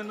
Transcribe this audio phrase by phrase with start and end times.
[0.00, 0.08] Tay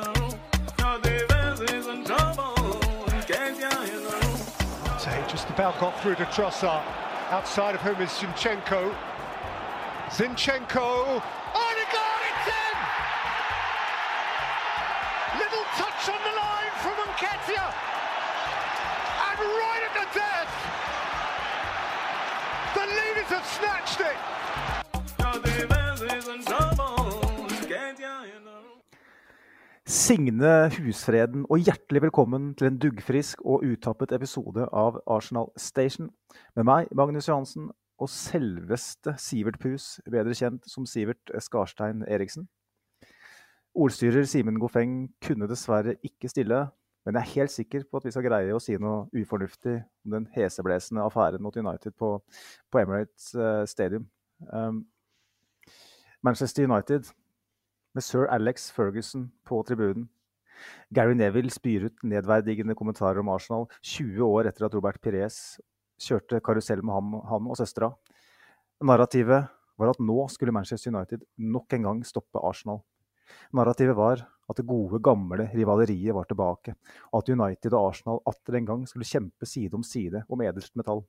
[5.27, 6.83] just about got through to Trossard.
[7.31, 8.93] Outside of whom is Zinchenko.
[10.09, 11.23] Zinchenko.
[11.55, 12.21] Oh, the goal!
[12.29, 12.77] It's in!
[15.41, 17.73] Little touch on the line from Nketiah.
[19.25, 20.53] And right at the death,
[22.75, 24.38] the leaders have snatched it.
[29.89, 36.11] Signe Husfreden og hjertelig velkommen til en duggfrisk og utappet episode av Arsenal Station.
[36.53, 42.45] Med meg, Magnus Johansen, og selveste Sivert Pus, bedre kjent som Sivert Skarstein Eriksen.
[43.73, 46.67] Ordstyrer Simen Goffeng kunne dessverre ikke stille,
[47.01, 50.19] men jeg er helt sikker på at vi skal greie å si noe ufornuftig om
[50.19, 52.19] den heseblesende affæren mot United på,
[52.69, 54.05] på Emirates eh, Stadium.
[54.53, 54.83] Um,
[56.21, 57.09] Manchester United
[57.95, 60.07] med sir Alex Ferguson på tribunen.
[60.91, 65.59] Gary Neville spyr ut nedverdigende kommentarer om Arsenal 20 år etter at Robert Pires
[65.99, 67.93] kjørte karusell med ham, han og søstera.
[68.83, 69.47] Narrativet
[69.79, 72.81] var at nå skulle Manchester United nok en gang stoppe Arsenal.
[73.55, 76.73] Narrativet var at det gode, gamle rivaleriet var tilbake,
[77.11, 80.75] og at United og Arsenal atter en gang skulle kjempe side om side om edelst
[80.79, 81.03] metall.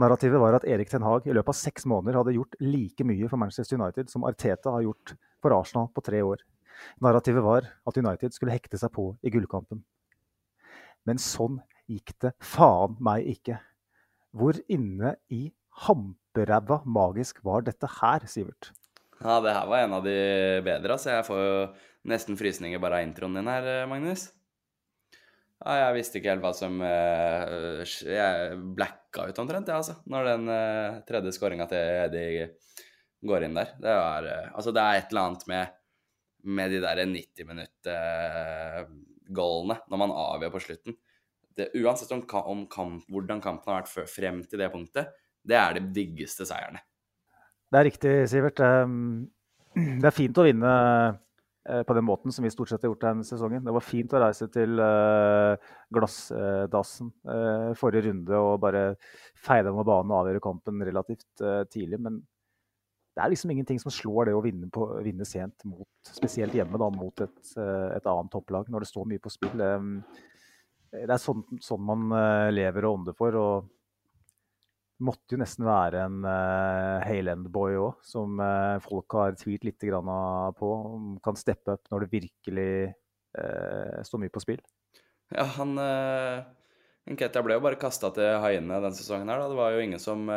[0.00, 3.28] Narrativet var at Erik Ten Hag i løpet av seks måneder hadde gjort like mye
[3.30, 5.14] for Manchester United som Arteta har gjort
[5.44, 6.42] for Arsenal på tre år.
[7.04, 9.84] Narrativet var at United skulle hekte seg på i gullkampen.
[11.04, 11.60] Men sånn
[11.90, 13.58] gikk det faen meg ikke.
[14.34, 15.46] Hvor inne i
[15.84, 18.72] hamperæva magisk var dette her, Sivert?
[19.20, 20.16] Ja, det her var en av de
[20.66, 21.12] bedre, altså.
[21.14, 21.58] Jeg får jo
[22.10, 24.28] nesten frysninger bare av introen din her, Magnus.
[25.64, 29.94] Ja, jeg visste ikke helt hva som uh, Jeg blacka ut omtrent, jeg, ja, altså.
[30.10, 32.48] Når den uh, tredje skåringa til Eddie
[33.28, 33.68] går inn der.
[33.80, 35.64] Det var uh, Altså, det er et eller annet med,
[36.44, 40.92] med de der 90-minutt-goalene når man avgjør på slutten.
[41.54, 45.04] Det, uansett om, om kamp, hvordan kampen har vært frem til det punktet,
[45.44, 46.80] det er de diggeste seierne.
[47.70, 48.58] Det er riktig, Sivert.
[49.74, 50.72] Det er fint å vinne
[51.64, 53.64] på den måten som vi stort sett har gjort denne sesongen.
[53.64, 54.70] Det var fint å reise til
[55.96, 57.08] glassdassen
[57.80, 58.82] forrige runde og bare
[59.46, 61.42] feie dem av banen og avgjøre kampen relativt
[61.72, 61.98] tidlig.
[62.04, 62.14] Men
[63.14, 66.80] det er liksom ingenting som slår det å vinne, på, vinne sent, mot, spesielt hjemme,
[66.80, 69.54] da, mot et, et, annet topplag, når det står mye på spill.
[69.54, 72.10] Det er sånn, sånn man
[72.54, 73.38] lever og ånder for.
[73.38, 73.70] og
[74.94, 79.82] det måtte jo nesten være en uh, Hayland-boy òg, som uh, folk har tvilt litt
[79.82, 80.68] på.
[80.70, 82.74] Om kan steppe opp når det virkelig
[83.34, 84.62] uh, står mye på spill.
[85.34, 86.46] Ja, han uh,
[87.10, 89.42] Ketil ble jo bare kasta til haiene denne sesongen her.
[89.42, 89.50] Da.
[89.50, 90.30] Det var jo ingen som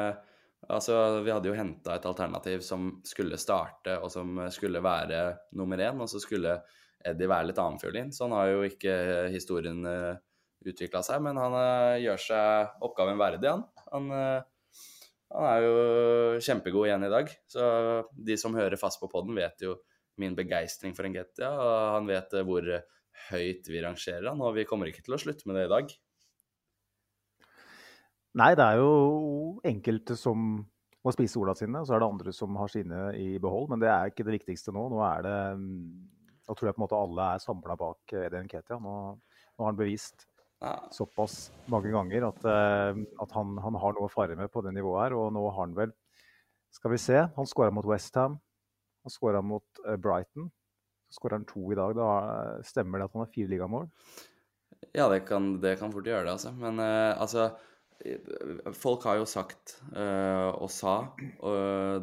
[0.68, 5.22] Altså, vi hadde jo henta et alternativ som skulle starte, og som skulle være
[5.56, 6.58] nummer én, og så skulle
[7.06, 8.10] Eddie være litt annenfiolin.
[8.16, 8.96] Sånn har jo ikke
[9.32, 10.18] historien uh,
[10.66, 11.56] utvikla seg, men han
[12.02, 13.64] gjør seg oppgaven verdig, han.
[13.94, 14.10] Han,
[15.32, 15.76] han, er jo
[16.44, 17.32] kjempegod igjen i dag.
[17.48, 17.70] Så
[18.28, 19.78] de som hører fast på poden, vet jo
[20.20, 21.54] min begeistring for Engetia.
[21.54, 22.68] Og han vet hvor
[23.30, 25.96] høyt vi rangerer han, og vi kommer ikke til å slutte med det i dag.
[28.38, 28.90] Nei, det er jo
[29.66, 30.60] enkelte som
[31.06, 33.70] må spise orda sine, og så er det andre som har sine i behold.
[33.72, 34.88] Men det er ikke det viktigste nå.
[34.94, 35.38] Nå er det
[36.48, 38.78] Nå tror jeg på en måte alle er samla bak Eden Ketia.
[38.80, 40.24] Nå, nå har han bevist
[40.96, 44.72] såpass mange ganger at, uh, at han, han, har noe å fare med på det
[44.78, 45.16] nivået her.
[45.18, 45.92] Og nå har han vel
[46.72, 47.18] Skal vi se.
[47.36, 48.38] Han skåra mot Westham.
[49.04, 50.48] Han skåra mot uh, Brighton.
[51.10, 51.96] Så skårer han to i dag.
[51.98, 53.90] Da stemmer det at han har fire ligamål?
[54.96, 56.52] Ja, det kan, det kan, fort gjøre det, altså.
[56.56, 57.50] Men altså
[58.78, 60.94] Folk har jo sagt, og sa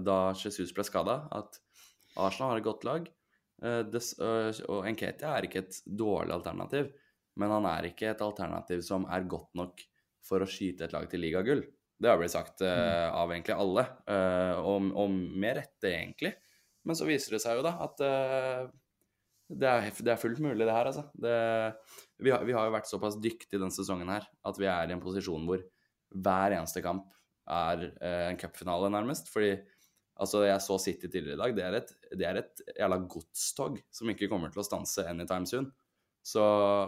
[0.03, 1.61] da Jesus ble skada, at
[2.19, 3.07] Arsenal har et godt lag.
[3.93, 6.91] Des, og Nketia er ikke et dårlig alternativ
[7.41, 9.83] men han er ikke et alternativ som er godt nok
[10.25, 11.65] for å skyte et lag til ligagull.
[12.01, 13.85] Det har blitt sagt uh, av egentlig alle,
[14.61, 16.35] og, og, med rette, egentlig.
[16.85, 20.75] Men så viser det seg jo da at det, er, det, er, fullt mulig, det
[20.75, 21.07] her, altså.
[21.15, 21.37] Det,
[22.19, 24.97] vi, har, vi, har, jo vært såpass dyktige denne sesongen her at vi er i
[24.97, 25.63] en posisjon hvor
[26.15, 27.11] hver eneste kamp
[27.51, 27.89] er
[28.31, 29.29] en cupfinale, nærmest.
[29.33, 29.57] Fordi
[30.15, 31.55] Altså, jeg så City tidligere i dag.
[31.57, 35.49] Det er et, det er et jævla godstog som ikke kommer til å stanse anytime
[35.51, 35.67] soon.
[36.25, 36.45] Så,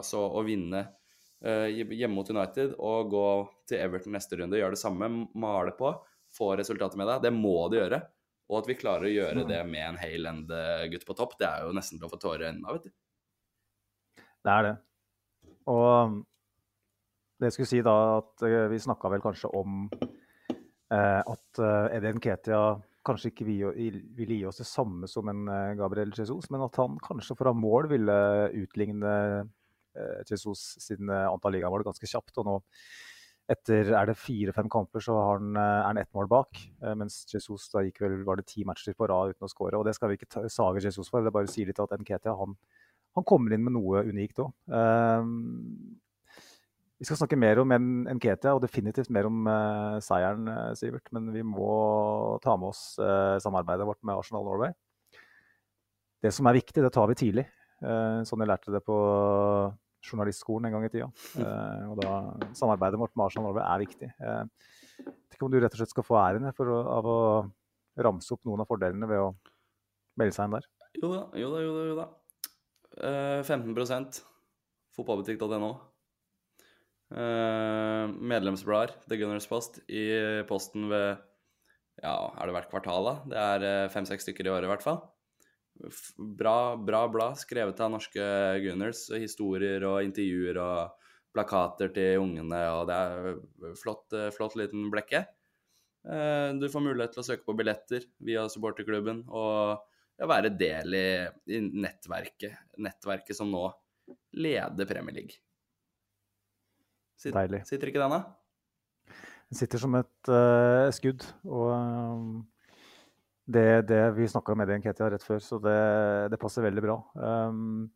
[0.07, 0.85] så å vinne
[1.43, 3.25] eh, hjemme mot United og gå
[3.69, 5.91] til Everton neste runde, gjøre det samme, male på,
[6.33, 8.01] få resultater med deg, det må de gjøre.
[8.47, 10.33] Og at vi klarer å gjøre det med en Hale
[10.93, 12.95] gutt på topp, det er jo nesten til å få tårer i øynene vet du.
[14.47, 14.75] Det er det.
[15.67, 16.21] Og
[17.37, 21.97] det jeg skulle si da, at eh, vi snakka vel kanskje om eh, at eh,
[21.99, 22.61] Eden Ketia
[23.07, 26.97] kanskje ikke ville gi oss det samme som en eh, Gabriel Jesus, men at han
[27.03, 28.17] kanskje ha mål ville
[28.63, 29.13] utligne
[29.43, 32.35] eh, Jesus sin antall ligamål ganske kjapt.
[32.41, 32.57] og nå
[33.47, 36.59] etter er det fire-fem kamper så han, er han ett mål bak.
[36.99, 39.79] Mens Jesus da gikk vel, var det ti matcher på rad uten å skåre.
[39.79, 42.57] Og det skal vi ikke sage Jesus for, det bare si litt at Nketia han,
[43.15, 44.51] han kommer inn med noe unikt òg.
[46.97, 47.73] Vi skal snakke mer om
[48.17, 51.11] Nketia og definitivt mer om uh, seieren, uh, Sivert.
[51.13, 51.69] Men vi må
[52.45, 54.73] ta med oss uh, samarbeidet vårt med Arsenal Norway.
[56.25, 57.45] Det som er viktig, det tar vi tidlig.
[57.77, 58.95] sånn jeg lærte det på
[60.07, 61.07] journalistskolen en gang i tida.
[61.91, 62.15] og da,
[62.57, 64.09] samarbeidet vårt med Arsenal Norway er viktig.
[64.17, 67.19] Jeg vet ikke om du rett og slett skal få æren for å, av å
[68.09, 69.29] ramse opp noen av fordelene ved å
[70.17, 70.71] melde seg inn der?
[70.97, 71.85] Jo da, jo da, jo da.
[71.91, 72.09] Jo da.
[73.45, 74.25] 15
[74.97, 75.71] fotballbutikk.no.
[77.07, 80.11] Uh, medlemsblader, The Gunners Post, i
[80.49, 81.21] posten ved
[82.03, 83.15] Ja, er det hvert kvartal, da?
[83.31, 84.99] Det er uh, fem-seks stykker i året, i hvert fall.
[86.19, 88.27] Bra, bra blad, skrevet av norske
[88.65, 89.07] Gunners.
[89.15, 91.07] Historier og intervjuer og
[91.37, 95.27] plakater til ungene, og det er flott, uh, flott liten blekke.
[96.07, 99.73] Du får mulighet til å søke på billetter via supporterklubben og
[100.15, 101.09] ja, være del i,
[101.51, 103.65] i nettverket, nettverket som nå
[104.39, 105.41] leder Premier League.
[107.17, 107.63] Sitter, Deilig.
[107.69, 108.21] Sitter ikke den, da?
[109.47, 111.25] Den sitter som et uh, skudd.
[111.49, 112.47] Og um,
[113.47, 115.79] det, det, Vi snakka med Eddie Nketia rett før, så det,
[116.33, 116.97] det passer veldig bra.
[117.15, 117.87] Um,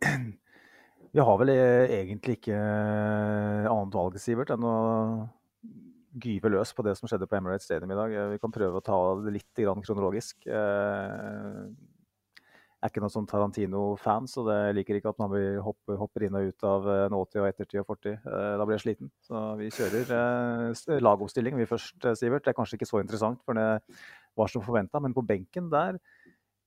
[1.14, 4.76] vi har vel egentlig ikke annet valg, Sivert, enn å
[6.16, 8.14] gyve løs på det som skjedde på Emirates Stadium i dag.
[8.32, 9.52] Vi kan prøve å ta det litt
[9.84, 10.48] kronologisk.
[12.76, 15.32] Uh, er ikke noen sånn Tarantino-fan, så det liker ikke at man
[15.64, 18.18] hopper, hopper, inn og ut av eh, nåtid og ettertid og fortid.
[18.20, 19.10] Eh, da blir jeg sliten.
[19.24, 22.44] Så vi kjører eh, lagoppstilling vi først, Sivert.
[22.44, 23.96] Det er kanskje ikke så interessant, for det
[24.38, 25.00] var som forventa.
[25.02, 25.98] Men på benken der,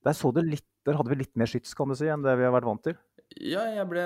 [0.06, 2.56] der, litt, der hadde vi litt mer skyts kan du si, enn det vi har
[2.56, 2.98] vært vant til.
[3.38, 4.02] Ja, jeg ble,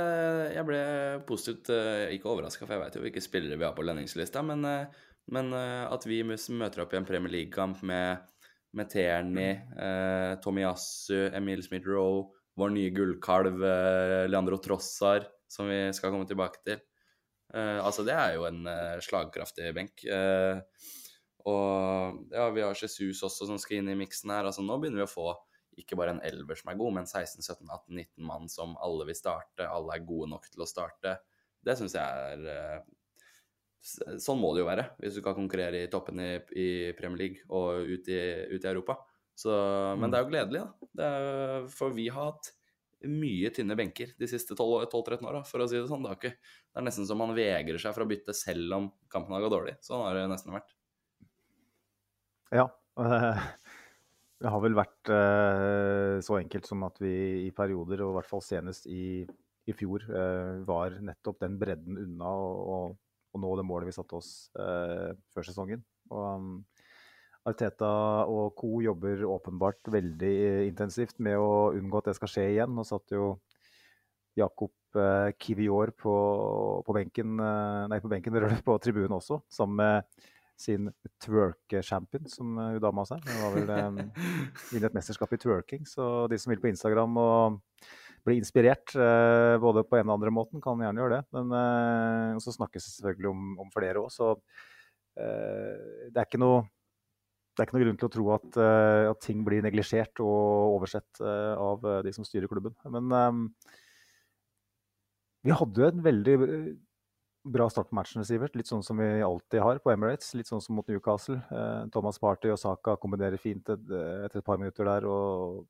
[0.52, 0.82] jeg ble
[1.24, 1.72] positivt
[2.12, 4.44] ikke overraska, for jeg vet jo hvilke spillere vi har på lønningslista.
[4.44, 4.66] Men,
[5.32, 8.20] men at vi møter opp i en Premier League-kamp med
[8.74, 12.24] med Terni, eh, Tomiyasu, Emil Smith-Roe,
[12.58, 16.82] vår nye gullkalv eh, Leandro Trossar, som vi skal komme tilbake til.
[17.54, 20.04] Eh, altså, det er jo en eh, slagkraftig benk.
[20.04, 20.60] Eh,
[21.44, 24.48] og ja, vi har Jesus også som skal inn i miksen her.
[24.48, 25.28] Altså, nå begynner vi å få
[25.80, 29.66] ikke bare en elver som er god, men 16-17-18-19 mann som alle vil starte.
[29.66, 31.18] Alle er gode nok til å starte.
[31.64, 32.78] Det syns jeg er eh,
[33.84, 37.44] Sånn må det jo være hvis du skal konkurrere i toppen i, i Premier League
[37.52, 38.20] og ut i,
[38.54, 38.96] ut i Europa.
[39.36, 39.52] Så,
[39.98, 41.08] men det er jo gledelig, da.
[41.08, 42.52] Er, for vi har hatt
[43.10, 46.06] mye tynne benker de siste 12-13 åra, for å si det sånn.
[46.06, 48.88] Det er, ikke, det er, nesten som man vegrer seg for å bytte selv om
[49.12, 49.76] kampen har gått dårlig.
[49.84, 50.74] Sånn har det nesten vært.
[52.54, 52.68] Ja.
[54.44, 57.14] Det har vel vært eh, så enkelt som at vi
[57.46, 61.96] i perioder, og i hvert fall senest i, i fjor, eh, var nettopp den bredden
[62.02, 62.28] unna.
[62.28, 63.00] og, og
[63.34, 65.82] å nå det målet vi satte oss eh, før sesongen.
[66.10, 66.52] Og, um,
[67.44, 67.88] Arteta
[68.24, 68.78] og co.
[68.80, 70.36] jobber åpenbart veldig
[70.70, 72.72] intensivt med å unngå at det skal skje igjen.
[72.72, 73.34] Nå satt jo
[74.38, 76.14] Jakob eh, Kivior på,
[76.86, 78.38] på, benken, eh, nei, på benken,
[78.68, 80.24] på tribunen også, sammen med
[80.56, 80.88] sin
[81.20, 83.18] twerk-champion, som hun dama sa.
[83.20, 84.24] Hun var vel eh,
[84.70, 87.60] vunnet et mesterskap i twerking, så de som vil på Instagram og
[88.24, 91.24] bli inspirert eh, både på en og andre måten, kan gjerne gjøre det.
[91.36, 94.32] Men eh, så snakkes det selvfølgelig om, om flere òg, så
[95.20, 96.64] eh, det er ikke noe
[97.54, 98.56] det er ikke noe grunn til å tro at,
[99.12, 102.74] at ting blir neglisjert og oversett av de som styrer klubben.
[102.90, 103.44] Men um,
[105.46, 106.34] vi hadde jo en veldig
[107.54, 108.58] bra start på matchen, Sivert.
[108.58, 110.32] Litt sånn som vi alltid har på Emirates.
[110.34, 111.38] Litt sånn som mot Newcastle.
[111.94, 115.06] Thomas Party og Saka kombinerer fint etter et par minutter der.
[115.06, 115.62] og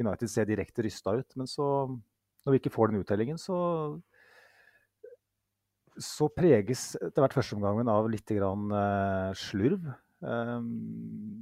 [0.00, 1.36] United ser direkte rysta ut.
[1.38, 1.66] Men så,
[2.44, 3.58] når vi ikke får den uttellingen, så,
[6.00, 9.90] så preges etter hvert førsteomgangen av litt grann, uh, slurv.
[10.22, 10.68] Um,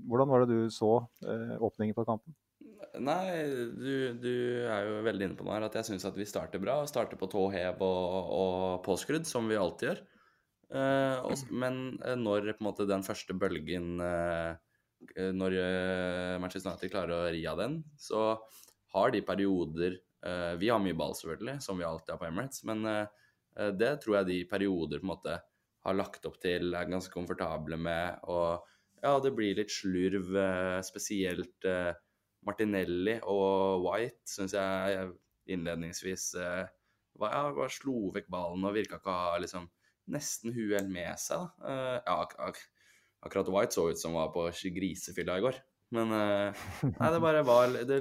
[0.08, 2.36] hvordan var det du så uh, åpningen på kampen?
[3.00, 4.32] Nei, du, du,
[4.66, 5.66] er jo veldig inne på noe her.
[5.68, 6.80] At jeg syns at vi starter bra.
[6.90, 10.02] Starter på tå hev og, og påskrudd, som vi alltid gjør.
[10.70, 14.58] Uh, også, men eh, når måte den første bølgen eh, eh,
[15.34, 18.34] Når eh, Manchester United klarer å ri av den, så
[18.94, 22.64] har de perioder eh, Vi har mye ball, selvfølgelig, som vi alltid har på Emirates,
[22.68, 23.06] men eh,
[23.56, 25.38] eh, det tror jeg de perioder på en måte
[25.86, 28.20] har lagt opp til, er ganske komfortable med.
[28.28, 28.60] Og
[29.00, 31.92] ja, det blir litt slurv, eh, spesielt eh,
[32.46, 35.10] Martinelli og White syns jeg
[35.50, 36.66] innledningsvis eh,
[37.20, 39.68] var, ja, bare slo vekk ballen og virka ikke å ha liksom
[40.10, 41.46] nesten huet med seg.
[41.60, 41.72] da.
[41.72, 42.52] Eh, ja,
[43.20, 45.60] akkurat White så ut som var på grisefylla i går.
[45.94, 48.00] Men eh, nei, det bare var, det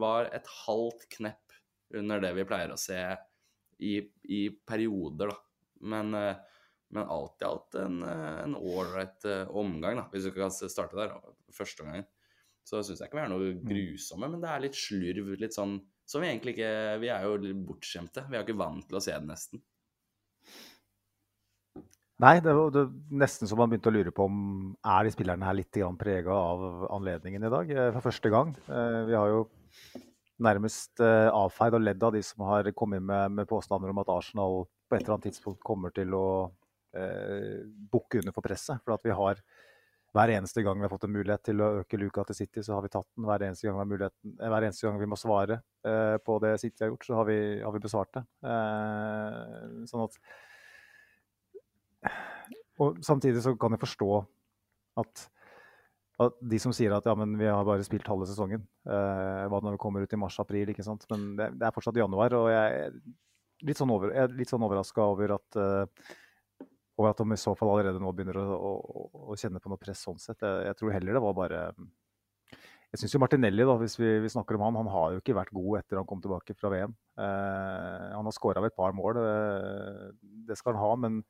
[0.00, 1.56] var et halvt knepp
[1.96, 3.00] under det vi pleier å se
[3.84, 3.98] i,
[4.32, 5.40] i perioder, da.
[5.92, 6.62] Men, eh,
[6.96, 11.16] men alt i alt en, eh, en ålreit omgang, da, hvis vi kan starte der.
[11.56, 12.08] Første omgangen.
[12.66, 15.28] Så syns jeg ikke vi er noe grusomme, men det er litt slurv.
[15.38, 16.70] Litt sånn som vi egentlig ikke
[17.02, 18.24] Vi er jo bortskjemte.
[18.26, 19.62] Vi er jo ikke vant til å se det, nesten.
[22.22, 22.82] Nei, det var det,
[23.12, 24.36] nesten så man begynte å lure på om
[24.88, 27.70] er de spillerne her litt prega av anledningen i dag.
[27.70, 28.54] eh, For første gang.
[28.68, 29.48] Eh, Vi har jo
[30.40, 34.08] nærmest eh, avfeid og ledd av de som har kommet med, med påstander om at
[34.08, 36.50] Arsenal på et eller annet tidspunkt kommer til å
[36.96, 38.80] eh, bukke under for presset.
[38.84, 39.36] For at vi har
[40.16, 42.78] hver eneste gang vi har fått en mulighet til å øke luka til City, så
[42.78, 43.26] har vi tatt den.
[43.28, 43.98] Hver eneste gang vi,
[44.40, 47.38] hver eneste gang vi må svare eh, på det City har gjort, så har vi,
[47.60, 48.24] har vi besvart det.
[48.48, 50.16] Eh, sånn at
[52.82, 54.10] og samtidig så kan jeg forstå
[55.00, 55.24] at,
[56.26, 59.62] at de som sier at ja, men vi har bare spilt halve sesongen, eh, hva
[59.62, 61.06] når vi kommer ut i mars-april, ikke sant.
[61.12, 63.00] Men det, det, er fortsatt januar, og jeg er
[63.66, 66.06] litt sånn, over, er sånn overraska over at eh,
[66.96, 69.80] over at de i så fall allerede nå begynner å, å, å kjenne på noe
[69.80, 70.40] press sånn sett.
[70.40, 71.62] Jeg, jeg tror heller det var bare
[72.92, 75.36] Jeg syns jo Martinelli, da, hvis vi, vi, snakker om han, han har jo ikke
[75.36, 76.94] vært god etter han kom tilbake fra VM.
[77.20, 80.14] Eh, han har skåra et par mål, det,
[80.48, 81.20] det skal han ha, men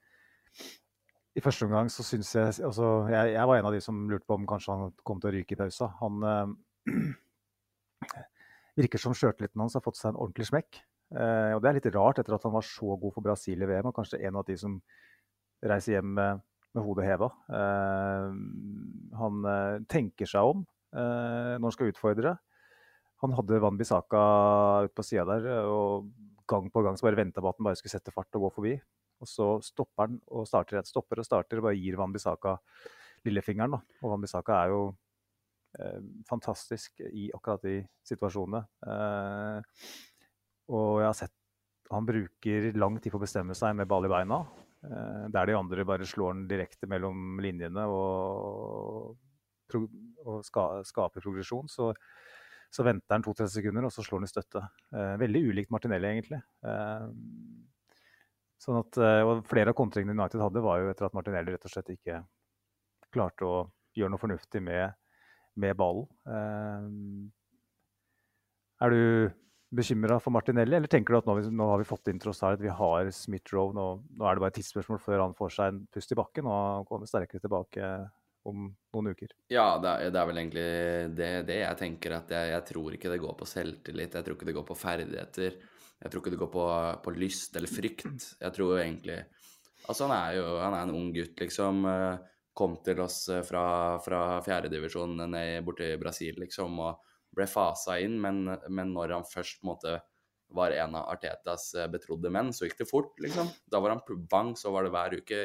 [1.36, 4.24] i første omgang så syns jeg altså, jeg, jeg, var en av de som lurte
[4.28, 5.90] på om kanskje han kom til å ryke i pausa.
[6.00, 6.54] Han øh,
[8.80, 10.80] virker som sjøltilliten hans har fått seg en ordentlig smekk.
[11.12, 13.68] Eh, og det er litt rart etter at han var så god for Brasil i
[13.68, 14.80] VM, og kanskje en av de som
[15.66, 16.42] reiser hjem med,
[16.76, 17.30] med hodet heva.
[17.60, 18.32] Eh,
[19.20, 20.64] han eh, tenker seg om
[20.96, 22.36] eh, når han skal utfordre.
[23.24, 24.24] Han hadde Van Bissaka
[24.88, 26.10] ute på sida der, og
[26.48, 28.56] gang på gang så bare venta på at han bare skulle sette fart og gå
[28.58, 28.74] forbi.
[29.22, 32.56] Og så stopper han og starter et stopper og starter og bare gir Van Bissaka
[33.26, 33.76] lillefingeren.
[33.76, 33.98] Da.
[34.02, 34.82] Og Van Bissaka er jo
[35.78, 38.62] eh, fantastisk i akkurat de situasjonene.
[38.86, 39.90] Eh,
[40.76, 41.36] og jeg har sett
[41.90, 44.40] han bruker lang tid på å bestemme seg med ball i beina.
[44.86, 49.14] Eh, der de andre bare slår den direkte mellom linjene og,
[50.24, 51.70] og ska, skaper progresjon.
[51.70, 51.92] Så,
[52.74, 54.64] så venter han to-tre sekunder, og så slår han i støtte.
[54.92, 56.42] Eh, veldig ulikt Martinelli, egentlig.
[56.66, 57.06] Eh,
[58.62, 58.96] Sånn at,
[59.26, 62.22] og Flere av kontringene United hadde, var jo etter at Martinelli rett og slett ikke
[63.12, 63.56] klarte å
[63.96, 64.96] gjøre noe fornuftig med,
[65.60, 66.06] med ballen.
[66.28, 66.86] Eh,
[68.86, 69.30] er du
[69.76, 72.72] bekymra for Martinelli, eller tenker du at nå, nå har vi fått inn Trossard, vi
[72.72, 76.12] har Smith-Roe, nå, nå, er det bare et tidsspørsmål før han får seg en pust
[76.12, 77.88] i bakken og kommer sterkere tilbake
[78.46, 79.32] om noen uker?
[79.52, 80.66] Ja, det er, det er vel egentlig
[81.18, 82.18] det, det, jeg tenker.
[82.20, 84.78] at jeg, jeg tror ikke det går på selvtillit, jeg tror ikke det går på
[84.78, 85.58] ferdigheter.
[86.02, 86.64] Jeg tror ikke det går på,
[87.04, 88.32] på, lyst eller frykt.
[88.40, 89.22] Jeg tror egentlig
[89.86, 91.84] Altså, han er jo han er en ung gutt, liksom.
[92.56, 93.66] Kom til oss fra,
[94.02, 95.20] fra fjerdedivisjon
[95.62, 98.16] borti Brasil, liksom, og ble fasa inn.
[98.18, 100.00] Men, men når han først måte
[100.56, 103.52] var en av Artetas betrodde menn, så gikk det fort, liksom.
[103.70, 105.40] Da var han bang, så var det hver uke.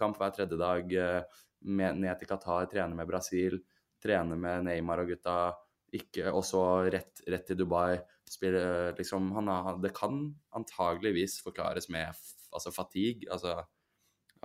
[0.00, 0.96] Kamp hver tredje dag.
[1.66, 3.58] Ned til Qatar, trene med Brasil,
[4.02, 5.36] trene med Neymar og gutta.
[5.96, 6.62] Ikke, også
[6.92, 10.24] rett, rett til Dubai spiller, liksom, har, det kan
[10.58, 12.10] antageligvis forklares med
[12.56, 13.60] altså fatigue, altså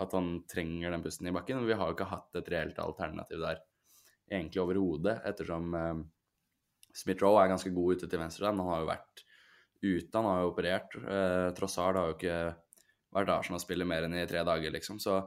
[0.01, 1.62] at han trenger den pusten i bakken.
[1.62, 3.62] Men Vi har jo ikke hatt et reelt alternativ der
[4.31, 6.01] egentlig overhodet, ettersom eh,
[6.96, 8.51] Smith-Roe er ganske god ute til venstre.
[8.51, 9.24] Han har jo vært
[9.81, 10.96] ute, han har jo operert.
[11.01, 12.39] Eh, Trossard har jo ikke
[13.12, 15.01] vært Arsenal-spiller mer enn i tre dager, liksom.
[15.03, 15.20] Så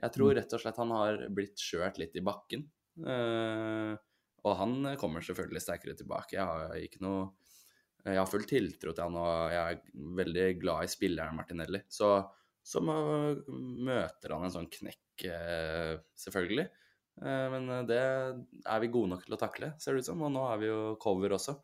[0.00, 0.36] jeg tror mm.
[0.40, 2.66] rett og slett han har blitt kjørt litt i bakken.
[3.00, 3.92] Eh,
[4.40, 6.36] og han kommer selvfølgelig sterkere tilbake.
[6.38, 7.28] Jeg har ikke noe
[8.04, 11.82] jeg har full tiltro til han, og jeg er veldig glad i spilleren Martinelli.
[11.92, 12.14] Så,
[12.64, 15.92] så møter han en sånn knekk, eh,
[16.22, 16.64] selvfølgelig.
[17.20, 20.24] Eh, men det er vi gode nok til å takle, ser det ut som.
[20.24, 21.58] Og nå har vi jo cover også.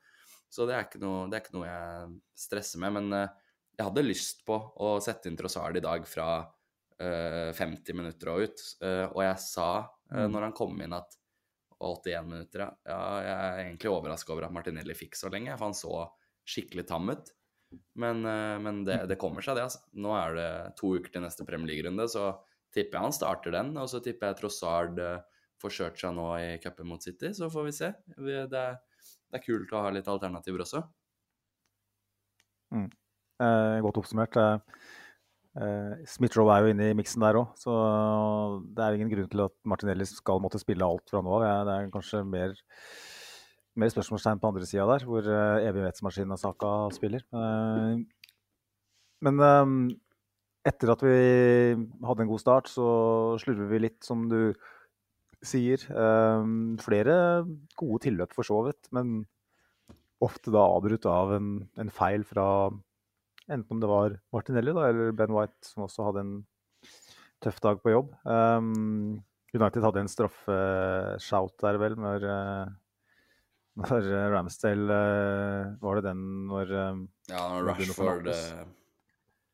[0.52, 2.12] Så det er ikke noe, er ikke noe jeg
[2.47, 2.99] stresser med.
[2.99, 6.30] Men eh, jeg hadde lyst på å sette inn Trossard i dag fra
[6.97, 8.62] 50 minutter og ut.
[9.12, 9.66] Og jeg sa
[10.09, 10.30] mm.
[10.33, 11.12] når han kom inn at
[11.83, 13.00] 81 minutter, ja.
[13.23, 16.04] Jeg er egentlig overraska over at Martinelli fikk så lenge, for han så
[16.47, 17.33] skikkelig tam ut.
[17.99, 19.66] Men, eh, men det, det, kommer seg, det.
[19.68, 19.83] altså.
[19.99, 22.30] Nå er det to uker til neste Premier League-runde, så
[22.75, 23.73] tipper jeg han starter den.
[23.80, 27.50] Og så tipper jeg Trossard eh, får kjørt seg nå i cupen mot City, så
[27.52, 27.90] får vi se.
[28.16, 30.85] Det er, det er kult å ha litt alternativer også.
[32.75, 32.88] Mm.
[33.42, 34.37] Eh, godt oppsummert.
[34.40, 34.59] Eh,
[35.56, 37.75] eh Smith-Roe er jo inne i miksen der òg, så
[38.76, 41.44] det er ingen grunn til at Martinelli skal måtte spille alt fra nå av.
[41.68, 42.56] Det er kanskje mer,
[43.76, 47.25] mer spørsmålstegn på andre sida der, hvor uh, evighetsmaskinen Saka spiller.
[47.32, 48.02] Uh,
[49.25, 49.40] men
[50.66, 51.16] etter at vi
[52.04, 52.88] hadde en god start, så
[53.40, 54.52] slurver vi litt, som du
[55.46, 55.78] sier.
[56.82, 57.16] flere
[57.78, 59.22] gode tilløp for så vidt, men
[60.25, 62.46] ofte da avbrutt av en, en, feil fra
[63.53, 66.35] enten om det var Martinelli da, eller Ben White, som også hadde en
[67.45, 68.15] tøff dag på jobb.
[68.25, 69.21] Um,
[69.55, 72.73] United hadde en straffeshout der, vel, når, uh,
[73.83, 78.65] når Ramsdale uh, Var det den når Ja, når Rashford uh,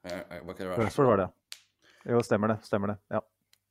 [0.06, 0.86] Var ikke det Rashford?
[0.86, 1.28] Rashford var det,
[2.10, 2.58] Jo, stemmer det.
[2.66, 2.98] Stemmer det.
[3.14, 3.20] Ja.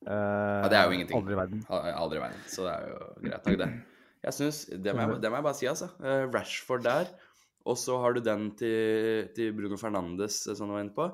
[0.08, 1.18] ja det er jo ingenting.
[1.20, 1.66] Aldri i verden.
[1.72, 2.46] Aldri i verden.
[2.48, 3.72] Så det er jo greit nok, det.
[4.22, 5.90] Jeg synes, det, må jeg, det må jeg bare si, altså.
[6.00, 7.12] Uh, Rashford der.
[7.70, 11.08] Og så har du den til, til Bruno Fernandes, eh, som du var inne på.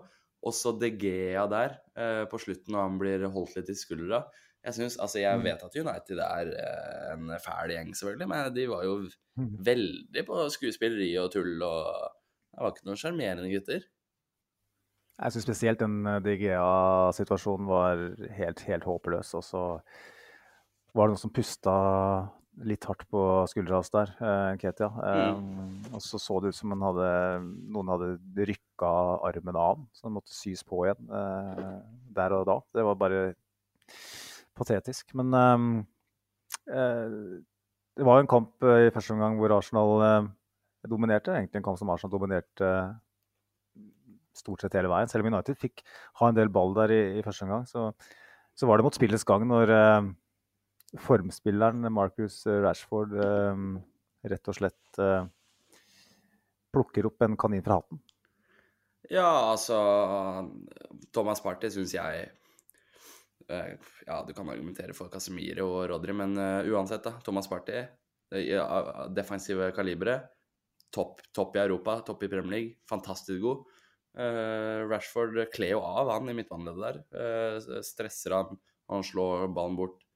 [0.47, 4.23] Og så De Gea der eh, på slutten, når han blir holdt litt i skuldra.
[4.63, 5.45] Jeg synes, altså jeg mm.
[5.47, 8.97] vet at United er eh, en fæl gjeng, selvfølgelig, men de var jo
[9.39, 9.51] mm.
[9.67, 11.55] veldig på skuespilleri og tull.
[11.63, 11.85] og
[12.51, 13.87] Det var ikke noen sjarmerende gutter.
[15.17, 18.03] Jeg syns spesielt den DGA-situasjonen var
[18.37, 19.33] helt, helt håpløs.
[19.39, 19.63] Og så
[20.93, 21.77] var det noen som pusta
[22.65, 23.21] litt hardt på
[23.51, 24.89] skuldra hans der, eh, Ketia.
[24.89, 25.93] Mm.
[25.93, 27.09] og så så det ut som hadde,
[27.69, 28.89] noen hadde rykka
[29.27, 31.77] armen av så den måtte sys på igjen eh,
[32.17, 32.57] der og da.
[32.73, 33.21] Det var bare
[34.57, 35.13] patetisk.
[35.13, 37.05] Men eh,
[37.97, 40.29] det var jo en kamp i første omgang hvor Arsenal
[40.87, 41.33] dominerte.
[41.33, 42.71] Egentlig en kamp som Arsenal dominerte
[44.37, 45.09] stort sett hele veien.
[45.09, 45.81] Selv om United fikk
[46.21, 47.91] ha en del ball der i, i første omgang, så,
[48.53, 49.73] så, var det mot spillets gang når
[50.95, 53.63] formspilleren Marcus Rashford eh,
[54.31, 55.25] rett og slett eh,
[56.73, 57.99] plukker opp en kanin fra hatten?
[59.07, 59.77] Ja, altså
[61.15, 62.25] Thomas Party syns jeg
[63.47, 63.73] eh,
[64.07, 66.35] Ja, du kan argumentere for Casemiro og Rodri, men
[66.67, 67.17] uansett, da.
[67.23, 67.83] Thomas Party,
[69.15, 70.19] defensive kalibre.
[70.91, 72.77] Topp, topp i Europa, topp i Premier League.
[72.87, 73.65] Fantastisk god.
[74.87, 77.81] Rashford kler jo av han i midtbaneleddet der.
[77.85, 78.55] stresser han,
[78.89, 80.06] han slår ballen bort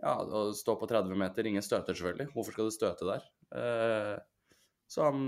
[0.00, 2.30] ja, å stå på 30 meter, ingen støter selvfølgelig.
[2.34, 3.24] Hvorfor skal du støte der?
[3.56, 4.14] Eh,
[4.90, 5.24] så han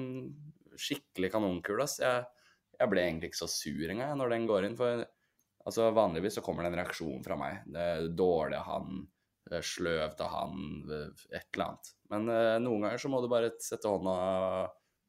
[0.78, 1.98] skikkelig kanonkul, ass.
[2.02, 2.24] Jeg,
[2.78, 4.78] jeg, ble egentlig ikke så sur engang når den går inn.
[4.78, 5.04] For
[5.66, 7.66] altså, vanligvis så kommer det en reaksjon fra meg.
[7.68, 9.02] Det er dårlig av han,
[9.52, 11.92] sløvt av han, et eller annet.
[12.14, 14.16] Men eh, noen ganger så må du bare sette hånda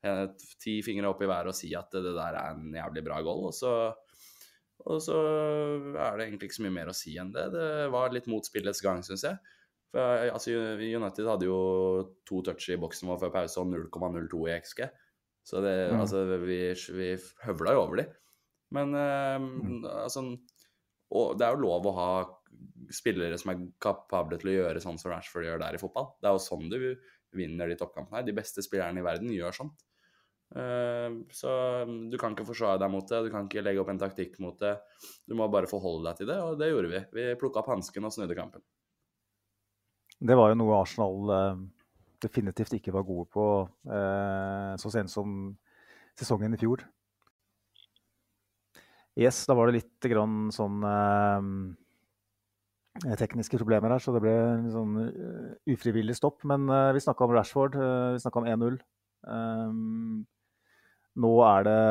[0.03, 0.25] eh,
[0.59, 3.21] ti fingre opp i været og si at det, det der er en jævlig bra
[3.23, 3.47] goal.
[3.47, 3.73] Og så
[4.89, 5.17] og så
[5.95, 7.45] er det egentlig ikke så mye mer å si enn det.
[7.53, 9.39] Det var litt mot spillets gang, syns jeg.
[9.93, 11.59] For, altså, United hadde jo
[12.27, 14.83] to touch i boksen vår før pause og 0,02 i XG.
[15.43, 16.01] Så det, mm.
[16.01, 16.59] altså, vi,
[16.97, 17.09] vi
[17.45, 18.07] høvla jo over de.
[18.73, 19.83] Men eh, mm.
[19.85, 20.23] altså
[21.13, 22.11] Og det er jo lov å ha
[22.93, 26.11] spillere som er kapable til å gjøre sånn som Rashford gjør der i fotball.
[26.19, 26.79] Det er jo sånn du
[27.33, 28.25] vinner de toppkampene.
[28.25, 29.85] De beste spillerne i verden gjør sånt.
[30.53, 31.49] Uh, så
[32.11, 34.59] du kan ikke forsvare deg mot det, du kan ikke legge opp en taktikk mot
[34.61, 34.75] det.
[35.25, 37.03] Du må bare forholde deg til det, og det gjorde vi.
[37.17, 38.63] Vi plukka opp hansken og snudde kampen.
[40.23, 41.61] Det var jo noe Arsenal eh,
[42.23, 43.45] definitivt ikke var gode på
[43.91, 45.57] eh, så sent som
[46.15, 46.83] sesongen i fjor.
[49.19, 51.41] Yes, da var det litt grann sånn eh,
[53.19, 54.95] tekniske problemer her, så det ble en sånn
[55.73, 56.39] ufrivillig stopp.
[56.49, 57.75] Men vi snakka om Rashford,
[58.13, 58.77] vi snakka om 1-0.
[59.23, 60.23] Um,
[61.19, 61.81] nå er det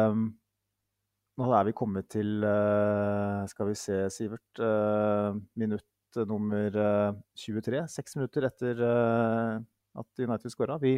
[1.41, 2.45] Nå er vi kommet til
[3.49, 4.61] Skal vi se, Sivert.
[5.57, 5.87] minutt
[6.29, 6.71] nummer
[7.35, 9.59] 23, eh, seks minutter etter eh,
[9.99, 10.79] at United skåra.
[10.83, 10.97] Vi,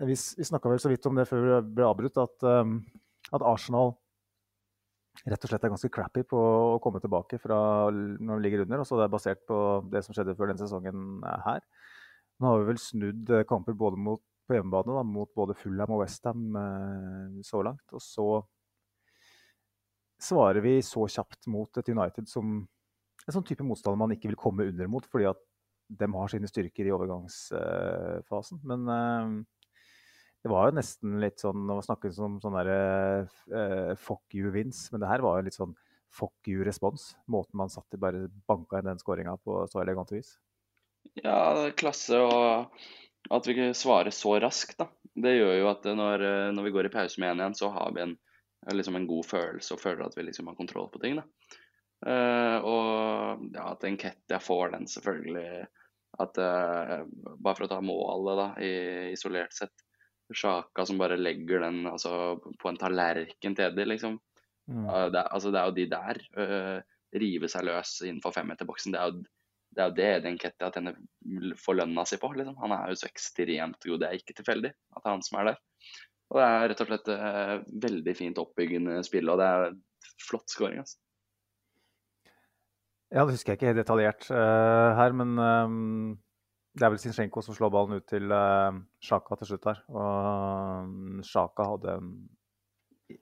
[0.00, 2.74] vi, vi snakka vel så vidt om det før vi ble avbrutt, at, eh,
[3.32, 3.96] at, Arsenal
[5.26, 6.38] rett og slett er ganske crappy på
[6.76, 7.58] å komme tilbake fra
[7.90, 8.82] når de ligger under.
[8.82, 11.64] og så Det er basert på det som skjedde før denne sesongen her.
[12.36, 16.04] Nå har vi vel snudd kamper både mot, på hjemmebane da, mot både Fulham og
[16.04, 17.86] Westham eh, så langt.
[17.92, 18.28] Og så
[20.22, 22.62] svarer vi så kjapt mot et United som
[23.26, 25.42] en sånn type motstander man ikke vil komme under mot, fordi at
[25.86, 28.62] de har sine styrker i overgangsfasen.
[28.66, 29.34] Men eh,
[30.46, 32.80] det var jo nesten litt sånn å snakke om sånn derre
[33.50, 35.72] uh, fuck you wins, men det her var jo litt sånn
[36.14, 37.16] fuck you-respons.
[37.26, 40.36] Måten man satt i bare banka inn den skåringa på så elegant vis.
[41.18, 42.78] Ja, klasse og
[43.30, 44.90] at vi svarer så raskt, da.
[45.16, 47.94] Det gjør jo at når, når vi går i pause med én igjen, så har
[47.96, 48.16] vi en,
[48.68, 51.16] liksom en god følelse og føler at vi liksom har kontroll på ting.
[51.18, 51.24] da.
[52.04, 55.66] Uh, og ja, at en jeg får den, selvfølgelig.
[56.20, 57.04] At uh,
[57.36, 58.72] Bare for å ta målet, da, i,
[59.14, 59.74] isolert sett.
[60.26, 64.18] Sjaka som bare legger den altså, på en tallerken til Eddie, liksom.
[64.66, 64.84] Mm.
[64.88, 66.22] Uh, det, altså, det er jo de der.
[67.16, 68.92] rive seg løs innenfor femmeterboksen.
[68.92, 69.22] Det er jo
[69.76, 70.94] det er jo det Eden Ketia tjener
[71.60, 72.30] får lønna si på.
[72.32, 72.56] Liksom.
[72.62, 73.98] Han er jo så ekstremt god.
[74.00, 75.58] Det er ikke tilfeldig at det er han som er der.
[76.30, 79.76] Og det er rett og slett uh, veldig fint oppbyggende spill, og det er
[80.26, 80.80] flott scoring.
[80.82, 80.96] Altså.
[83.12, 86.16] Ja, det husker jeg ikke helt detaljert uh, her, men um,
[86.74, 89.84] det er vel Sinchenko som slår ballen ut til uh, Sjaka til slutt her.
[89.92, 92.00] Og um, Sjaka hadde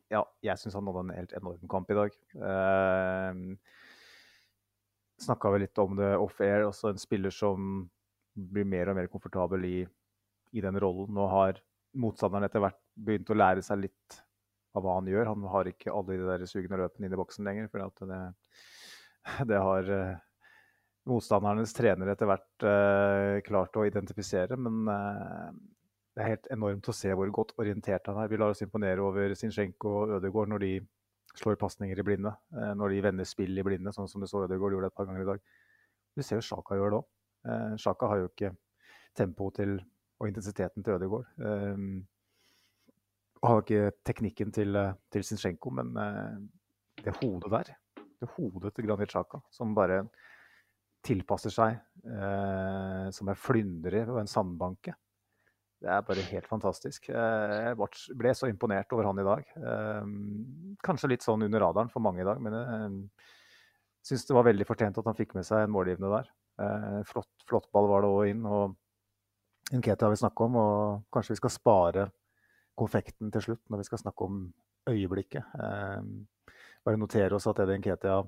[0.09, 2.17] Ja, jeg syns han hadde en helt enorm kamp i dag.
[2.39, 3.59] Uh,
[5.25, 6.67] snakka vi litt om det off-air.
[6.69, 7.85] Også en spiller som
[8.35, 9.79] blir mer og mer komfortabel i,
[10.55, 11.13] i den rollen.
[11.15, 11.61] Nå har
[12.01, 14.21] motstanderen etter hvert begynt å lære seg litt
[14.75, 15.31] av hva han gjør.
[15.31, 17.71] Han har ikke alle de der sugende løpene inn i boksen lenger.
[17.71, 18.23] For det,
[19.51, 20.17] det, har uh,
[21.11, 24.59] motstandernes trenere etter hvert uh, klart å identifisere.
[24.59, 25.53] Men uh,
[26.15, 28.31] det er helt enormt å se hvor godt orientert han er.
[28.31, 30.75] Vi lar oss imponere over Zinchenko og Ødegaard når de
[31.35, 32.33] slår pasninger i blinde.
[32.55, 35.09] Eh, når de vender spill i blinde, sånn som du så Ødegaard gjorde et par
[35.09, 35.45] ganger i dag.
[36.15, 37.09] Du ser jo Sjaka gjør det òg.
[37.51, 38.53] Eh, Sjaka har jo ikke
[39.19, 41.31] tempoet og intensiteten til Ødegaard.
[41.39, 41.87] Eh,
[43.43, 44.79] og har ikke teknikken til,
[45.13, 45.91] til Zinchenko, men
[47.05, 47.75] det hodet der,
[48.23, 49.99] det hodet til Granit Sjaka, som bare
[51.05, 51.75] tilpasser seg
[53.13, 54.95] som en flyndre og en sandbanke.
[55.83, 57.11] Det er bare helt fantastisk.
[57.11, 59.51] Eh, jeg ble så imponert over han i dag.
[59.59, 60.07] Eh,
[60.85, 63.35] kanskje litt sånn under radaren for mange i dag, men jeg eh,
[64.09, 66.33] syns det var veldig fortjent at han fikk med seg en målgivende der.
[67.09, 68.45] Flott, flott ball var det òg inn.
[68.47, 68.77] og
[69.75, 72.05] Nketi har vi snakket om, og kanskje vi skal spare
[72.79, 74.45] konfekten til slutt når vi skal snakke om
[74.93, 75.57] øyeblikket.
[76.85, 78.21] bare notere oss at Eddie Nketia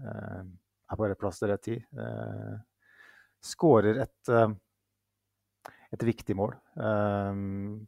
[0.00, 1.84] er på rett plass til rett tid.
[3.44, 4.32] Skårer et
[5.94, 6.54] et viktig mål.
[6.76, 7.86] Um,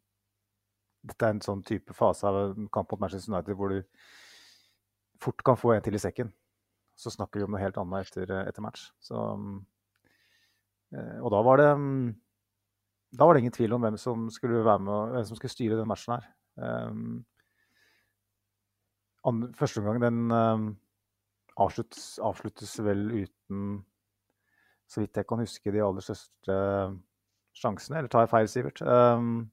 [1.06, 3.80] dette er en sånn type fase av kamp mot Manchester United hvor du
[5.20, 6.32] fort kan få en til i sekken.
[6.96, 8.90] Så snakker vi om noe helt annet etter, etter match.
[9.04, 9.62] Så, um,
[10.92, 11.70] og da var det
[13.10, 15.88] da var det ingen tvil om hvem som skulle med, hvem som skulle styre den
[15.90, 16.28] matchen her.
[16.54, 17.24] Um,
[19.58, 20.68] første omgang den um,
[21.60, 23.80] avsluttes, avsluttes, vel uten,
[24.88, 26.56] så vidt jeg kan huske, de aller største
[27.56, 28.82] sjansene, eller tar jeg feil, Sivert?
[28.82, 29.50] Um...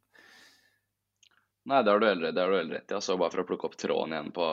[1.67, 2.31] Nei, det har du veldig
[2.71, 2.95] rett i.
[2.95, 4.47] Altså, bare for å plukke opp tråden igjen på,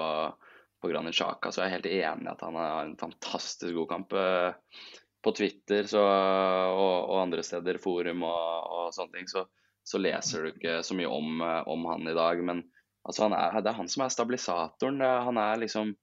[0.83, 3.91] på Granit Xhaka, så er jeg helt enig i at han har en fantastisk god
[3.93, 4.17] kamp.
[4.19, 4.81] Eh,
[5.25, 9.47] på Twitter så, og, og, andre steder, forum og, og sånne ting, så,
[9.81, 12.43] så, leser du ikke så mye om, eh, om han i dag.
[12.45, 12.65] Men
[13.07, 15.01] altså, er, det er han som er stabilisatoren.
[15.31, 15.95] Han er liksom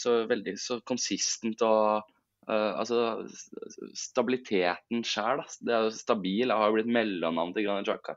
[0.00, 2.06] så veldig så konsistent og
[2.50, 2.98] Uh, altså,
[3.94, 5.42] stabiliteten sjøl.
[5.62, 6.48] Det er jo stabil.
[6.48, 8.16] Jeg har jo blitt mellomnavn til Granit Xhaka.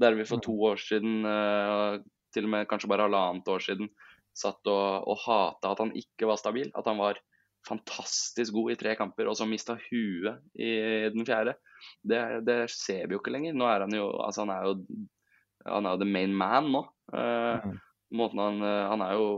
[0.00, 2.00] Der vi for to år siden, uh,
[2.34, 3.90] til og med kanskje bare halvannet år siden,
[4.34, 6.70] satt og, og hata at han ikke var stabil.
[6.78, 7.20] At han var
[7.68, 10.70] fantastisk god i tre kamper, og så mista huet i
[11.12, 11.56] den fjerde.
[12.00, 13.56] Det, det, ser vi jo ikke lenger.
[13.56, 14.78] Nå er han jo altså han er jo
[15.64, 16.82] han er jo the main man nå.
[17.12, 17.76] Uh,
[18.16, 19.28] måten han, han er jo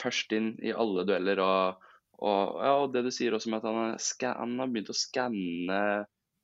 [0.00, 1.88] først inn i alle dueller og
[2.22, 5.78] og, ja, og det du sier også med at han, har begynt å skanne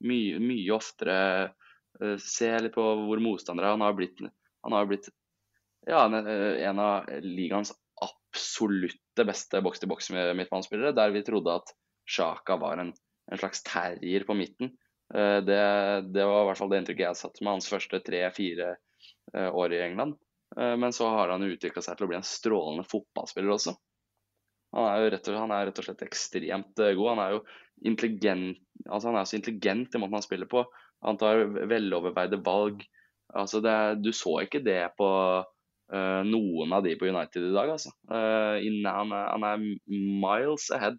[0.03, 1.19] mye, mye oftere.
[1.99, 3.77] Uh, se litt på hvor motstandere er.
[3.77, 4.19] Han har blitt,
[4.65, 5.09] han har blitt
[5.87, 7.71] ja, eh, en av ligaens
[8.03, 10.95] absolutte beste boks-til-boks-midtbanespillere.
[10.95, 11.71] Der vi trodde at
[12.09, 12.91] Sjaka var en,
[13.31, 14.75] en, slags terrier på midten.
[15.15, 15.61] Uh, det,
[16.11, 19.79] det, var i hvert fall det inntrykket jeg satt med hans første tre-fire uh, år
[19.79, 20.19] i England.
[20.57, 23.75] Men så har han utvikla seg til å bli en strålende fotballspiller også.
[24.75, 27.11] Han er jo rett og, han er rett og slett ekstremt eh, god.
[27.15, 27.43] Han er jo
[27.89, 30.63] intelligent altså han er så intelligent i måten han spiller på.
[31.05, 32.83] Han tar veloverveide valg.
[33.37, 37.73] Altså det, du så ikke det på uh, noen av de på United i dag.
[37.75, 37.93] Altså.
[38.09, 40.97] Uh, han, er, han, er, miles ahead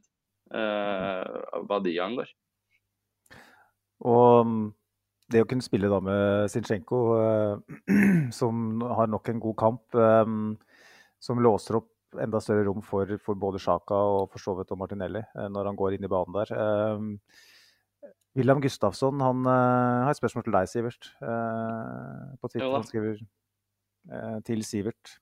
[0.55, 2.31] uh, hva de angår.
[4.01, 4.71] Og
[5.31, 7.03] det å kunne spille da med Zinchenko,
[8.41, 9.99] som har nok en god kamp,
[11.21, 15.23] som låser opp enda større rom for, for både Sjaka og for så vidt Martinelli
[15.23, 16.53] eh, når han går inn i banen der.
[16.57, 21.09] Eh, William Gustafsson han uh, har et spørsmål til deg, Sivert.
[21.19, 22.71] Uh, på Twitter.
[22.77, 23.19] Han skriver
[24.47, 25.17] til Sivert.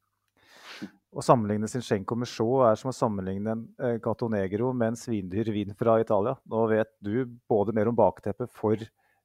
[1.09, 5.49] Å sammenligne Zinchenko med Shaw er som å sammenligne en Gato Negro med en svindyr
[5.51, 6.37] vin fra Italia.
[6.47, 8.85] Nå vet du både mer om bakteppet for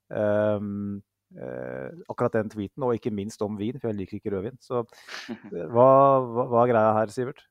[0.09, 1.03] um,
[1.37, 4.57] uh, akkurat den tweeten, og ikke minst om vin, for jeg liker ikke rødvin.
[4.63, 4.85] Så
[5.51, 5.89] hva,
[6.23, 7.45] hva, hva er greia her, Sivert?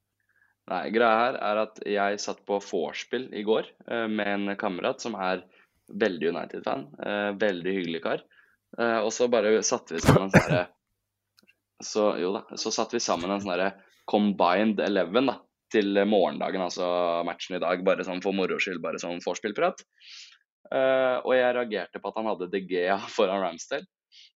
[0.71, 5.03] Nei, greia her er at jeg satt på vorspiel i går eh, med en kamerat
[5.03, 5.43] som er
[5.91, 6.85] veldig United-fan.
[7.03, 8.23] Eh, veldig hyggelig kar.
[8.79, 10.69] Eh, og så bare satte vi sammen en sånn
[11.93, 13.73] så, jo da, så satte vi sammen en sånn herre
[14.09, 15.37] combined eleven da,
[15.73, 16.87] til morgendagen, altså
[17.27, 19.83] matchen i dag, bare sånn for moro skyld, bare sånn vorspielprat.
[20.73, 23.89] Uh, og jeg reagerte på at han hadde De Gea foran Ramsdale.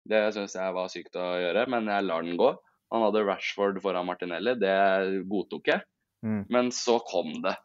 [0.08, 2.52] Det syns jeg var sykt å gjøre, men jeg lar den gå.
[2.94, 4.76] Han hadde Rashford foran Martinelli, det
[5.32, 5.86] godtok jeg.
[6.24, 6.44] Mm.
[6.54, 7.56] Men så kom det.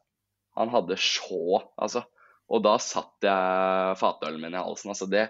[0.59, 2.05] Han hadde så altså.
[2.49, 4.91] Og da satt jeg fatølen min i halsen.
[4.95, 5.29] Altså det,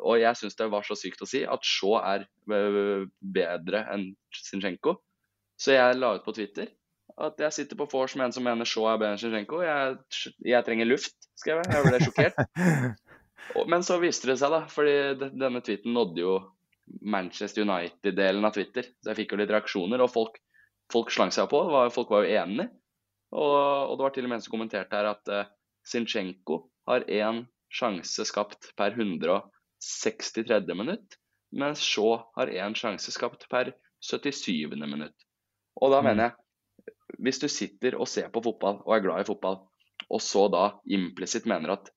[0.00, 4.98] og jeg syns det var så sykt å si at Shaw er bedre enn Zinchenko.
[5.60, 6.70] Så jeg la ut på Twitter
[7.20, 9.60] at jeg sitter på vors med en som mener Shaw er bedre enn Zinchenko.
[9.64, 9.96] Jeg,
[10.46, 11.72] jeg, trenger luft, skrev jeg.
[11.74, 13.00] Jeg ble sjokkert.
[13.72, 14.62] Men så viste det seg, da.
[14.70, 16.36] fordi denne tweeten nådde jo
[17.00, 18.88] Manchester United-delen av Twitter.
[19.00, 20.38] Så jeg fikk jo litt reaksjoner, og folk,
[20.92, 21.62] folk slang seg på.
[21.94, 22.70] Folk var jo enige.
[23.30, 23.54] Og,
[23.90, 25.50] og, det var til og med en som kommenterte her at uh,
[25.86, 30.74] Sinchenko har én sjanse skapt per 163.
[30.74, 31.18] minutt,
[31.54, 33.72] mens Shaw har én sjanse skapt per
[34.02, 34.66] 77.
[34.82, 35.14] minutt.
[35.78, 36.08] Og da mm.
[36.10, 39.60] mener jeg, hvis du sitter og ser på fotball og er glad i fotball,
[40.10, 41.90] og så da implisitt mener at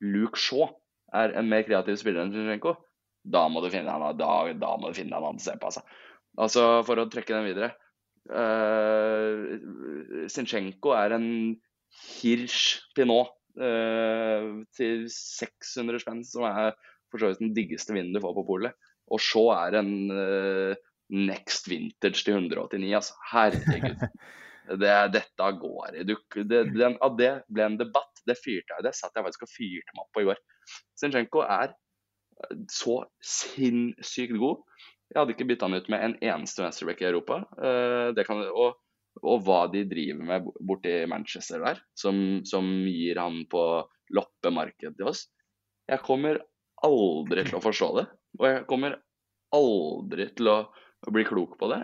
[0.00, 0.70] Luke Shaw
[1.12, 2.78] er en mer kreativ spiller enn Zinchenko,
[3.20, 5.68] da må du finne han, da, da må du finne en annen å se på.
[5.68, 5.82] Altså.
[6.40, 7.74] altså, for å trekke den videre.
[8.28, 9.56] Uh,
[10.30, 11.28] Zinchenko er en
[11.90, 16.74] Hirsch Pinot uh, til 600 spenn, som er
[17.10, 18.76] for så vidt den diggeste vinen du får på polet.
[19.10, 20.76] Og så er en uh,
[21.10, 23.18] Next Vintage til 189, altså.
[23.32, 24.06] Herregud.
[24.70, 26.02] Det, dette går i.
[26.06, 28.20] Det, den, av det ble en debatt.
[28.28, 30.38] Det fyrte jeg Det satt jeg faktisk og fyrte meg opp på i går.
[31.00, 31.72] Zinchenko er
[32.70, 34.60] så sinnssykt god.
[35.10, 37.40] Jeg hadde ikke bytta han ut med en eneste venstreback i Europa.
[37.58, 38.78] Uh, kan, og,
[39.24, 43.64] og, hva de driver med borti Manchester der, som, som gir han på
[44.14, 45.24] loppemarked til oss.
[45.90, 46.38] Jeg kommer
[46.86, 48.06] aldri til å forstå det.
[48.38, 49.00] Og jeg kommer
[49.56, 50.58] aldri til å
[51.10, 51.82] bli klok på det.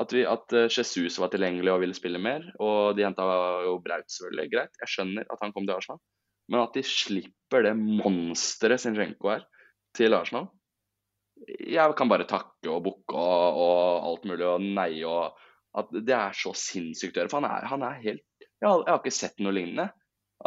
[0.00, 3.26] At, vi, at eh, Jesus var tilgjengelig og ville spille mer, og de henta
[3.66, 4.48] jo Braut, selvfølgelig.
[4.54, 6.00] Greit, jeg skjønner at han kom til Arsenal.
[6.48, 9.44] Men at de slipper det monsteret Sinchenko er,
[9.92, 10.48] til Arsenal
[11.48, 15.40] Jeg kan bare takke og bukke og, og, alt mulig og nei og
[15.78, 17.32] At det er så sinnssykt å gjøre.
[17.32, 18.26] For han er, han er helt
[18.62, 19.88] jeg har, jeg har, ikke sett noe lignende.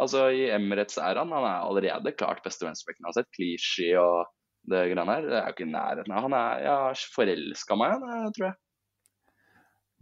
[0.00, 3.04] Altså I Emirates er han, han er allerede klart beste venstrebekken.
[3.04, 4.30] Jeg har sett Clichy og
[4.72, 5.26] det greiene her.
[5.26, 8.30] Det er jo ikke i nærheten av Han er Jeg har forelska meg i ham,
[8.36, 8.56] tror jeg.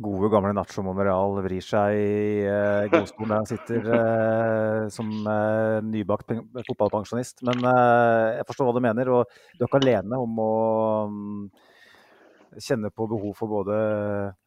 [0.02, 5.76] Gode, gamle Nacho Monreal vrir seg i eh, godstolen der han sitter eh, som eh,
[5.87, 6.33] nybakt
[6.66, 7.44] fotballpensjonist.
[7.46, 10.57] Men uh, jeg forstår hva du mener, og du er ikke alene om å
[11.07, 11.46] um,
[12.59, 13.78] kjenne på behov for både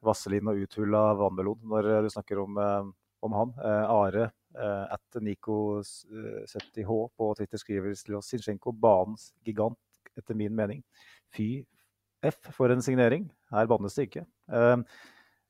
[0.04, 2.60] vaselin og uthulla vannmelon når du snakker om,
[3.24, 3.58] om han.
[3.64, 4.30] Are
[4.92, 9.80] at Nico70H på Twitter skriver til oss Sinchenko, banens gigant
[10.20, 10.84] etter min mening.
[11.32, 11.62] Fy
[12.26, 13.30] F for en signering.
[13.54, 14.28] Her bannes det ikke.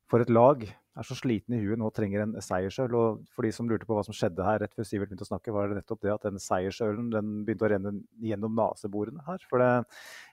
[0.08, 0.64] Ehm, for et lag
[0.98, 2.94] er så sliten i huet nå trenger en seiersøl.
[2.96, 5.32] Og for de som lurte på hva som skjedde her rett før Sivert begynte å
[5.32, 9.44] snakke, var det nettopp det at den seiersølen den begynte å renne gjennom naseborene her.
[9.50, 9.86] For det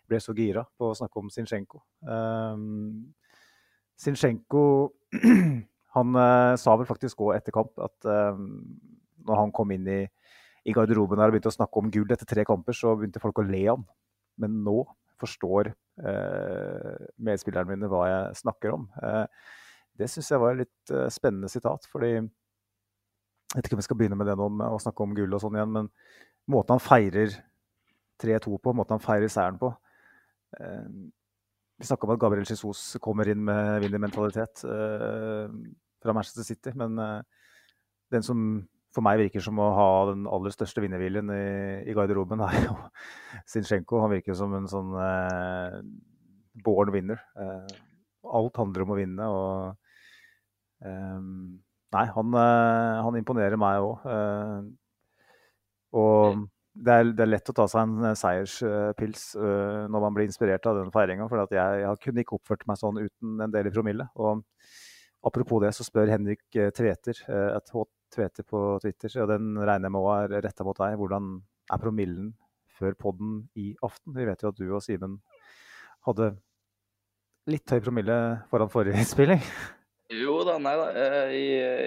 [0.08, 1.82] ble så gira på å snakke om Zinchenko.
[2.06, 3.14] Um,
[4.00, 4.92] Zinchenko
[5.96, 8.64] han uh, sa vel faktisk òg etter kamp at um,
[9.24, 10.02] når han kom inn i,
[10.64, 13.42] i garderoben her og begynte å snakke om gull etter tre kamper, så begynte folk
[13.42, 13.84] å le han.
[14.40, 14.82] Men nå
[15.20, 15.70] forstår
[16.04, 18.88] uh, medspillerne mine hva jeg snakker om.
[18.98, 19.26] Eh,
[19.98, 21.86] det syns jeg var et litt eh, spennende sitat.
[21.90, 25.14] fordi Jeg vet ikke om vi skal begynne med det nå med å snakke om
[25.16, 25.90] gull og sånn igjen, men
[26.50, 27.36] måten han feirer
[28.22, 29.70] 3-2 på, måten han feirer seieren på
[30.58, 30.90] eh,
[31.78, 35.56] Vi snakka om at Gabriel Jesus kommer inn med vinnermentalitet eh,
[36.04, 37.48] fra Manchester City, men eh,
[38.14, 38.44] den som
[38.94, 41.46] for meg virker som å ha den aller største vinnerviljen i,
[41.90, 42.76] i garderoben, er jo
[43.50, 43.98] Zinchenko.
[44.04, 45.80] Han virker som en sånn eh,
[46.62, 47.18] born winner.
[47.34, 47.74] Eh,
[48.38, 49.26] alt handler om å vinne.
[49.26, 49.83] og
[51.94, 54.06] Nei, han, eh, han, imponerer meg òg.
[54.10, 54.62] Eh,
[55.94, 56.44] og
[56.74, 60.64] det er, det er, lett å ta seg en seierspils uh, når man blir inspirert
[60.66, 61.28] av den feiringa.
[61.30, 64.08] For jeg, jeg, kunne ikke oppført meg sånn uten en del i promille.
[64.18, 64.42] Og
[65.30, 67.70] apropos det, så spør Henrik Tveter, et
[68.14, 70.98] Tvete på Twitter, og den regner jeg med er retta mot deg.
[70.98, 71.30] Hvordan
[71.70, 72.28] er promillen
[72.74, 74.14] før podden i aften?
[74.18, 75.20] Vi vet jo at du og Simen
[76.10, 76.32] hadde
[77.50, 78.18] litt høy promille
[78.50, 79.42] foran forrige innspilling.
[80.12, 80.88] Jo da, nei da.
[81.00, 81.30] Eh,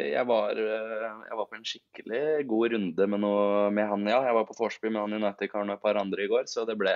[0.09, 4.23] jeg var, eh, jeg var, på en skikkelig god runde med, noe, med han, ja.
[4.25, 6.79] Jeg var på vorspiel med han United-karen og et par andre i går, så det
[6.79, 6.95] ble,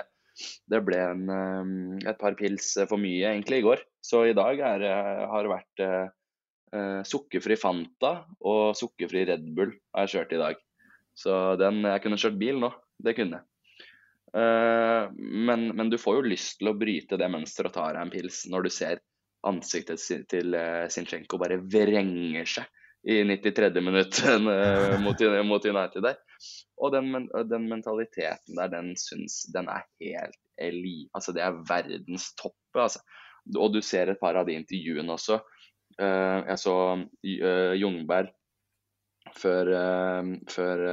[0.71, 3.85] det ble en, eh, et par pils for mye egentlig i går.
[4.01, 4.87] Så i dag er,
[5.29, 10.65] har det vært uh, sukkerfri Fanta og sukkerfri Red Bull har jeg kjørt i dag.
[11.13, 12.71] Så den, jeg kunne kjørt bil nå.
[12.97, 13.47] Det kunne jeg.
[14.33, 18.01] Uh, men, men, du får jo lyst til å bryte det mønsteret og ta deg
[18.01, 19.03] en pils når du ser
[19.47, 20.55] ansiktet til
[20.93, 22.67] Sinchenko bare vrenger seg
[23.09, 23.81] i 93.
[23.81, 26.19] minutt uh, mot, United der.
[26.81, 31.07] Og den, den, mentaliteten der, den syns den er helt eli...
[31.17, 33.01] Altså, det er verdens toppe, altså.
[33.57, 35.39] Og du ser et par av de intervjuene også.
[35.97, 36.75] jeg så
[37.77, 38.29] Jungberg
[39.37, 39.71] før,
[40.49, 40.83] før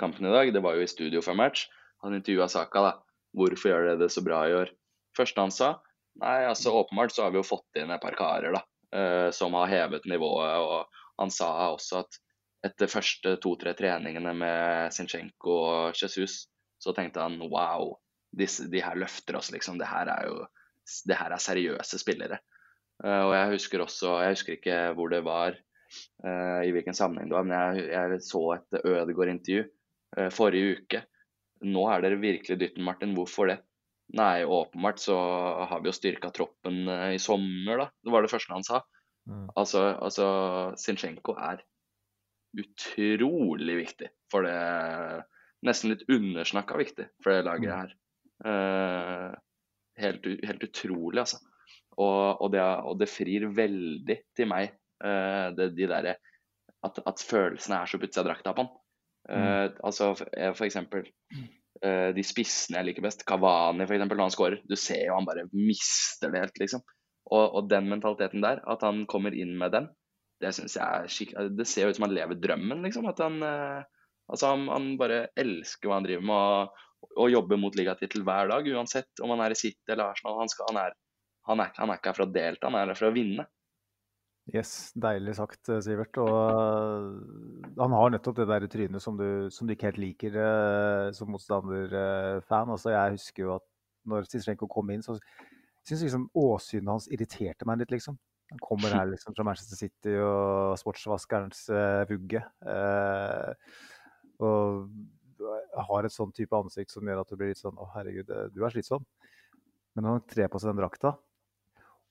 [0.00, 0.52] kampen i dag.
[0.52, 1.68] Det var jo i studio før match
[2.04, 2.92] han intervjua Saka, da.
[3.36, 4.72] Hvorfor gjør dere det så bra i år?
[5.16, 5.74] Første han sa,
[6.22, 8.62] nei, altså åpenbart så har vi jo fått inn et par karer da,
[8.96, 10.60] uh, som har hevet nivået.
[10.60, 12.20] Og han sa også at
[12.68, 16.44] etter første to-tre treningene med Zinchenko og Jesus,
[16.80, 17.94] så tenkte han wow,
[18.36, 19.80] de, de, her løfter oss, liksom.
[19.80, 20.44] Det her er jo
[21.06, 22.40] det her er seriøse spillere.
[23.04, 25.56] Uh, og jeg husker også, jeg husker ikke hvor det var,
[26.24, 29.68] uh, i hvilken sammenheng det var, men jeg, jeg så et Ødegaard-intervju
[30.34, 30.98] forrige uke
[31.60, 33.14] nå er dere virkelig dytten, Martin.
[33.16, 33.58] Hvorfor det?
[34.12, 35.16] Nei, åpenbart så
[35.70, 37.86] har vi jo styrka troppen eh, i sommer, da.
[38.02, 38.80] Det var det første han sa.
[39.30, 39.44] Mm.
[39.60, 40.26] Altså, altså
[40.80, 41.60] Zinchenko er
[42.58, 44.56] utrolig viktig for det
[45.60, 47.74] Nesten litt undersnakka viktig for det laget mm.
[47.76, 47.90] her.
[48.40, 49.34] Uh,
[50.00, 51.36] helt, helt, utrolig, altså.
[51.98, 54.72] Og, og, det, og, det, frir veldig til meg,
[55.04, 56.14] uh, det, de derre
[56.80, 58.72] at, at, følelsene er så av drakta på han.
[59.28, 61.44] Uh, altså for eksempel uh,
[61.80, 64.02] de spissene jeg liker best, Kavani f.eks.
[64.04, 66.82] når han skårer, Du ser jo han bare mister det helt, liksom.
[67.30, 69.86] Og, og, den mentaliteten der, at han kommer inn med den,
[70.40, 73.08] det syns jeg er skikkelig Det ser jo ut som han lever drømmen, liksom.
[73.08, 73.80] At han uh,
[74.30, 78.50] Altså, han, han, bare elsker hva han driver med, og, og jobber mot ligatittel hver
[78.52, 80.36] dag, uansett om han er i City eller Arsenal.
[80.38, 80.94] Han, skal, han, er,
[81.48, 83.48] han, er, han er ikke her for å delta, han er her for å vinne.
[84.50, 86.16] Yes, deilig sagt, eh, Sivert.
[86.18, 90.38] Og uh, han har nettopp det der trynet som du, som du ikke helt liker
[90.38, 92.66] uh, som motstanderfan.
[92.66, 93.66] Uh, altså, jeg husker jo at
[94.10, 95.18] når Zizrenko kom inn, så
[95.86, 98.18] syns liksom åsynet hans irriterte meg litt, liksom.
[98.50, 101.68] Han kommer her liksom fra Manchester City og sportsvaskerens
[102.10, 102.40] vugge.
[104.42, 104.88] og
[105.86, 108.64] har et sånn type ansikt som gjør at du blir litt sånn Å, herregud, du
[108.64, 109.06] er slitsom.
[109.94, 111.14] Men når han trer på seg den drakta,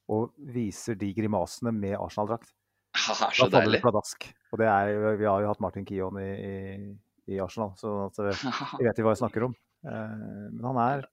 [0.09, 2.51] og viser de grimasene med Arsenal-drakt.
[3.09, 3.81] Da så deilig.
[3.83, 4.25] Pladask.
[4.49, 6.55] Og det er, vi har jo hatt Martin Kion i, i,
[7.35, 8.09] i Arsenal, så
[8.79, 9.53] vi vet hva jeg snakker om.
[9.85, 10.17] Eh,
[10.49, 11.05] men han er,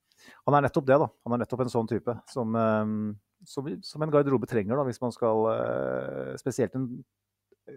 [0.48, 1.10] han er, nettopp det, da.
[1.26, 2.94] Han er nettopp en sånn type som, eh,
[3.46, 6.88] som, som en garderobe trenger, da, hvis man skal eh, Spesielt en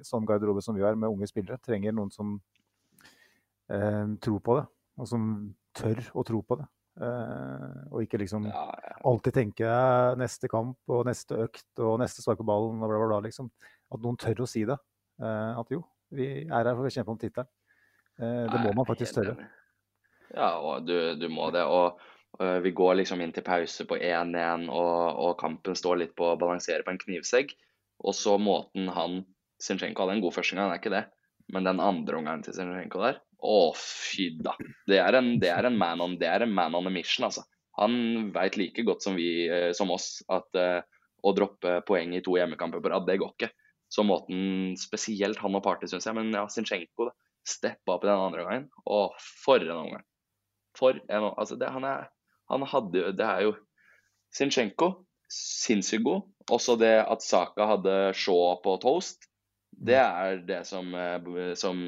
[0.05, 2.37] sånn garderobe som vi er, med unge spillere, trenger noen som
[3.73, 4.67] eh, tror på det.
[4.99, 5.23] Og som
[5.77, 6.67] tør å tro på det.
[6.99, 8.95] Uh, og ikke liksom ja, ja.
[9.07, 9.67] alltid tenke
[10.19, 13.19] neste kamp og neste økt og neste spark på ballen og bla, bla, bla.
[13.23, 13.47] Liksom.
[13.95, 14.75] At noen tør å si det.
[15.21, 15.79] Uh, at jo,
[16.11, 17.51] vi er her for å kjempe om tittelen.
[18.19, 19.45] Det må man faktisk tørre.
[20.33, 21.61] Ja, og du, du må det.
[21.63, 22.01] Og
[22.65, 26.35] vi går liksom inn til pause på 1-1, og, og, kampen står litt på å
[26.41, 27.53] balansere på en knivsegg.
[28.03, 29.21] Og så måten han
[29.63, 31.05] Sinchenko hadde en god første gang, er ikke det.
[31.53, 34.53] Men den andre omgangen til Zinchenko der å, fy da.
[34.87, 37.45] Det er, en, det, er man on, det er en man on a mission, altså.
[37.79, 40.81] Han veit like godt som, vi, eh, som oss at uh,
[41.23, 43.51] å droppe poeng i to hjemmekamper på rad, det går ikke.
[43.89, 47.09] Så måten spesielt han og Party, syns jeg, men ja, Zinchenko
[47.47, 48.67] steppa opp i den andre gangen.
[48.83, 48.99] Å,
[49.45, 50.05] for en omgang.
[50.77, 52.03] For en Altså, det, han er
[52.51, 53.55] Han hadde jo Det er jo
[54.37, 54.91] Zinchenko,
[55.33, 56.27] sinnssykt god.
[56.53, 59.28] Også det at Saka hadde Shaw på toast,
[59.71, 61.79] det er det som, eh, som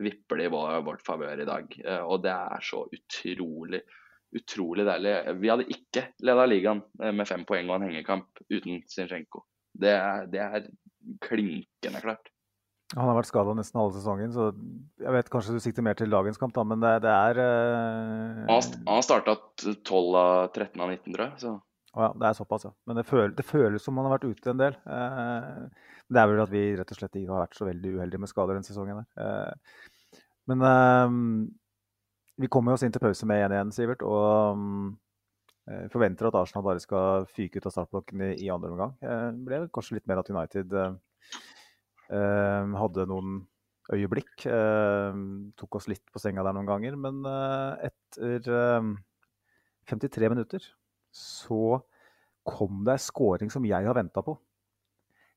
[0.00, 1.76] vipper det i vår, vårt favør i dag.
[1.84, 3.82] Eh, og det er så utrolig,
[4.34, 5.16] utrolig deilig.
[5.40, 9.44] Vi hadde ikke leda ligaen eh, med fem poeng og en hengekamp uten Zinchenko.
[9.74, 10.70] Det er, det er
[11.24, 12.30] klinkende klart.
[12.94, 14.50] Han har vært skada nesten halve sesongen, så
[15.02, 18.42] jeg vet kanskje du sikter mer til dagens kamp, da, men det, det er uh...
[18.52, 21.40] Han har starta 12 av 13 av 19, tror jeg.
[21.42, 21.54] Så.
[21.94, 22.72] Oh, ja, det er såpass, ja.
[22.86, 24.78] Men det, føles, det føles som han har vært ute en del.
[24.86, 28.22] Uh, det er vel at vi rett og slett ikke har vært så veldig uheldige
[28.22, 29.02] med skader denne sesongen.
[29.14, 29.54] Der.
[30.50, 31.16] men eh,
[32.44, 34.04] vi kommer oss inn til pause med 1-1, Sivert.
[34.06, 34.60] Og
[35.70, 38.94] eh, forventer at Arsenal bare skal fyke ut av startblokken i, andre omgang.
[39.00, 40.78] Det ble kanskje litt mer at United
[42.04, 43.38] hadde noen
[43.94, 44.44] øyeblikk.
[45.56, 46.98] tok oss litt på senga der noen ganger.
[47.00, 47.24] Men
[47.82, 48.44] etter
[49.88, 50.68] 53 minutter
[51.14, 51.80] så
[52.44, 54.36] kom det ei scoring som jeg har venta på.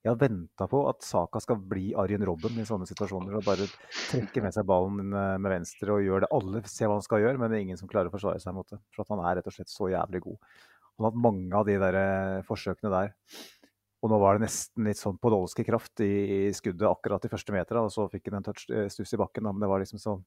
[0.08, 3.36] Jeg har venta på at Saka skal bli Arjen Robben i sånne situasjoner.
[3.36, 3.68] Og bare
[4.08, 6.32] trekke med seg ballen med venstre og gjøre det.
[6.38, 8.55] Alle ser hva han skal gjøre, men det er ingen som klarer å forsvare seg
[8.55, 8.80] mot det.
[8.95, 10.39] For at han er rett og slett så jævlig god.
[10.97, 13.12] Han har hatt mange av de der eh, forsøkene der.
[14.05, 17.53] Og nå var det nesten litt sånn podolske kraft i, i, skuddet akkurat de første
[17.55, 19.49] meterne, og så fikk han en touch eh, stuss i bakken.
[19.49, 20.24] Men det var liksom sånn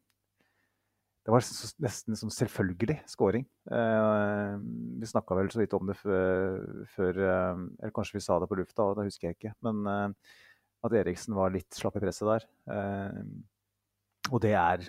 [1.20, 1.44] det var
[1.84, 3.44] nesten sånn selvfølgelig scoring.
[3.68, 4.52] Eh,
[5.00, 8.56] vi snakka vel så vidt om det før, eh, Eller kanskje vi sa det på
[8.56, 9.52] lufta, det husker jeg ikke.
[9.66, 10.30] Men eh,
[10.86, 12.46] at Eriksen var litt slapp i presset der.
[12.72, 13.20] Eh,
[14.30, 14.86] og det er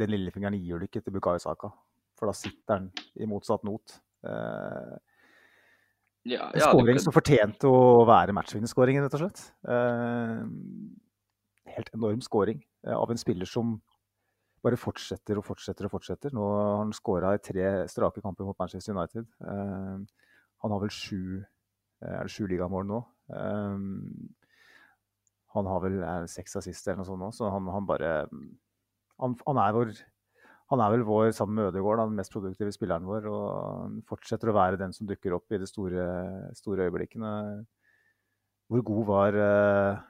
[0.00, 1.70] den lillefingeren gir du ikke til Bukayo Saka.
[2.18, 3.94] For da sitter han i motsatt not.
[4.26, 4.96] Eh,
[6.34, 7.04] ja, en skåring kan...
[7.06, 9.44] som fortjente å være matchvinnerskåringen, rett og slett.
[9.70, 10.42] Eh,
[11.76, 12.58] helt enorm skåring
[12.90, 13.78] av en spiller som
[14.64, 16.34] bare fortsetter og fortsetter og fortsetter.
[16.36, 19.28] Nå har han skåra i tre strake kamper mot Manchester United.
[19.40, 20.04] Uh,
[20.60, 21.40] han har vel sju,
[22.02, 22.98] eh, er det sju ligamål nå.
[23.32, 24.28] Um,
[25.54, 29.60] han har vel seks assist eller noe sånt nå, så han, han bare han, han,
[29.62, 29.94] er vår,
[30.72, 33.28] han, er vel vår, sammen med Ødegaard, den mest produktive spilleren vår.
[33.30, 36.06] Og han fortsetter å være den som dukker opp i de store,
[36.58, 37.32] store øyeblikkene.
[38.70, 40.04] Hvor god var uh,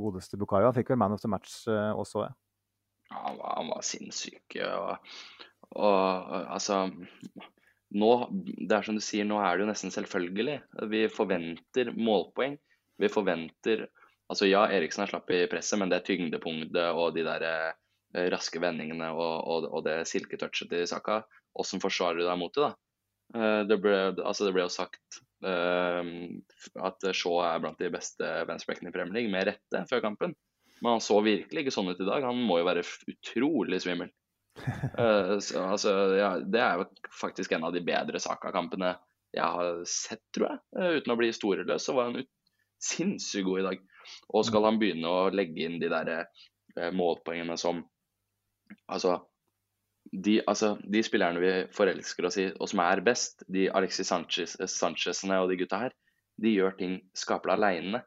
[0.00, 0.70] godeste Bukayo?
[0.70, 2.32] Han fikk vel Man of the Match uh, også, ja.
[3.14, 4.56] Han var, han var sinnssyk.
[4.66, 5.10] Og,
[5.74, 6.84] og, altså
[7.94, 10.58] nå, det er som du sier, nå er det jo nesten selvfølgelig.
[10.90, 12.58] Vi forventer målpoeng.
[13.00, 13.88] Vi forventer
[14.32, 18.60] Altså ja, Eriksen er slapp i presset, men det tyngdepunktet og de der eh, raske
[18.62, 21.18] vendingene og, og, og det silketouchet til Saka.
[21.52, 22.70] Hvordan forsvarer du deg mot det, da?
[23.34, 26.00] Eh, det, ble, altså det ble jo sagt uh,
[26.88, 30.36] at Shaw er blant de beste venstrebackene i Premier League, med rette, før kampen.
[30.84, 32.26] Men han så virkelig ikke sånn ut i dag.
[32.28, 34.10] Han må jo være utrolig svimmel.
[34.60, 36.88] uh, så, altså, ja, det er jo
[37.22, 38.92] faktisk en av de bedre Saka-kampene
[39.34, 40.62] jeg har sett, tror jeg.
[40.76, 42.28] Uh, uten å bli storeløs, så var han
[42.84, 43.82] sinnssykt god i dag.
[44.36, 47.86] Og skal han begynne å legge inn de der uh, målpoengene som
[48.88, 49.18] Altså
[50.12, 54.56] de, altså, de, spillerne vi forelsker oss i, og som er best, de Alexis Sanchez,
[54.72, 55.94] Sanchezene og de gutta her,
[56.40, 58.02] de gjør ting skapelig aleine.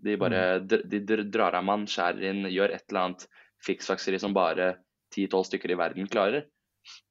[0.00, 0.68] De bare mm.
[0.88, 3.26] de, drar av mann, skjærer inn, gjør et eller annet
[3.64, 4.74] fiksfakseri som bare
[5.14, 6.46] 10-12 stykker i verden klarer.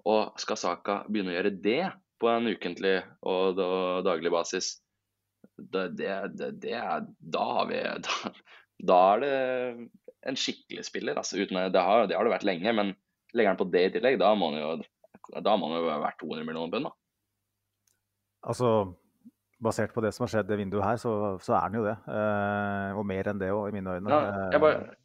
[0.09, 1.82] Og skal Saka begynne å gjøre det
[2.19, 3.59] på en ukentlig og
[4.05, 4.77] daglig basis,
[5.59, 6.80] det, det, det,
[7.19, 8.32] da har vi da,
[8.91, 9.34] da, er det
[10.27, 11.19] en skikkelig spiller.
[11.19, 12.93] Altså, uten, det, har, det har det vært lenge, men
[13.36, 14.71] legger han på det i tillegg, da må han jo,
[15.45, 16.89] da må han jo vært 200 millioner bønn.
[18.49, 18.73] Altså,
[19.64, 21.12] basert på det som har skjedd det vinduet her, så,
[21.43, 21.97] så er den jo det.
[22.07, 24.14] Eh, og mer enn det òg, i mine øyne.
[24.14, 24.95] Ja, jeg bare,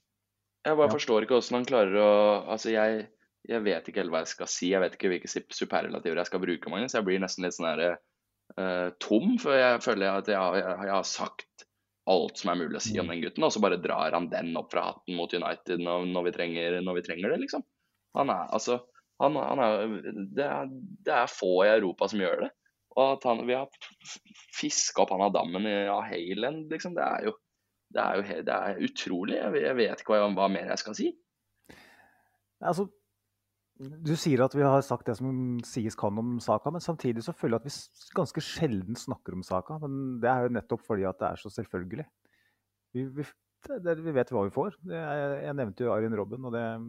[0.65, 0.95] jeg bare ja.
[0.95, 2.15] forstår ikke hvordan han klarer å
[2.55, 3.05] Altså, jeg,
[3.51, 4.71] jeg, vet ikke helt hva jeg skal si.
[4.73, 6.97] Jeg vet ikke hvilke superlativer jeg skal bruke, Magnus.
[6.97, 10.95] Jeg blir nesten litt sånn her uh, tom, for jeg føler at jeg, jeg, jeg,
[10.95, 11.69] har sagt
[12.11, 13.13] alt som er mulig å si om mm.
[13.15, 16.27] den gutten, og så bare drar han den opp fra hatten mot United når, når,
[16.27, 17.65] vi, trenger, når vi, trenger, det, liksom.
[18.15, 18.83] Han er altså
[19.23, 19.95] han, han er,
[20.35, 20.71] det, er,
[21.07, 22.51] det er få i Europa som gjør det.
[22.95, 23.70] Og at han, vi har
[24.55, 26.95] fiska opp han av dammen av Hayland, liksom.
[26.95, 27.32] Det er jo,
[27.95, 29.38] det er jo det er utrolig.
[29.40, 31.09] Jeg, vet ikke hva, hva, mer jeg skal si.
[32.64, 32.86] Altså,
[33.74, 37.34] du sier at vi har sagt det som sies kan om saka, men samtidig så
[37.34, 39.80] føler jeg at vi ganske sjelden snakker om saka.
[39.82, 42.07] Men det er jo nettopp fordi at det er så selvfølgelig.
[42.95, 43.26] Vi, vi,
[43.82, 44.78] det, vi vet hva vi får.
[44.86, 46.86] Jeg, jeg, nevnte jo Arjen Robben, og det er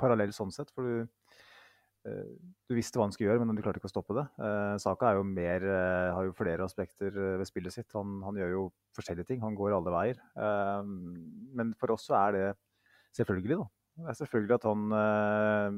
[0.00, 0.74] parallell sånn sett.
[0.74, 1.06] for du
[2.00, 4.24] du visste hva han skulle gjøre, men du klarte ikke å stoppe det.
[4.40, 7.90] Eh, Saka jo mer, eh, har jo flere aspekter ved spillet sitt.
[7.92, 8.62] Han, han, gjør jo
[8.96, 9.42] forskjellige ting.
[9.44, 10.22] Han går alle veier.
[10.32, 10.80] Eh,
[11.58, 12.46] men for oss så er det
[13.18, 13.68] selvfølgelig, da.
[14.00, 15.70] Det er selvfølgelig at han eh,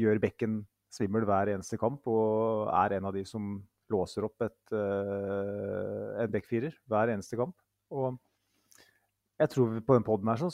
[0.00, 4.74] gjør bekken svimmel hver eneste kamp og er en av de som låser opp et,
[4.74, 7.54] eh, en backfirer hver eneste kamp.
[7.94, 8.18] Og
[9.40, 10.50] jeg tror på den poden her så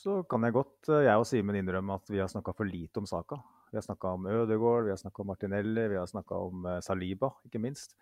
[0.00, 3.00] så kan jeg godt, eh, jeg og Simen, innrømme at vi har snakka for lite
[3.02, 3.36] om saka.
[3.70, 6.80] Vi har snakka om Ødegaard, vi har snakka om Martinelli, vi har snakka om eh,
[6.80, 7.96] Saliba, ikke minst.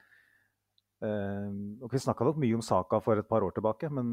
[1.03, 1.49] Eh,
[1.83, 4.13] og vi snakka nok mye om saka for et par år tilbake, men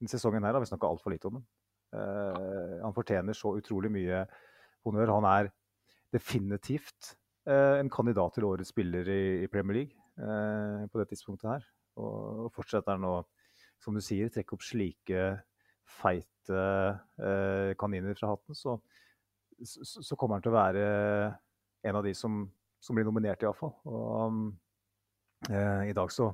[0.00, 1.46] denne sesongen her har vi snakka altfor lite om den.
[1.94, 4.24] han fortjener så utrolig mye
[4.82, 5.12] honnør.
[5.14, 5.52] Han er
[6.10, 7.14] definitivt
[7.46, 11.68] en kandidat til årets spiller i, Premier League på det tidspunktet her.
[11.94, 13.14] Og, og fortsetter han å,
[13.78, 15.22] som du sier, trekke opp slike
[15.84, 16.58] feite
[17.20, 18.76] eh, kaniner fra hatten, så,
[19.62, 20.84] så, så, kommer han til å være
[21.84, 22.44] en av de som,
[22.80, 23.74] som blir nominert, iallfall.
[23.88, 26.30] Og eh, i dag så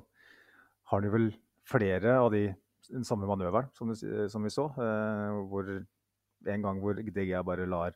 [0.91, 1.31] har han jo vel
[1.71, 2.49] flere av de
[2.91, 4.67] den samme manøveren som, som vi så.
[4.75, 7.95] Eh, hvor en gang hvor DG bare lar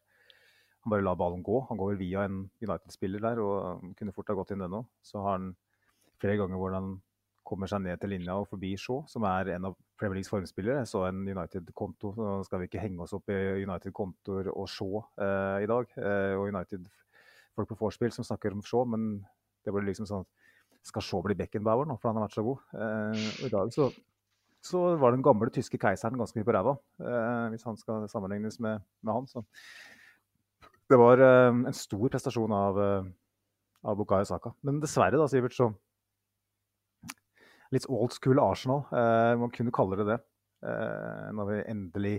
[0.84, 1.62] han bare lar ballen gå.
[1.70, 4.84] Han går via en United-spiller der og kunne fort ha gått inn den òg.
[5.00, 5.54] Så har han
[6.20, 6.90] flere ganger hvor han
[7.44, 10.82] kommer seg ned til linja og forbi Shaw, som er en av Premier Leagues formspillere.
[10.82, 15.02] Jeg så en United-konto, så skal vi ikke henge oss opp i United-kontoer og Shaw
[15.20, 15.92] eh, i dag.
[16.00, 19.22] Eh, og United-folk på vorspiel som snakker om Shaw, men
[19.64, 20.26] det ble liksom sånn
[20.84, 22.64] Skal Shaw bli Beckenbauer nå, for han har vært så god?
[22.76, 23.88] Eh, og I dag så,
[24.64, 28.60] så, var den gamle tyske keiseren ganske mye på ræva, eh, hvis han skal sammenlignes
[28.60, 29.30] med, med han.
[29.30, 29.44] Så
[30.92, 33.08] det var eh, en stor prestasjon av, eh,
[33.88, 34.52] av Bukayo Saka.
[34.64, 35.70] Men dessverre, da, Sivert, så
[37.74, 38.84] litt old school Arsenal.
[38.92, 40.20] Eh, man kunne kalle det det.
[40.64, 42.14] Eh, når vi endelig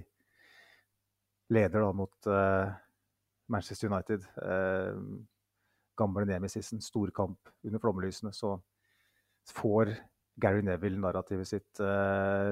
[1.55, 2.73] leder da mot eh,
[3.53, 4.25] Manchester United.
[5.95, 8.55] Gamle nemesisen, storkamp under flomlysene, så
[9.53, 9.93] får
[10.41, 12.51] Gary Neville-narrativet sitt uh,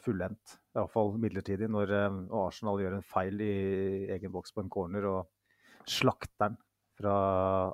[0.00, 0.54] fullendt.
[0.72, 1.92] Iallfall midlertidig, når
[2.46, 3.56] Arsenal gjør en feil i
[4.14, 6.56] egen boks på en corner og slakter den
[6.96, 7.18] fra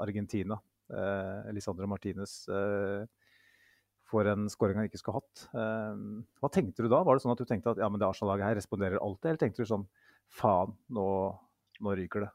[0.03, 0.59] Argentina.
[0.91, 2.41] Uh, Lisandro Martinez
[4.11, 5.47] får en skåring han ikke skulle hatt.
[5.59, 7.03] Ehm, hva tenkte du da?
[7.07, 9.43] Var det sånn at du tenkte at ja, men det Arsenal-laget her responderer alltid, eller
[9.43, 9.87] tenkte du sånn
[10.33, 11.07] faen, nå,
[11.83, 12.31] nå ryker det?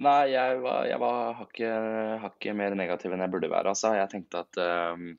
[0.00, 1.88] Nei, jeg var, jeg var hakket,
[2.22, 3.74] hakket mer negativ enn jeg burde være.
[3.74, 3.92] Altså.
[3.98, 4.60] Jeg tenkte at
[4.94, 5.10] um,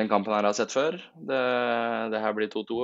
[0.00, 0.96] den kampen her har jeg sett før.
[1.14, 1.42] Det,
[2.10, 2.80] det her blir 2-2.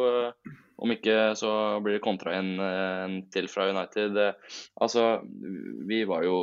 [0.87, 1.51] Om ikke så
[1.83, 4.21] blir det kontra en, en til fra United.
[4.85, 5.09] Altså,
[5.89, 6.39] vi var jo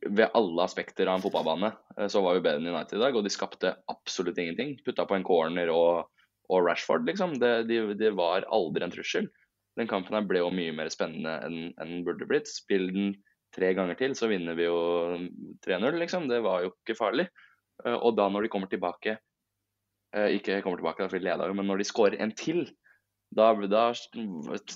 [0.00, 3.16] ved alle aspekter av en fotballbane eh, så var vi bedre enn United i dag,
[3.16, 4.76] og de skapte absolutt ingenting.
[4.86, 6.08] Putta på en corner og,
[6.48, 7.36] og Rashford, liksom.
[7.42, 9.28] Det, de, de, var aldri en trussel.
[9.78, 12.50] Den kampen her ble jo mye mer spennende enn en den burde blitt.
[12.50, 13.14] Spill den
[13.52, 14.78] tre ganger til, så vinner vi jo
[15.66, 16.28] 3-0, liksom.
[16.30, 17.28] Det var jo ikke farlig.
[17.84, 21.82] Eh, og da når de kommer tilbake eh, Ikke kommer tilbake, da, jo, men når
[21.82, 22.66] de skårer en til,
[23.32, 23.90] da, da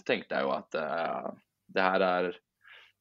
[0.08, 1.26] tenkte jeg jo at uh,
[1.76, 2.28] det her er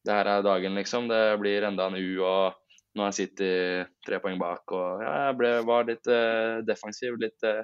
[0.06, 1.10] det her er dagen, liksom.
[1.10, 4.64] Det blir enda en U, og nå jeg sittet tre poeng bak.
[4.76, 7.64] Og ja, jeg ble, var litt uh, defensiv, litt, uh,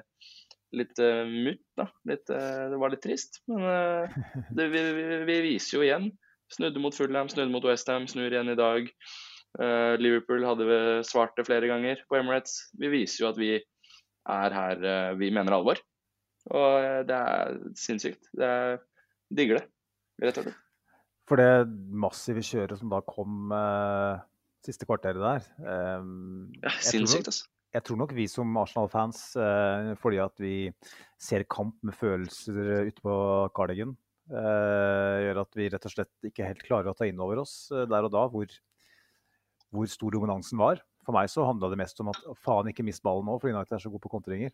[0.76, 1.88] litt uh, mutt, da.
[2.10, 3.40] Litt, det var litt trist.
[3.50, 4.10] Men
[4.56, 6.10] det, vi, vi, vi, viser jo igjen.
[6.52, 8.90] Snudde mot Fulham, snudde mot Westham, snur igjen i dag.
[10.00, 12.58] Liverpool hadde vi svart det flere ganger på Emirates.
[12.80, 14.84] Vi viser jo at vi er her,
[15.20, 15.80] vi mener alvor.
[16.52, 18.28] Og det er sinnssykt.
[18.36, 18.76] Det er
[19.32, 19.66] digger det,
[20.24, 20.61] rett og slett.
[21.32, 21.64] For det
[21.96, 24.20] massive kjøret som da kom eh,
[24.66, 26.02] siste kvarteret der eh,
[26.60, 27.46] ja, Sinnssykt, altså.
[27.72, 30.56] Jeg tror nok vi som Arsenal-fans, eh, fordi at vi
[31.16, 33.14] ser kamp med følelser ute på
[33.56, 33.94] Cardigan,
[34.28, 37.54] eh, gjør at vi rett og slett ikke helt klarer å ta inn over oss
[37.72, 38.52] eh, der og da hvor,
[39.72, 40.84] hvor stor dominansen var.
[41.08, 43.78] For meg så handla det mest om at faen, ikke mist ballen nå, for United
[43.78, 44.52] er så god på kontringer.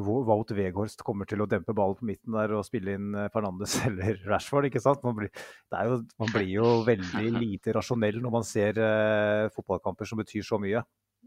[0.00, 3.74] Wout Weghorst kommer til å dempe ballen på midten der og spille inn eh, Fernandes
[3.88, 4.70] eller Rashford.
[4.70, 5.02] ikke sant?
[5.04, 10.22] Man blir, jo, man blir jo, veldig lite rasjonell når man ser uh, fotballkamper som
[10.22, 10.80] betyr så mye.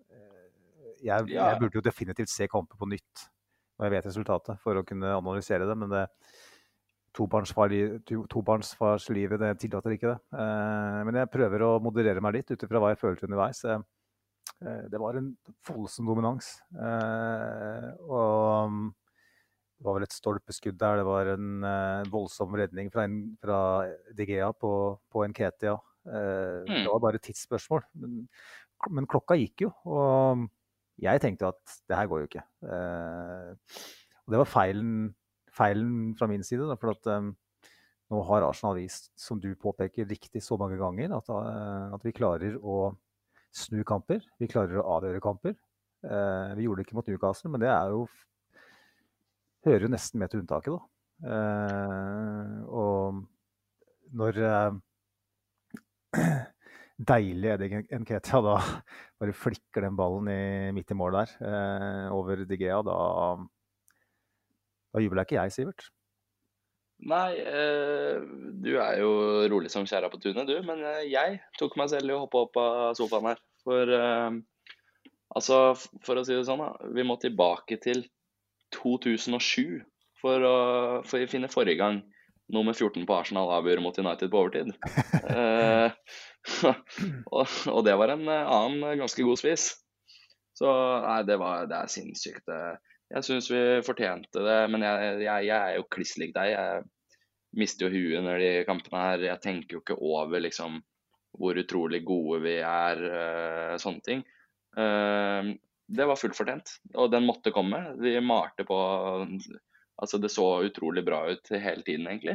[0.09, 0.49] Eh,
[1.05, 3.29] jeg, jeg, burde jo definitivt se kamper på nytt
[3.75, 5.75] når jeg vet resultatet, for å kunne analysere det.
[5.77, 6.05] Men det,
[7.15, 10.19] tobarnsfarslivet to, tillater ikke det.
[10.33, 13.61] Uh, men jeg prøver å moderere meg litt ut ifra hva jeg følte underveis.
[13.67, 13.83] Uh,
[14.61, 15.31] det var en
[15.67, 16.55] voldsom dominans.
[16.73, 18.85] Eh, og mm,
[19.75, 21.01] det var vel et stolpeskudd der.
[21.01, 23.59] Det var en eh, voldsom redning fra, en, fra
[24.17, 24.71] Digea på,
[25.11, 25.75] på Nketia.
[26.05, 26.67] Mm.
[26.69, 27.83] Det var bare et tidsspørsmål.
[28.01, 28.25] Men,
[28.93, 30.45] men, klokka gikk jo, og
[31.01, 32.43] jeg tenkte at det her går jo ikke.
[32.69, 34.91] og det var feilen,
[35.49, 36.67] feilen fra min side.
[36.69, 37.09] Da, for at
[38.13, 41.33] nå har Arsenal vist, som du påpeker riktig så mange ganger, at,
[41.97, 42.93] at vi klarer å
[43.55, 44.23] snu kamper.
[44.41, 45.55] Vi klarer å avgjøre kamper.
[46.05, 48.05] Eh, vi gjorde det ikke mot Newcastle, men det er jo
[49.65, 50.81] hører jo nesten med til unntaket, da.
[51.31, 53.21] Eh, og
[54.19, 54.77] når eh,
[57.11, 58.55] deilig Eddie Nketia da
[59.19, 62.97] bare flikker den ballen i, midt i mål der, eh, over Digea, da,
[64.93, 65.89] da jubler ikke jeg, Sivert.
[67.03, 68.21] Nei, eh,
[68.63, 69.11] du er jo
[69.51, 70.55] rolig som skjæra på tunet, du.
[70.65, 73.41] Men eh, jeg tok meg selv i å hoppe opp av sofaen her.
[73.65, 74.37] For eh,
[75.35, 75.59] altså,
[76.05, 76.71] for å si det sånn, da.
[76.95, 78.05] Vi må tilbake til
[78.77, 79.83] 2007
[80.21, 80.57] for å,
[81.05, 82.01] for å finne forrige gang
[82.53, 84.71] nummer 14 på Arsenal avgjør mot United på overtid.
[87.35, 89.71] og, og, det var en annen ganske god spiss.
[90.55, 90.69] Så
[91.03, 92.47] nei, det, var, det er sinnssykt.
[93.13, 96.55] Jeg syns vi fortjente det, men jeg, jeg, jeg er jo kliss lik deg.
[96.55, 96.85] Jeg
[97.59, 99.25] mister jo huet under de kampene her.
[99.29, 100.81] Jeg tenker jo ikke over liksom
[101.35, 104.23] hvor utrolig gode vi er, uh, sånne ting.
[104.79, 105.53] Uh,
[105.85, 107.85] det var fullt fortjent, og den måtte komme.
[108.01, 108.79] Vi malte på
[109.95, 112.33] Altså, det så utrolig bra ut hele tiden, egentlig.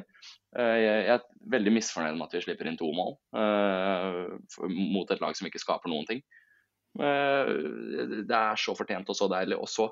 [0.57, 3.19] Uh, jeg, er veldig misfornøyd med at vi slipper inn to mål
[4.95, 6.23] mot et lag som ikke skaper noen ting.
[6.99, 7.51] Eh,
[8.27, 9.59] det er så fortjent og så deilig.
[9.61, 9.89] Og så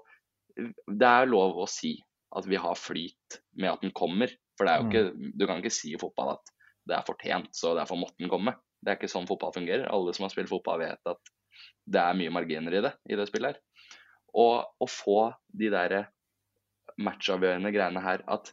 [0.58, 1.94] Det er lov å si
[2.36, 4.32] at vi har flyt med at den kommer.
[4.58, 6.52] For det er jo ikke, du kan ikke si i fotball at
[6.88, 8.56] det er fortjent, så derfor måtte den komme.
[8.80, 9.88] Det er ikke sånn fotball fungerer.
[9.92, 11.32] Alle som har spilt fotball, vet at
[11.88, 13.60] det er mye marginer i det i det spillet her.
[14.38, 15.18] Og å få
[15.56, 15.98] de der
[16.98, 18.50] matchavgjørende greiene her, at,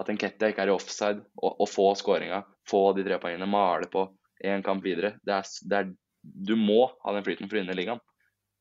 [0.00, 4.08] at Enketia ikke er i offside, og, få skåringa, få de tre poengene, male på
[4.44, 5.92] én kamp videre det er, det er,
[6.24, 8.00] Du må ha den flyten for å vinne ligaen.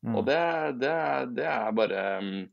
[0.04, 0.18] Mm.
[0.20, 0.40] Og det,
[0.84, 0.94] det,
[1.40, 2.44] det er bare um,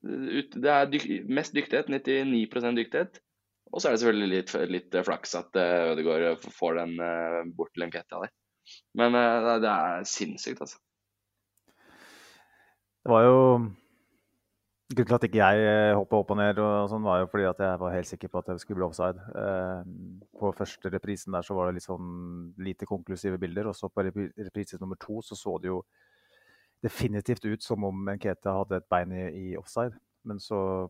[0.00, 3.20] Det er dyk, mest dyktighet, 99% dyktighet.
[3.70, 7.74] Og så er det selvfølgelig litt, litt flaks at uh, Ødegaard får den uh, bort
[7.76, 8.32] til der.
[8.98, 10.80] Men uh, det er sinnssykt, altså.
[13.00, 13.36] Det var jo
[14.90, 17.60] Grunnen til at ikke jeg hoppa opp og ned, og sånn var jo fordi at
[17.62, 19.22] jeg var helt sikker på at det skulle bli offside.
[19.38, 19.90] Eh,
[20.34, 22.08] på første reprisen der så var det litt sånn
[22.58, 23.68] lite konklusive bilder.
[23.70, 25.78] Og så på reprise nummer to så så det jo
[26.84, 29.96] definitivt ut som om Nketia hadde et bein i, i offside.
[30.28, 30.88] Men så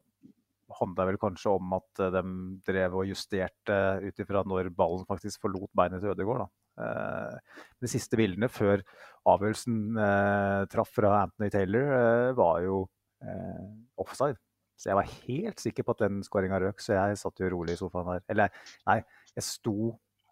[0.81, 2.23] handla det vel kanskje om at de
[2.67, 6.45] drev og justerte ut ifra når ballen faktisk forlot beinet til Ødegaard.
[6.45, 6.51] da.
[6.81, 8.85] Eh, de siste bildene før
[9.29, 12.85] avgjørelsen eh, traff fra Anthony Taylor, eh, var jo
[13.25, 13.67] eh,
[14.01, 14.39] offside.
[14.81, 17.75] Så jeg var helt sikker på at den skåringa røk, så jeg satt jo rolig
[17.77, 18.23] i sofaen der.
[18.33, 18.55] Eller
[18.89, 19.01] nei,
[19.35, 19.91] jeg sto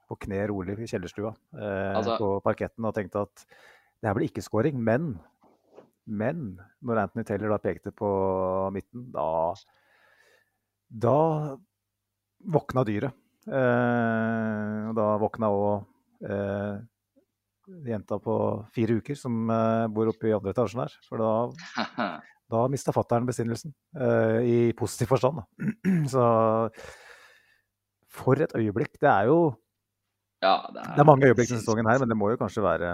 [0.09, 3.45] på kne rolig i kjellerstua eh, Altså- på parketten og tenkte at
[3.99, 5.19] det her blir ikke skåring, men
[6.09, 8.09] men når Anthony Taylor da pekte på
[8.75, 9.55] midten, da
[10.89, 11.17] da
[12.49, 13.13] våkna dyret.
[13.49, 16.79] Eh, og da våkna òg eh,
[17.89, 18.35] jenta på
[18.73, 20.97] fire uker som eh, bor oppe i andre etasjen her.
[21.09, 21.33] For da,
[22.55, 23.75] da mista fattern besinnelsen.
[24.01, 25.73] eh, I positiv forstand, da.
[26.15, 26.25] Så
[28.19, 28.97] for et øyeblikk.
[29.01, 29.53] Det er jo
[30.41, 32.63] ja, det er, det er mange øyeblikk denne sesongen her, men det må jo kanskje
[32.63, 32.93] være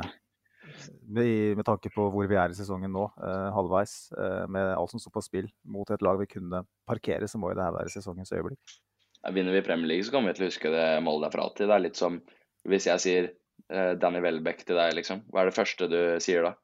[1.07, 4.93] med, med tanke på hvor vi er i sesongen nå, eh, halvveis, eh, med alt
[4.93, 7.77] som står på spill mot et lag vi kunne parkere, så må jo det her
[7.77, 8.77] være sesongens øyeblikk.
[9.23, 11.47] Ja, Vinner vi Premier League, så kommer vi til å huske det målet der for
[11.47, 11.71] alltid.
[11.71, 12.21] Det er litt som
[12.69, 13.31] hvis jeg sier
[13.73, 15.25] eh, Danny Welbeck til deg, liksom.
[15.33, 16.55] Hva er det første du sier da?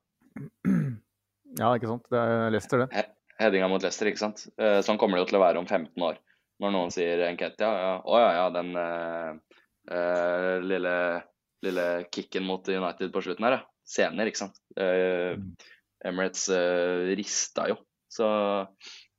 [1.59, 2.05] Ja, ikke sant.
[2.13, 3.07] Det er Leicester, det.
[3.41, 4.45] Headinga mot Leicester, ikke sant.
[4.61, 6.21] Eh, sånn kommer det jo til å være om 15 år.
[6.61, 9.61] Når noen sier Enketia, ja, å ja, ja, den eh,
[9.97, 10.95] eh, lille,
[11.65, 13.67] lille kicken mot United på slutten her, ja.
[13.91, 14.59] Scener, ikke sant.
[14.79, 15.35] Uh,
[16.07, 17.81] Emirates uh, rista jo.
[18.11, 18.27] Så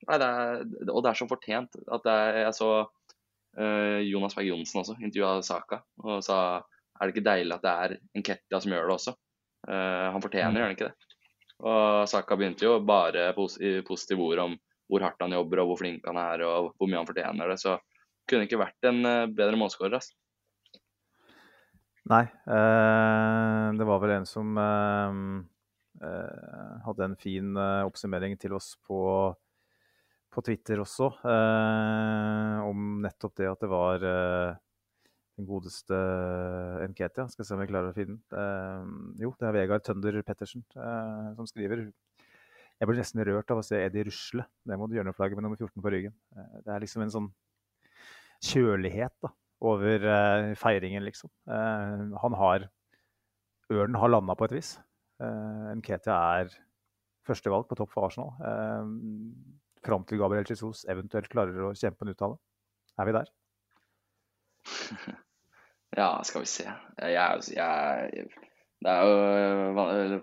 [0.02, 4.34] Nei, det er, og det er så fortjent at det er, jeg så uh, Jonas
[4.34, 8.62] Berg Johnsen også intervjua Saka og sa er det ikke deilig at det er Enketia
[8.64, 9.14] som gjør det også?
[9.70, 11.16] Han fortjener, gjør han ikke det?
[11.70, 14.56] Og Saka begynte jo bare pos i positive ord om
[14.90, 17.58] hvor hardt han jobber og hvor flink han er og hvor mye han fortjener det.
[17.62, 17.76] Så
[18.30, 19.02] kunne ikke vært en
[19.34, 19.98] bedre målskårer.
[19.98, 20.18] Altså.
[22.10, 22.24] Nei.
[22.26, 25.20] Eh, det var vel en som eh,
[26.08, 29.02] eh, hadde en fin eh, oppsummering til oss på,
[30.34, 34.56] på Twitter også, eh, om nettopp det at det var eh,
[35.38, 35.98] den godeste
[36.90, 37.28] Nketia.
[37.32, 38.98] Skal se om vi klarer å finne den.
[39.22, 41.86] Jo, det er Vegard Tønder Pettersen som skriver.
[42.82, 45.82] Jeg ble nesten rørt av å se Eddie rusle ned mot hjørneflagget med nummer 14
[45.86, 46.14] på ryggen.
[46.66, 47.30] Det er liksom en sånn
[48.42, 49.32] kjølighet da,
[49.62, 51.30] over eh, feiringen, liksom.
[51.50, 52.70] Eh, han har
[53.72, 54.74] Ørnen har landa på et vis.
[55.22, 56.50] Uh, Nketia er
[57.24, 58.34] førstevalg på topp for Arsenal.
[59.86, 62.36] Fram til Gabriel Jesus eventuelt klarer å kjempe en uttale.
[63.00, 63.32] Er vi der?
[65.92, 66.64] Ja, skal vi se.
[67.04, 68.28] Jeg, jeg,
[68.80, 70.22] det er jo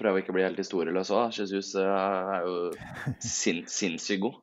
[0.00, 1.34] Prøve å ikke bli helt historieløs òg.
[1.36, 2.54] Jesus eh, er jo
[3.20, 4.38] sin, sinnssykt god.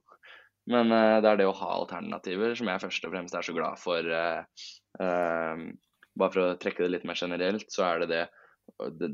[0.69, 3.55] Men uh, det er det å ha alternativer som jeg først og fremst er så
[3.55, 4.05] glad for.
[4.05, 4.67] Uh,
[5.01, 5.63] uh,
[6.19, 8.25] bare for å trekke det litt mer generelt, så er det det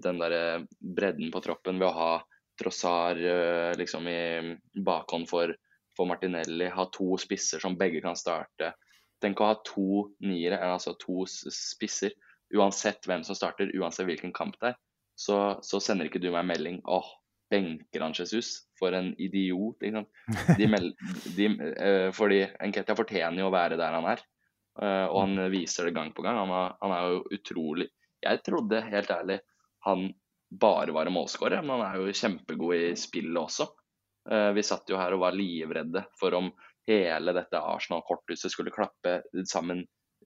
[0.03, 2.13] den derre bredden på troppen ved å ha
[2.59, 3.19] Trossar
[3.75, 5.51] liksom i bakhånd for,
[5.95, 8.69] for Martinelli, ha to spisser som begge kan starte.
[9.23, 12.15] Tenk å ha to niere, altså to spisser.
[12.55, 14.79] Uansett hvem som starter, uansett hvilken kamp det er,
[15.19, 17.07] så, så sender ikke du meg melding åh,
[17.51, 18.65] benker han Jesus?
[18.79, 19.79] For en idiot.
[20.59, 20.95] De meld,
[21.37, 24.21] de, uh, fordi Enketia fortjener jo å være der han er,
[24.81, 26.41] uh, og han viser det gang på gang.
[26.43, 27.89] Han, er, han er jo utrolig
[28.25, 29.39] Jeg trodde helt ærlig
[29.85, 30.07] han
[30.49, 33.67] bare var en målskårer, men han er jo kjempegod i spillet også.
[34.25, 36.49] Uh, vi satt jo her og var livredde for om
[36.89, 39.19] hele dette Arsenal-korthuset skulle klappe
[39.49, 39.83] sammen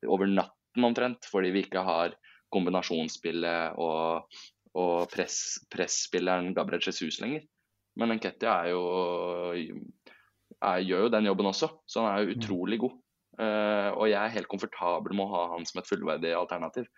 [0.07, 2.15] over natten omtrent, fordi vi ikke har
[2.53, 4.39] kombinasjonsspillet og,
[4.77, 7.45] og press, presspilleren Gabriel Jesus lenger.
[7.99, 8.83] Men Nketia er jo
[10.59, 12.97] er, gjør jo den jobben også, så han er jo utrolig god.
[13.39, 16.89] Uh, og jeg er helt komfortabel med å ha han som et fullverdig alternativ.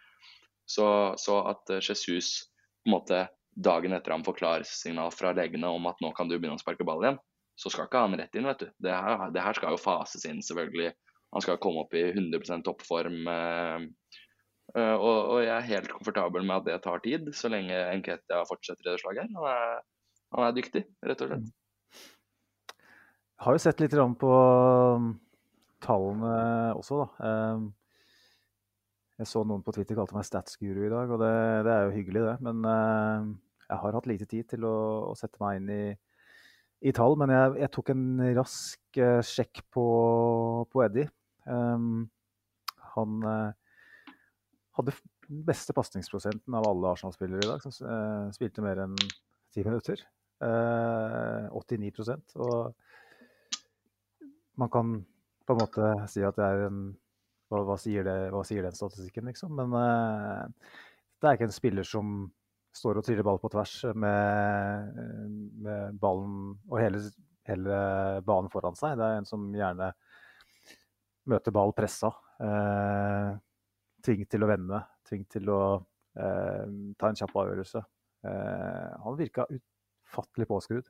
[0.65, 0.86] Så,
[1.22, 2.47] så at Jesus
[2.82, 6.38] på en måte dagen etter han får klarsignal fra legene om at nå kan du
[6.38, 7.19] begynne å sparke ball igjen,
[7.59, 8.69] så skal ikke han rett inn, vet du.
[8.82, 10.93] Det her, det her skal jo fases inn, selvfølgelig.
[11.36, 13.19] Han skal komme opp i 100 toppform.
[13.28, 13.89] Eh, eh,
[14.76, 18.88] og, og, jeg er helt komfortabel med at det tar tid, så lenge Enketia fortsetter
[18.88, 19.34] i det slaget.
[19.36, 19.82] Han er,
[20.38, 21.51] han er dyktig, rett og slett.
[23.41, 25.13] Jeg har jo sett litt på um,
[25.82, 26.34] tallene
[26.78, 27.30] også, da.
[27.55, 27.72] Um,
[29.22, 31.34] jeg så noen på Twitter kalte meg statsguru i dag, og det,
[31.67, 32.36] det er jo hyggelig, det.
[32.45, 33.28] Men uh,
[33.67, 34.78] jeg har hatt lite tid til å,
[35.11, 35.84] å sette meg inn i,
[36.89, 37.17] i tall.
[37.22, 38.05] Men jeg, jeg, tok en
[38.38, 39.86] rask uh, sjekk på,
[40.72, 41.09] på Eddie.
[41.45, 42.07] Um,
[42.95, 43.61] han uh,
[44.82, 44.95] hadde
[45.29, 48.97] den beste pasningsprosenten av alle Arsenal-spillere i dag, som spilte mer enn
[49.53, 50.01] ti minutter.
[50.41, 52.71] 89% Og
[54.57, 54.95] man kan
[55.45, 56.79] på en måte si at det er en
[57.51, 59.51] hva, hva, sier, det, hva sier, den statistikken, liksom?
[59.57, 60.47] Men uh,
[61.19, 62.29] det er ikke en spiller som
[62.71, 65.01] står og triller ball på tvers med,
[65.59, 67.01] med ballen og hele,
[67.49, 67.79] hele,
[68.23, 68.95] banen foran seg.
[68.95, 69.91] Det er en som gjerne
[71.27, 72.13] møter ball pressa.
[72.39, 73.36] Uh,
[74.06, 75.62] tvunget til å vende, tvunget til å
[76.20, 76.66] eh,
[76.99, 77.84] ta en kjapp avgjørelse.
[78.22, 80.89] han virka ufattelig påskrudd.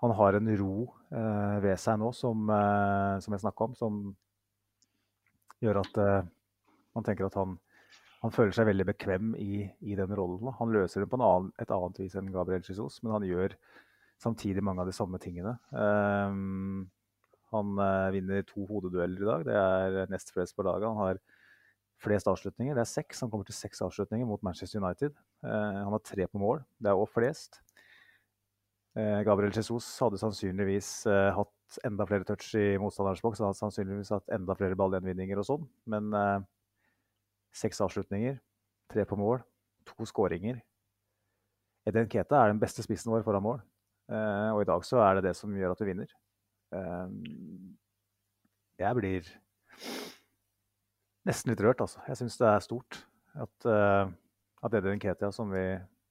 [0.00, 0.76] han har en ro
[1.60, 2.48] ved seg nå som,
[3.20, 3.98] som jeg snakka om, som
[5.62, 6.30] gjør at uh,
[6.96, 7.56] man tenker at han,
[8.22, 10.52] han, føler seg veldig bekvem i, i den rollen.
[10.58, 13.56] Han løser det på annen, et annet vis enn Gabriel Jesus, men han gjør
[14.22, 15.56] samtidig mange av de samme tingene.
[15.70, 16.90] Um,
[17.52, 19.46] han uh, vinner to hodedueller i dag.
[19.48, 20.88] Det er nest flest på laget.
[20.88, 21.22] Han har
[22.02, 22.74] flest avslutninger.
[22.76, 23.22] Det er seks.
[23.22, 25.16] Han kommer til seks avslutninger mot Manchester United.
[25.44, 26.64] Uh, han har tre på mål.
[26.80, 27.62] Det er òg flest.
[28.96, 33.40] Uh, Gabriel Jesus hadde sannsynligvis hatt enda flere touch i motstanderens boks.
[33.42, 35.68] Hadde sannsynligvis hatt enda flere ballgjenvinninger og sånn.
[35.90, 36.44] Men eh,
[37.62, 38.38] seks avslutninger,
[38.92, 39.42] tre på mål,
[39.88, 40.60] to skåringer.
[41.88, 43.62] Eden Keta er den beste spissen vår foran mål.
[44.12, 46.12] Eh, og i dag så er det det som gjør at vi vinner.
[46.72, 47.08] Eh,
[48.80, 49.28] jeg blir
[51.28, 52.00] nesten litt rørt, altså.
[52.08, 53.02] Jeg syns det er stort
[53.38, 54.08] at, uh,
[54.64, 55.64] at Eden Ketia, som vi,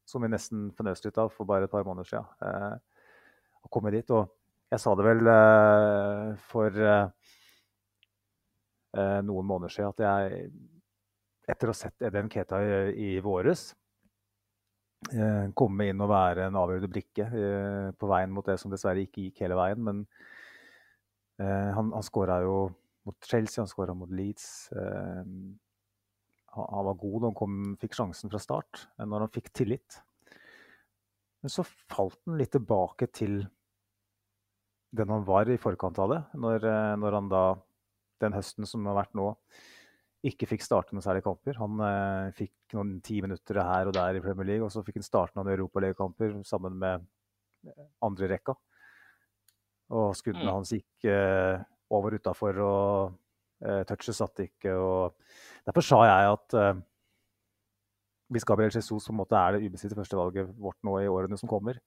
[0.07, 4.14] som vi nesten fnøste litt av for bare et par måneder siden, har kommet dit.
[4.16, 4.32] Og
[4.72, 6.80] jeg sa det vel uh, for
[9.24, 10.47] noen måneder siden at jeg,
[11.51, 13.70] etter å ha sett Eden Ketia i, i våres,
[15.57, 17.26] komme inn og være en avgjørende brikke
[17.97, 19.80] på veien mot det som dessverre ikke gikk hele veien.
[19.82, 20.03] Men
[21.42, 22.56] han, han skåra jo
[23.08, 24.46] mot Chelsea, han skåra mot Leeds.
[24.76, 25.56] Han,
[26.54, 29.98] han, var god da han kom, fikk sjansen fra start, når han fikk tillit.
[31.42, 33.42] Men så falt han litt tilbake til
[34.92, 36.22] den han var i forkant av det.
[36.38, 37.44] Når, eh, når, han da,
[38.24, 39.32] den høsten som har vært nå,
[40.28, 41.58] ikke fikk starte noen særlige kamper.
[41.62, 45.00] Han eh, fikk noen ti minutter her og der i Premier League, og så fikk
[45.00, 47.08] han starte noen europaligakamper sammen med
[47.66, 48.58] eh, andre rekka.
[49.92, 50.54] Og skuddene mm.
[50.56, 51.60] hans gikk eh,
[51.92, 54.76] over utafor, og eh, touchet satt ikke.
[54.80, 55.18] Og
[55.68, 56.84] derfor sa jeg at eh,
[58.32, 61.52] hvis Gabriel Jesus på en måte er det ubestridte førstevalget vårt nå i årene som
[61.52, 61.82] kommer,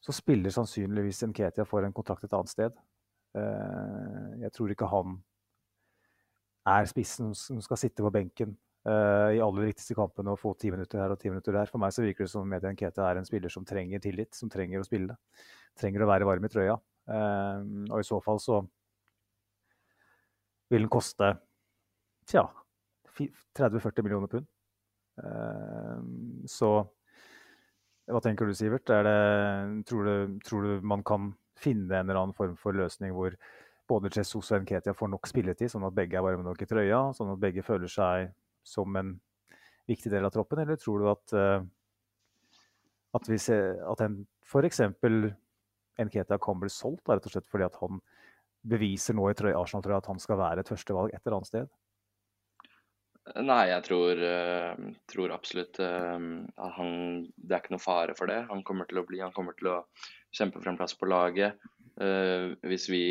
[0.00, 2.78] så spiller sannsynligvis Nketia for en kontrakt et annet sted.
[3.36, 5.18] Eh, jeg tror ikke han
[6.70, 10.70] er spissen som skal sitte på benken i i de viktigste kampene og få ti
[10.72, 11.68] minutter her og ti minutter der.
[11.68, 14.48] For meg så virker det som Media Nketia er en spiller som trenger tillit, som
[14.48, 15.18] trenger å spille.
[15.76, 16.78] Trenger å være varm i trøya.
[17.10, 17.58] Eh,
[17.90, 18.60] og i så fall så
[20.70, 21.32] vil den koste
[22.30, 22.46] tja
[23.58, 24.46] 30-40 millioner pund.
[26.48, 26.68] Så
[28.10, 28.86] hva tenker du, Sivert?
[28.86, 33.34] Det, tror, du, tror, du, man kan finne en eller annen form for løsning hvor
[33.90, 37.02] både Jesus og Nketia får nok spilletid, sånn at begge er varme nok i trøya,
[37.16, 38.30] sånn at begge føler seg
[38.66, 39.16] som en
[39.90, 40.62] viktig del av troppen?
[40.62, 42.56] Eller tror du at, uh,
[43.18, 44.82] at, vi ser, at en f.eks.
[46.06, 48.00] Nketia kan bli solgt, rett og slett fordi at han
[48.66, 51.70] beviser nå i Arsenal-trøya at han skal være et førstevalg et eller annet sted?
[53.38, 56.94] Nei, jeg tror, uh, tror absolutt at han
[57.36, 58.40] Det er ikke noe fare for det.
[58.48, 59.76] Han kommer til å bli Han kommer til å
[60.34, 61.60] kjempe for plass på laget.
[62.00, 63.04] Uh, hvis vi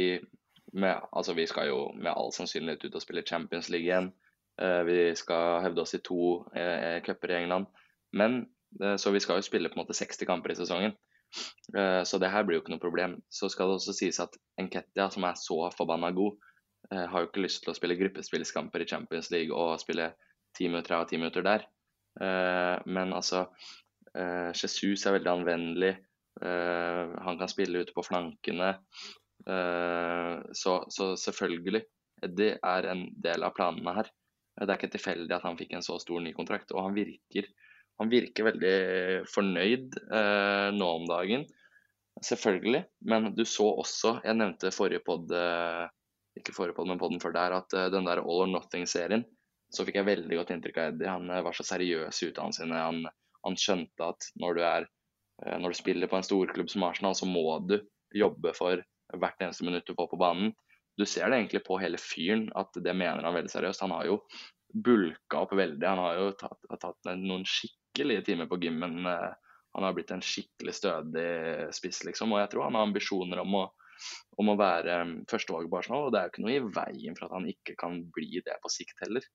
[0.74, 4.12] med, Altså, vi skal jo med all sannsynlighet ut og spille Champions League igjen.
[4.86, 6.44] vi skal hevde oss i to
[7.06, 7.66] cuper i England.
[8.12, 8.50] Men
[9.00, 10.94] Så vi skal jo spille på en måte 60 kamper i sesongen.
[12.05, 13.11] Så det her blir jo ikke noe problem.
[13.30, 16.39] Så skal det også sies at Enketia, som er så forbanna god,
[16.89, 20.07] har jo ikke lyst til å spille gruppespillskamper i Champions League og spille
[20.57, 21.67] ti minutter her og ti minutter der.
[22.19, 23.45] Eh, men altså
[24.15, 25.93] eh, Jesus er veldig anvendelig.
[26.41, 28.75] Eh, han kan spille ute på flankene.
[29.49, 31.80] Så, så selvfølgelig,
[32.36, 34.09] det er en del av planene her.
[34.59, 37.47] Det er ikke tilfeldig at han fikk en så stor ny kontrakt, og han virker
[38.00, 38.76] han virker veldig
[39.28, 41.43] fornøyd eh, nå om dagen.
[42.24, 42.84] Selvfølgelig.
[43.12, 45.88] Men du så også, jeg nevnte forrige pod, eh,
[46.39, 49.26] ikke forrige pod, men podden før der, at eh, den der All or Nothing-serien,
[49.70, 51.12] så fikk jeg veldig godt inntrykk av Eddie.
[51.12, 52.86] Han eh, var så seriøs i utdannelsen sine.
[52.88, 53.04] Han,
[53.45, 54.88] han, skjønte at når du, er,
[55.43, 57.78] eh, når du spiller på en storklubb som Arsenal, så må du
[58.16, 58.80] jobbe for
[59.20, 60.56] hvert eneste minutt du får på banen.
[61.00, 63.84] Du ser det egentlig på hele fyren at det mener han veldig seriøst.
[63.86, 64.20] Han har jo
[64.74, 65.86] bulka opp veldig.
[65.86, 67.45] Han har jo tatt, tatt noen
[67.90, 69.06] skikkelige timer på gymmen.
[69.06, 69.32] Eh,
[69.74, 72.34] han har blitt en skikkelig stødig spiss, liksom.
[72.34, 73.66] Og jeg tror han har ambisjoner om å,
[74.42, 76.08] om å være um, førstevalg på Arsenal.
[76.08, 78.58] Og det er jo ikke noe i veien for at han ikke kan bli det
[78.64, 79.26] på sikt heller.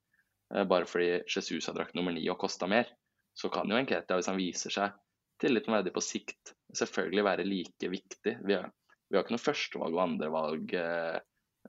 [0.54, 2.90] Eh, bare fordi Jesus har drakt nummer ni og kosta mer,
[3.34, 4.98] så kan jo Enketia, hvis han viser seg
[5.42, 8.36] tillitsverdig på sikt, selvfølgelig være like viktig.
[8.46, 8.68] Vi har,
[9.08, 11.18] vi har ikke noe førstevalg og andrevalg eh,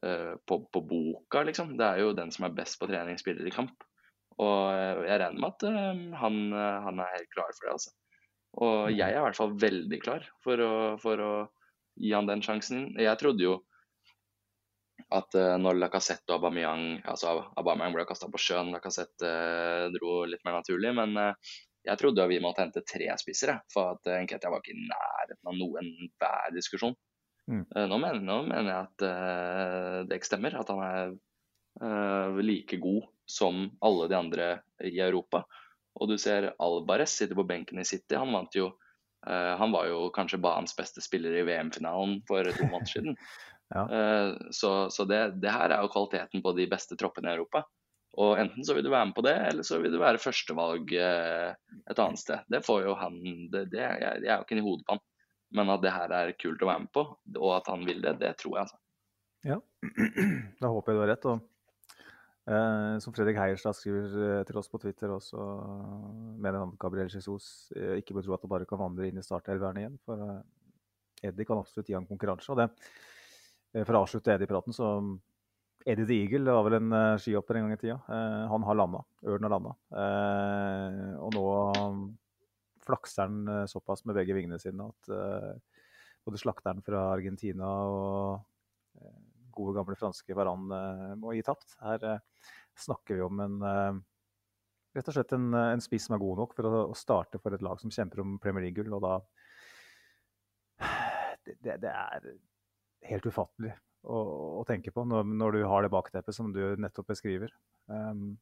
[0.01, 1.73] eh, på, på, boka, liksom.
[1.77, 3.85] Det er jo den som er best på trening, spiller i kamp.
[4.43, 6.41] Og eh, jeg regner med at uh, han,
[6.87, 7.93] han, er helt klar for det, altså.
[8.55, 8.95] Og mm.
[8.95, 11.31] jeg er i hvert fall veldig klar for å, for å
[11.99, 12.89] gi han den sjansen.
[12.99, 13.55] Jeg trodde jo
[15.15, 19.29] at når Lacassette og Aubameyang altså Aubameyang ble kasta på sjøen, Lacassette
[19.93, 20.93] dro litt mer naturlig.
[20.97, 21.13] Men
[21.85, 25.59] jeg trodde vi måtte hente tre spissere, for at Nketia var ikke i nærheten av
[25.59, 26.95] noen hver diskusjon.
[27.51, 27.63] Mm.
[27.91, 33.69] Nå, mener, nå, mener, jeg at det ikke stemmer, at han er like god som
[33.81, 34.49] alle de andre
[34.83, 35.43] i Europa.
[35.95, 38.17] Og du ser Albares sitter på benken i City.
[38.19, 42.67] Han vant jo uh, Han var jo kanskje banens beste spiller i VM-finalen for to
[42.67, 43.15] måneder siden.
[43.75, 43.85] ja.
[43.87, 47.63] uh, så, så det, det, her er jo kvaliteten på de beste troppene i Europa.
[48.15, 50.93] Og enten så vil du være med på det, eller så vil du være førstevalg
[50.95, 51.49] uh,
[51.91, 52.47] et annet sted.
[52.51, 53.19] Det får jo han
[53.51, 55.05] det, det, jeg, jeg er jo ikke i hodet på han.
[55.55, 57.03] Men at det her er kult å være med på,
[57.37, 58.79] og at han vil det, det tror jeg, altså.
[59.45, 59.59] Ja,
[60.61, 61.27] da håper jeg du har rett.
[61.29, 61.43] og
[62.45, 65.41] Eh, som Fredrik Heierstad skriver eh, til oss på Twitter også,
[66.37, 69.25] mener han Gabriel Jesus eh, ikke bør tro at han bare kan vandre inn i
[69.25, 69.95] startelveren igjen.
[70.05, 70.43] For eh,
[71.31, 72.51] Eddie kan absolutt gi han konkurranse.
[72.53, 72.67] og det
[73.73, 74.91] eh, For å avslutte Eddie-praten, så
[75.85, 77.99] Eddie the Eagle var vel en uh, skihopper en gang i tida.
[78.49, 79.03] Han har landa.
[79.21, 79.73] Ørnen har landa.
[81.21, 81.43] Og nå
[82.81, 85.11] flakser han såpass med begge vingene sine at
[86.25, 89.05] både slakteren fra Argentina og
[89.55, 91.77] gode, gamle franske Varane må gi tapt.
[91.83, 92.19] Her
[92.79, 93.57] snakker vi om en
[94.95, 97.55] rett og slett en, en spiss som er god nok for å, å, starte for
[97.55, 98.93] et lag som kjemper om Premier League-gull.
[98.95, 99.17] Og da
[101.45, 102.29] det, det, det, er
[103.11, 103.73] helt ufattelig
[104.07, 104.21] å,
[104.61, 107.53] å tenke på når, når, du har det bakteppet som du nettopp beskriver.
[107.91, 108.35] Um,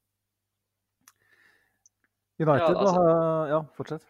[2.42, 3.18] United, ja, altså, da,
[3.52, 4.06] ja, fortsett.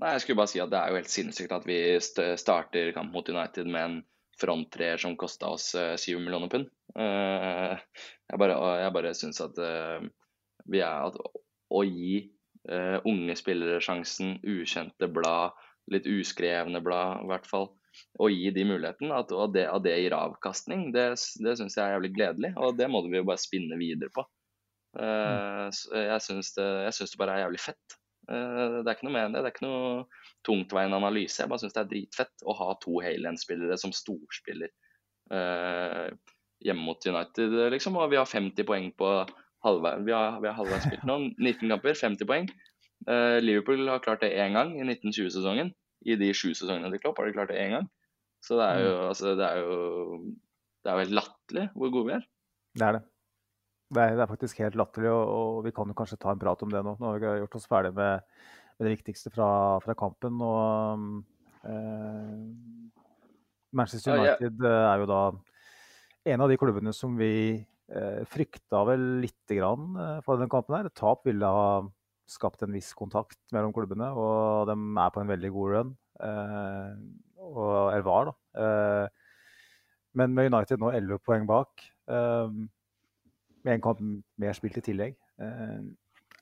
[0.00, 3.12] Nei, Jeg skulle bare si at det er jo helt sinnssykt at vi starter kamp
[3.14, 3.98] mot United med en
[4.42, 6.70] fronttreer som kosta oss uh, 7 millioner pund.
[6.98, 7.78] Uh,
[8.28, 10.04] jeg bare, jeg bare syns at uh,
[10.70, 11.18] vi er at
[11.72, 12.28] å gi
[12.62, 15.56] unge spillere sjansen, ukjente blad,
[15.90, 17.66] litt uskrevne blad i hvert fall,
[18.22, 21.08] å gi de muligheten, at, og det, at det gir avkastning, det,
[21.42, 22.52] det syns jeg er jævlig gledelig.
[22.62, 24.24] Og det må vi jo bare spinne videre på.
[24.94, 27.98] Uh, jeg syns det, det, bare er jævlig fett.
[28.32, 29.42] Uh, det er ikke noe med det.
[29.42, 29.90] Det er ikke noe
[30.46, 31.42] tungtveiende analyse.
[31.42, 34.72] Jeg bare syns det er dritfett å ha to Halen-spillere som storspiller
[35.34, 36.08] uh,
[36.62, 37.98] hjemme mot United, liksom.
[38.00, 39.14] Og vi har 50 poeng på
[39.66, 40.04] halvveis.
[40.06, 41.18] Vi har, vi har halvveis spilt nå.
[41.38, 42.50] 19 kamper, 50 poeng.
[43.08, 45.74] Uh, Liverpool har klart det én gang i 1920-sesongen.
[46.02, 47.90] I de sju sesongene til Klopp har de klart det én gang.
[48.42, 49.08] Så det er jo, mm.
[49.12, 49.76] altså, det er jo
[50.82, 52.24] det er jo helt latterlig hvor gode vi er.
[52.74, 53.02] Det er det.
[53.92, 56.40] Det er, det er faktisk helt latterlig, og, og, vi kan jo kanskje ta en
[56.40, 56.96] prat om det nå.
[56.96, 58.24] Nå har vi gjort oss ferdig med,
[58.78, 59.48] med det viktigste fra,
[59.84, 60.40] fra kampen.
[60.40, 62.38] og eh,
[63.72, 64.86] Manchester United ja, ja.
[64.92, 65.20] er jo da
[66.32, 70.78] en av de klubbene som vi eh, frykta vel lite grann eh, for denne kampen.
[70.78, 70.92] her.
[70.96, 71.82] Tap ville ha
[72.32, 75.96] skapt en viss kontakt mellom klubbene, og de er på en veldig god run.
[76.22, 76.94] Eh,
[77.42, 78.62] og eller var, da.
[78.62, 79.08] Eh,
[80.20, 81.82] men med United nå 11 poeng bak,
[82.12, 82.54] eh,
[83.66, 84.00] med en kamp
[84.42, 85.80] mer spilt i tillegg eh,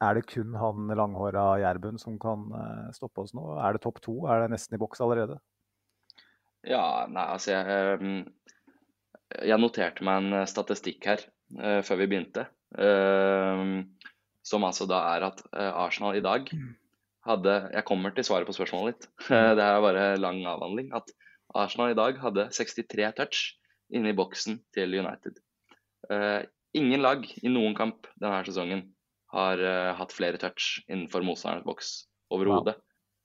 [0.01, 2.49] Er det kun han langhåra Jærbuen som kan
[2.97, 3.43] stoppe oss nå?
[3.61, 4.15] Er det topp to?
[4.27, 5.37] Er det nesten i boks allerede?
[6.65, 8.25] Ja, nei, altså jeg,
[9.49, 11.23] jeg noterte meg en statistikk her
[11.61, 12.47] uh, før vi begynte.
[12.73, 13.85] Uh,
[14.47, 16.49] som altså da er at Arsenal i dag
[17.27, 19.11] hadde Jeg kommer til svaret på spørsmålet ditt.
[19.31, 19.57] Mm.
[19.57, 20.89] det er bare lang avhandling.
[20.97, 21.13] At
[21.55, 23.43] Arsenal i dag hadde 63 touch
[23.93, 25.37] inne i boksen til United.
[26.77, 28.87] Ingen lag i noen kamp denne sesongen
[29.31, 29.63] har
[29.95, 31.91] hatt flere touch innenfor motstanderens boks
[32.35, 32.75] overhodet.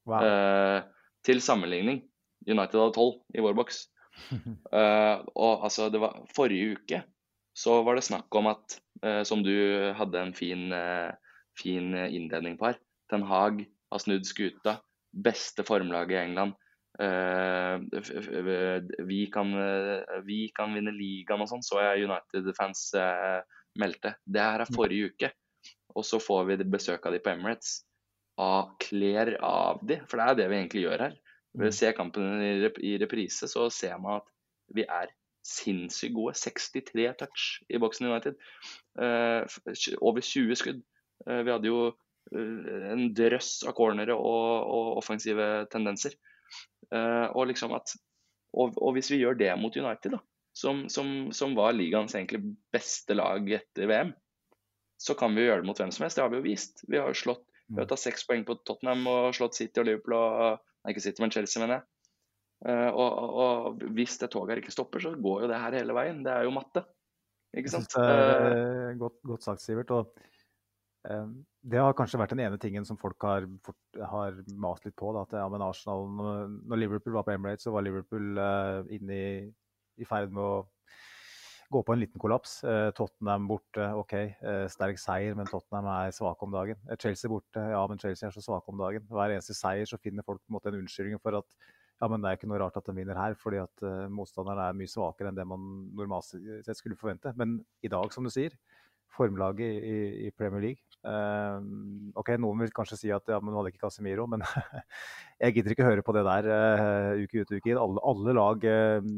[0.05, 0.21] Wow.
[0.21, 0.83] Wow.
[1.25, 2.03] til sammenligning,
[2.45, 3.79] United hadde 12 i vår boks.
[5.41, 6.99] og altså, det var forrige uke
[7.55, 8.75] så var det snakk om at,
[9.23, 9.55] som du
[9.95, 10.67] hadde en fin,
[11.55, 12.79] fin innledning på her,
[13.11, 13.61] Ten Hag
[13.93, 14.79] har snudd skuta.
[15.15, 16.55] Beste formlaget i England.
[16.99, 17.79] Eh,
[19.05, 23.41] vi, kan, eh, vi kan vinne ligaen og sånn, så jeg United-fans eh,
[23.81, 24.15] meldte.
[24.23, 25.31] Det her er forrige uke.
[25.95, 27.81] Og så får vi besøk av de på Emirates.
[28.35, 31.13] og kler av de, for det er det vi egentlig gjør her.
[31.55, 32.41] Ved å se kampen
[32.83, 34.25] i reprise, så ser man at
[34.75, 35.13] vi er
[35.45, 36.33] sinnssykt gode.
[36.35, 38.35] 63 touch i boksen United.
[40.01, 40.81] over 20 skudd.
[41.23, 41.93] vi hadde jo
[42.35, 46.19] en drøss av cornere og, og offensive tendenser.
[46.93, 47.95] Uh, og, liksom at,
[48.53, 50.21] og, og, hvis vi gjør det mot United, da,
[50.55, 52.43] som, som, som var ligaens egentlig
[52.73, 54.13] beste lag etter VM,
[55.01, 56.19] så kan vi gjøre det mot hvem som helst.
[56.19, 56.85] Det har vi jo vist.
[56.87, 59.87] Vi har jo slått vi har tatt seks poeng på Tottenham og slått City og
[59.87, 61.85] Liverpool og Nei, ikke City, men Chelsea, mener jeg.
[62.65, 65.95] Uh, og, og, hvis det toget her ikke stopper, så går jo det her hele
[65.97, 66.19] veien.
[66.25, 66.83] Det er jo matte.
[67.57, 67.95] Ikke sant?
[67.97, 69.89] Uh, godt, godt, sagt, Sivert.
[69.97, 70.13] Og
[71.65, 73.47] det har kanskje vært den ene tingen som folk har,
[74.11, 75.11] har mast litt på.
[75.15, 76.07] Da, at ja, men Arsenal,
[76.65, 79.29] når Liverpool var på Emirates, så var Liverpool uh, inne i,
[80.01, 80.65] i ferd med å
[81.73, 82.59] gå på en liten kollaps.
[82.65, 84.13] Uh, Tottenham borte, OK,
[84.45, 86.81] uh, sterk seier, men Tottenham er svake om dagen.
[87.01, 89.09] Chelsea borte, ja, men Chelsea er så svake om dagen.
[89.09, 91.49] Hver eneste seier så finner folk en måte en unnskyldning for at
[92.01, 94.73] ja, men det er ikke noe rart at de vinner her, fordi at motstanderen er
[94.75, 95.61] mye svakere enn det man
[95.95, 97.31] normalt sett skulle forvente.
[97.39, 98.51] Men i dag, som du sier,
[99.13, 99.97] formlaget i,
[100.27, 100.85] i Premier League.
[101.05, 101.61] Uh,
[102.17, 104.41] ok, Noen vil kanskje si at ja, men nå hadde ikke Casemiro, men
[105.43, 107.81] jeg gidder ikke høre på det der uh, uke ut og uke inn.
[107.81, 109.11] Alle, alle lag uh,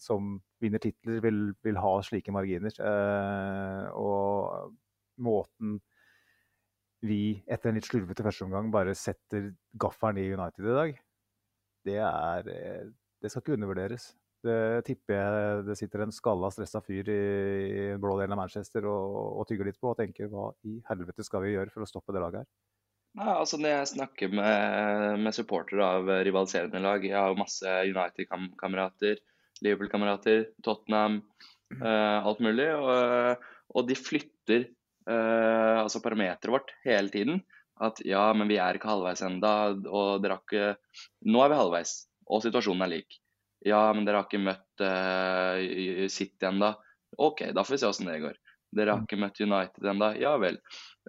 [0.00, 2.72] som vinner titler, vil, vil, ha slike marginer.
[3.96, 4.74] og
[5.20, 5.78] måten
[7.04, 9.50] vi etter en litt slurvete førsteomgang bare setter
[9.80, 10.98] gaffelen i United i dag,
[11.88, 12.50] det, er,
[13.20, 14.10] det skal ikke undervurderes.
[14.40, 17.20] Det tipper jeg det sitter en skalla, stressa fyr i,
[17.68, 20.78] i den blå delen av Manchester og, og, tygger litt på og tenker hva i
[20.88, 22.48] helvete skal vi gjøre for å stoppe det laget her?
[23.18, 29.18] Ja, altså Når jeg snakker med, med supportere av rivaliserende lag, jeg har masse United-kamerater,
[29.64, 31.20] Liverpool-kamerater, Tottenham,
[31.82, 32.68] uh, alt mulig.
[32.78, 34.68] Og, og de flytter
[35.10, 37.42] uh, altså parameteret vårt hele tiden.
[37.80, 41.60] At ja, men vi er ikke halvveis enda, og dere har ikke Nå er vi
[41.60, 41.94] halvveis,
[42.28, 43.20] og situasjonen er lik.
[43.66, 46.72] Ja, men dere har ikke møtt uh, City ennå.
[47.20, 48.38] OK, da får vi se åssen det går.
[48.76, 49.08] Dere har mm.
[49.08, 50.12] ikke møtt United ennå.
[50.20, 50.60] Ja vel.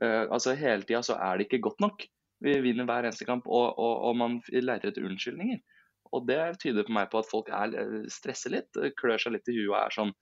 [0.01, 2.03] Uh, altså Hele tida så er det ikke godt nok.
[2.41, 5.61] Vi vinner hver eneste kamp, og, og, og man lærer etter unnskyldninger.
[6.11, 9.47] Og det tyder på meg på at folk er, eh, stresser litt, klør seg litt
[9.47, 10.13] i huet og er sånn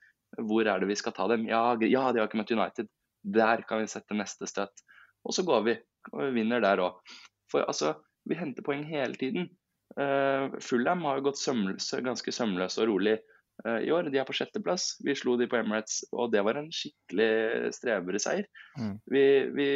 [0.45, 1.47] Hvor er det vi skal ta dem?
[1.49, 2.89] Ja, ja, de har ikke møtt United.
[3.25, 4.83] Der kan vi sette neste støtt.
[5.25, 5.73] Og så går vi,
[6.11, 6.99] og vi vinner der òg.
[7.49, 7.95] For altså,
[8.29, 9.49] vi henter poeng hele tiden.
[9.97, 13.15] Uh, Fulham har jo gått sømløse, ganske sømløs og rolig
[13.65, 14.11] uh, i år.
[14.13, 14.91] De er på sjetteplass.
[15.05, 18.47] Vi slo de på Emirates, og det var en skikkelig streberseier.
[18.79, 18.93] Mm.
[19.09, 19.25] Vi,
[19.57, 19.69] vi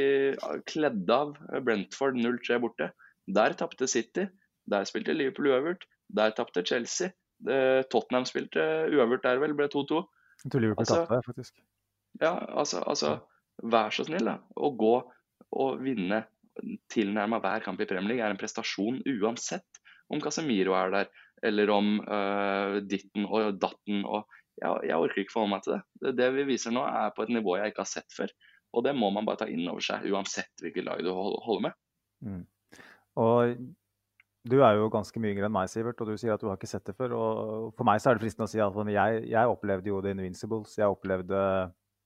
[0.70, 1.36] kledde av
[1.66, 2.92] Brentford 0-3 borte.
[3.34, 4.28] Der tapte City.
[4.70, 5.88] Der spilte Liverpool uavgjort.
[6.14, 7.12] Der tapte Chelsea.
[7.44, 9.58] Uh, Tottenham spilte uavgjort der, vel.
[9.58, 10.04] Ble 2-2.
[10.44, 11.58] Jeg tror Liverpool altså, tapte, faktisk.
[12.22, 13.18] Ja, altså, altså
[13.64, 14.96] Vær så snill da, å gå
[15.54, 16.24] og vinne
[16.90, 21.12] tilnærma hver kamp i Premier League er en prestasjon uansett om Casemiro er der,
[21.44, 24.04] eller om uh, ditten og datten.
[24.06, 24.28] og
[24.62, 26.16] jeg, jeg, orker ikke forholde meg til det.
[26.20, 28.34] Det vi viser nå, er på et nivå jeg ikke har sett før.
[28.74, 31.80] Og det må man bare ta inn over seg, uansett hvilket lag du holder med.
[32.26, 32.44] Mm.
[33.22, 33.56] Og
[34.50, 36.58] du er jo ganske mye yngre enn meg, Sivert, og du sier at du har
[36.58, 37.16] ikke sett det før.
[37.16, 40.16] Og for meg så er det fristende å si at jeg, jeg opplevde jo The
[40.18, 40.76] Invincibles.
[40.80, 41.40] Jeg opplevde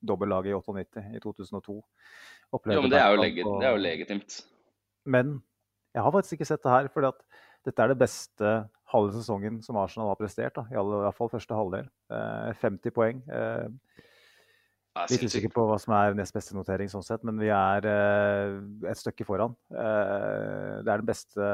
[0.08, 1.78] dobbeltlaget i 98, i 2002.
[2.54, 4.38] Opplevde jo, men det er jo, legit, det er jo legitimt.
[5.08, 5.38] Men
[5.96, 6.92] jeg har faktisk ikke sett det her.
[6.94, 7.26] fordi at
[7.68, 8.52] dette er det beste
[8.94, 10.56] halve sesongen som Arsenal har prestert.
[10.56, 11.90] Da, i alle fall første halvdel.
[12.14, 13.24] Eh, 50 poeng.
[13.28, 13.68] Eh,
[15.12, 18.56] litt usikker på hva som er nest beste notering, sånn sett, men vi er eh,
[18.90, 19.54] et stykke foran.
[19.70, 21.50] Eh, det er den beste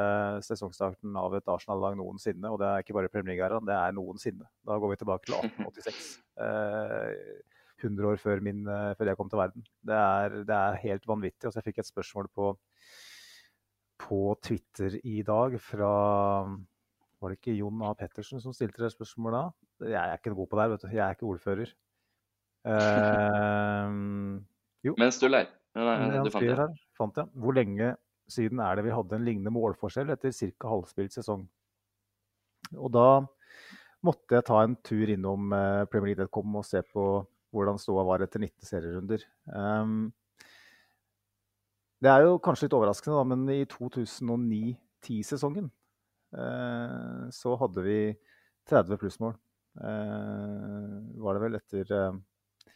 [0.48, 2.52] sesongstarten av et Arsenal-lag noensinne.
[2.54, 4.48] Og det er ikke bare Premier League-æraen, det er noensinne.
[4.68, 6.14] Da går vi tilbake til 1886.
[7.84, 9.66] 100 eh, år før, min, eh, før jeg kom til verden.
[9.82, 11.50] Det er, det er helt vanvittig.
[11.50, 12.54] Og så jeg fikk et spørsmål på
[14.04, 15.94] på Twitter i dag fra
[16.44, 17.94] Var det ikke Jon A.
[17.98, 19.90] Pettersen som stilte det spørsmålet da?
[19.94, 20.88] Jeg er ikke god på det her, vet du.
[20.92, 21.74] Jeg er ikke ordfører.
[22.64, 24.40] Uh,
[24.84, 24.96] jo.
[25.00, 25.50] Mens du ler.
[25.74, 26.58] Du fant det.
[26.60, 27.32] Her, fant jeg.
[27.34, 27.94] Hvor lenge
[28.32, 30.72] siden er det vi hadde en lignende målforskjell etter ca.
[30.72, 31.46] halvspilt sesong?
[32.76, 33.08] Og da
[34.04, 37.08] måtte jeg ta en tur innom uh, Premier League.com og se på
[37.54, 39.24] hvordan ståa var etter 19 serierunder.
[39.48, 40.12] Um,
[42.04, 45.70] det er jo kanskje litt overraskende, da, men i 2009-10-sesongen
[46.36, 47.98] eh, så hadde vi
[48.70, 49.38] 30 plussmål.
[49.80, 52.76] Eh, var det vel etter, eh,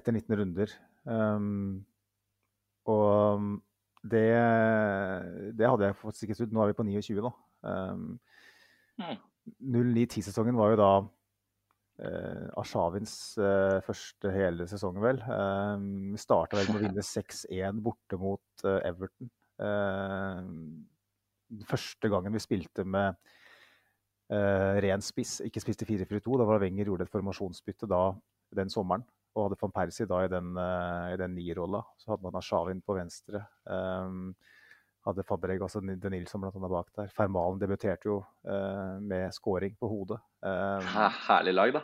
[0.00, 0.74] etter 19 runder.
[1.06, 1.84] Um,
[2.90, 3.44] og
[4.06, 4.26] det
[5.58, 6.54] det hadde jeg faktisk ikke trodd.
[6.54, 7.32] Nå er vi på 29 da.
[7.66, 8.16] Um,
[8.96, 9.18] Mm.
[9.60, 10.90] 09-10-sesongen var jo da
[12.02, 15.22] eh, Arshavins eh, første hele sesong, vel.
[15.30, 19.30] Um, vi starta vel med å vinne 6-1 borte mot eh, Everton.
[19.56, 20.86] Um,
[21.68, 23.16] første gangen vi spilte med
[24.32, 26.40] eh, ren spiss, ikke spiste 4-4-2.
[26.40, 28.10] Da var Wenger gjorde et formasjonsbytte da,
[28.56, 29.06] den sommeren.
[29.36, 31.82] Og hadde van Persie da i den, uh, den nierrolla.
[32.00, 33.42] Så hadde man Arshavin på venstre.
[33.68, 34.30] Um,
[35.06, 37.08] hadde Fabreg, også De Nilsson blant annet bak der.
[37.14, 40.18] Fermalen debuterte jo eh, med scoring på hodet.
[40.44, 40.94] Eh,
[41.28, 41.82] Herlig lag, da.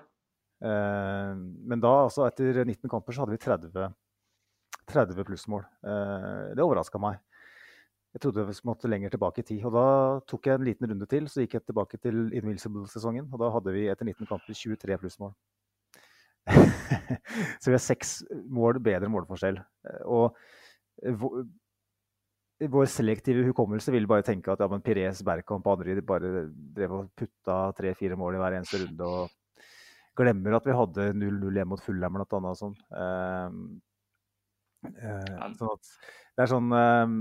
[0.62, 1.35] Eh,
[1.70, 3.93] men da, altså etter 19 kamper, så hadde vi 30,
[4.93, 5.62] 30 plussmål.
[5.87, 7.20] Eh, det overraska meg.
[8.12, 9.62] Jeg trodde vi måtte lenger tilbake i tid.
[9.64, 9.87] Og da
[10.29, 13.31] tok jeg en liten runde til, så gikk jeg tilbake til Invincible-sesongen.
[13.33, 15.33] Og da hadde vi etter 19 kamper 23 plussmål.
[17.62, 18.18] så vi har seks
[18.53, 19.61] mål bedre målforskjell.
[19.89, 20.37] Eh, Og
[21.23, 21.47] vå-
[22.71, 26.47] vår selektive hukommelse vil bare tenke at ja, men Pires, Berkamp og andre bare
[26.77, 29.09] drev og putta tre-fire mål i hver eneste runde.
[29.09, 29.39] og
[30.19, 32.51] glemmer at vi hadde 0-0 hjemme mot Fulham blant annet.
[32.53, 32.75] og Sånn.
[32.93, 33.49] Uh,
[34.93, 35.95] uh, sånn at
[36.37, 37.15] det er sånn uh,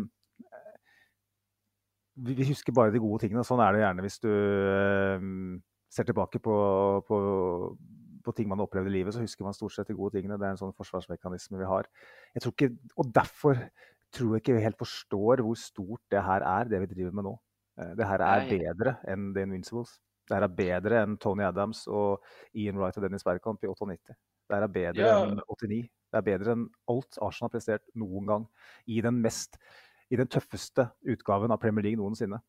[2.22, 3.46] vi, vi husker bare de gode tingene.
[3.48, 5.62] Sånn er det gjerne hvis du ehm,
[5.92, 6.56] ser tilbake på,
[7.08, 7.20] på,
[8.26, 10.38] på ting man har opplevd i livet, så husker man stort sett de gode tingene.
[10.40, 11.90] Det er en sånn forsvarsmekanisme vi har.
[12.36, 13.64] Jeg tror ikke, og derfor
[14.12, 17.28] tror jeg ikke vi helt forstår hvor stort det her er, det vi driver med
[17.30, 17.34] nå.
[17.80, 18.58] Eh, Det her er Nei.
[18.60, 19.98] bedre enn The Invincibles.
[20.28, 22.22] Det her er bedre enn Tony Adams og
[22.56, 24.16] Ian Wright og Dennis Bergkamp i 98.
[24.50, 25.24] Det her er bedre Ja.
[25.26, 25.90] enn 89.
[26.12, 28.48] Det er bedre enn alt Arsenal har prestert noen gang
[28.88, 29.58] i den mest
[30.12, 32.42] i den tøffeste utgaven av Premier League noensinne.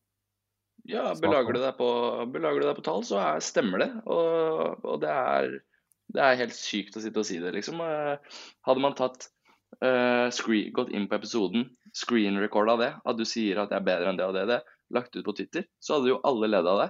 [0.85, 1.87] Ja, belager du deg på,
[2.33, 3.87] belager du deg på tall, så er, stemmer det.
[4.05, 5.47] Og, og det, er,
[6.11, 7.79] det er helt sykt å sitte og si det, liksom.
[7.79, 8.17] Eh,
[8.67, 9.29] Hadde man tatt
[9.81, 14.11] eh, screen, gått inn på episoden, screen-recorda det, at du sier at det er bedre
[14.11, 14.59] enn det og det, det,
[14.93, 16.89] lagt ut på Twitter, så hadde jo alle ledd av det.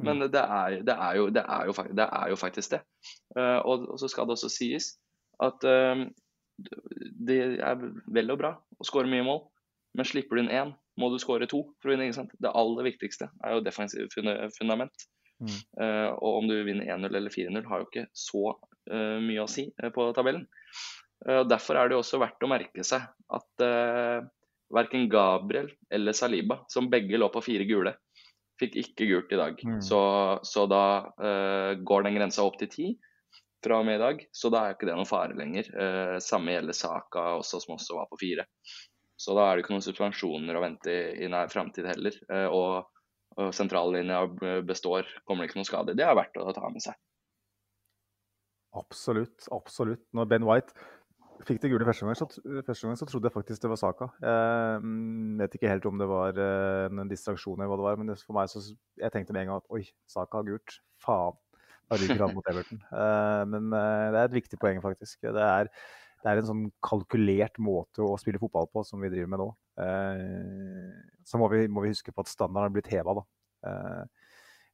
[0.00, 2.80] Men det er, det er, jo, det er, jo, fak- det er jo faktisk det.
[3.36, 4.94] Uh, og, og så skal det også sies
[5.44, 6.04] at uh,
[7.26, 7.82] det er
[8.12, 9.42] vel og bra å skåre mye mål,
[9.96, 12.08] men slipper du inn én, må du skåre to for å vinne.
[12.08, 12.34] ikke sant?
[12.40, 14.16] Det aller viktigste er jo defensivt
[14.56, 15.06] fundament.
[15.40, 15.56] Mm.
[15.80, 18.56] Uh, og om du vinner 1-0 eller 4-0 har jo ikke så
[18.90, 20.48] mye å si på tabellen.
[21.26, 24.24] Eh, og Derfor er det også verdt å merke seg at uh,
[24.74, 27.94] verken Gabriel eller Saliba, som begge lå på fire gule,
[28.60, 29.62] fikk ikke gult i dag.
[29.62, 29.78] Mm.
[29.84, 30.00] Så,
[30.46, 30.84] så da
[31.20, 32.90] uh, går den grensa opp til ti
[33.64, 34.22] fra og med i dag.
[34.32, 35.68] Så da er ikke det noen fare lenger.
[35.74, 38.48] Uh, samme gjelder Saka også, som også var på fire.
[39.20, 42.14] Så da er det ikke noen suspensjoner å vente i, i nær framtid heller.
[42.32, 42.86] Eh, og,
[43.36, 44.22] og sentrallinja
[44.64, 45.94] består, kommer det ikke noen skade.
[45.98, 46.96] Det er verdt å ta med seg.
[48.80, 49.44] Absolutt.
[49.52, 50.06] absolutt.
[50.16, 50.72] Når Ben White
[51.46, 52.26] fikk det gule første gang, så,
[52.66, 54.08] første gang, så trodde jeg faktisk det var Saka.
[54.22, 58.00] Jeg mm, vet ikke helt om det var eh, en distraksjon eller hva det var,
[58.00, 58.62] men det, for meg så
[59.00, 60.76] jeg tenkte med en gang at oi, Saka har gult.
[61.04, 61.38] Faen.
[61.90, 62.82] Da ryker han mot Everton.
[62.92, 65.24] Eh, men eh, det er et viktig poeng, faktisk.
[65.26, 65.70] Det er,
[66.20, 69.50] det er en sånn kalkulert måte å spille fotball på som vi driver med nå.
[71.24, 73.24] Så må vi, må vi huske på at standarden har blitt heva, da.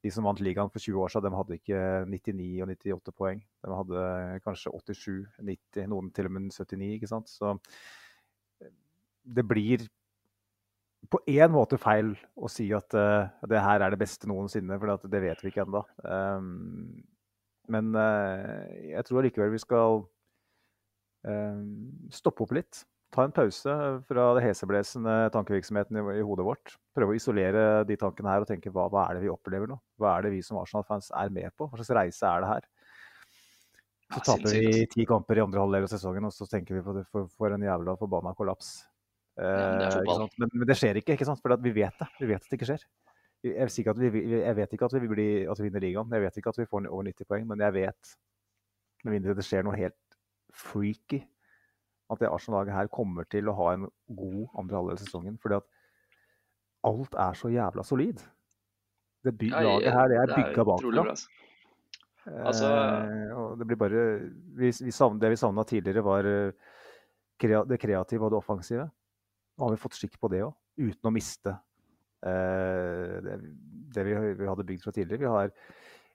[0.07, 1.83] De som vant ligaen for 20 år siden, de hadde ikke
[2.13, 3.43] 99 og 98 poeng.
[3.67, 4.07] De hadde
[4.47, 7.33] kanskje 87, 90, noen til og med 79, ikke sant.
[7.33, 7.57] Så
[8.63, 8.71] eh,
[9.37, 9.87] det blir
[11.11, 15.07] på én måte feil å si at uh, det her er det beste noensinne, for
[15.07, 15.83] det vet vi ikke ennå.
[16.03, 17.05] Um,
[17.71, 20.03] men uh, jeg tror allikevel vi skal
[21.31, 21.63] uh,
[22.15, 22.83] stoppe opp litt.
[23.17, 26.75] Ta en pause fra det heseblesende tankevirksomheten i, i hodet vårt.
[26.97, 29.79] Prøve å isolere de tankene her og tenke hva, hva er det vi opplever nå?
[29.97, 31.71] Hva er det vi som Arsenal-fans er med på?
[31.71, 32.67] Hva slags reise er det her?
[34.13, 36.85] Så Ja, taper vi ti kamper i andre halvdel av sesongen, og så tenker vi
[36.85, 38.75] på det for, for en jævla forbanna kollaps.
[39.41, 41.41] men det Eh, men, men det skjer ikke, ikke sant?
[41.43, 42.09] for vi vet det.
[42.21, 42.85] Vi vet at det ikke skjer.
[43.47, 46.37] Jeg, ikke vi- jeg vet ikke at vi, blir, at vi vinner ligaen, jeg vet
[46.37, 48.13] ikke at vi får over 90 poeng, men jeg vet,
[49.05, 50.17] med mindre det skjer noe helt
[50.53, 51.23] freaky,
[52.11, 55.39] at det Arsenal-laget her kommer til å ha en god andre halvdel av sesongen.
[55.43, 55.67] Fordi at
[56.87, 58.23] alt er så jævla solid.
[59.27, 61.09] Det by Ja, laget her det er er bygga bakfra.
[61.11, 61.29] altså.
[62.27, 64.19] Altså- Eh, og det blir bare
[64.59, 66.53] vi, vi savnet, Det vi savna tidligere, var eh,
[67.39, 68.91] krea, det kreative og det offensive.
[69.59, 71.53] Nå har vi fått skikk på det òg, uten å miste
[72.27, 73.37] eh, det,
[73.95, 75.19] det vi, vi hadde bygd fra tidligere.
[75.21, 75.53] Vi, har,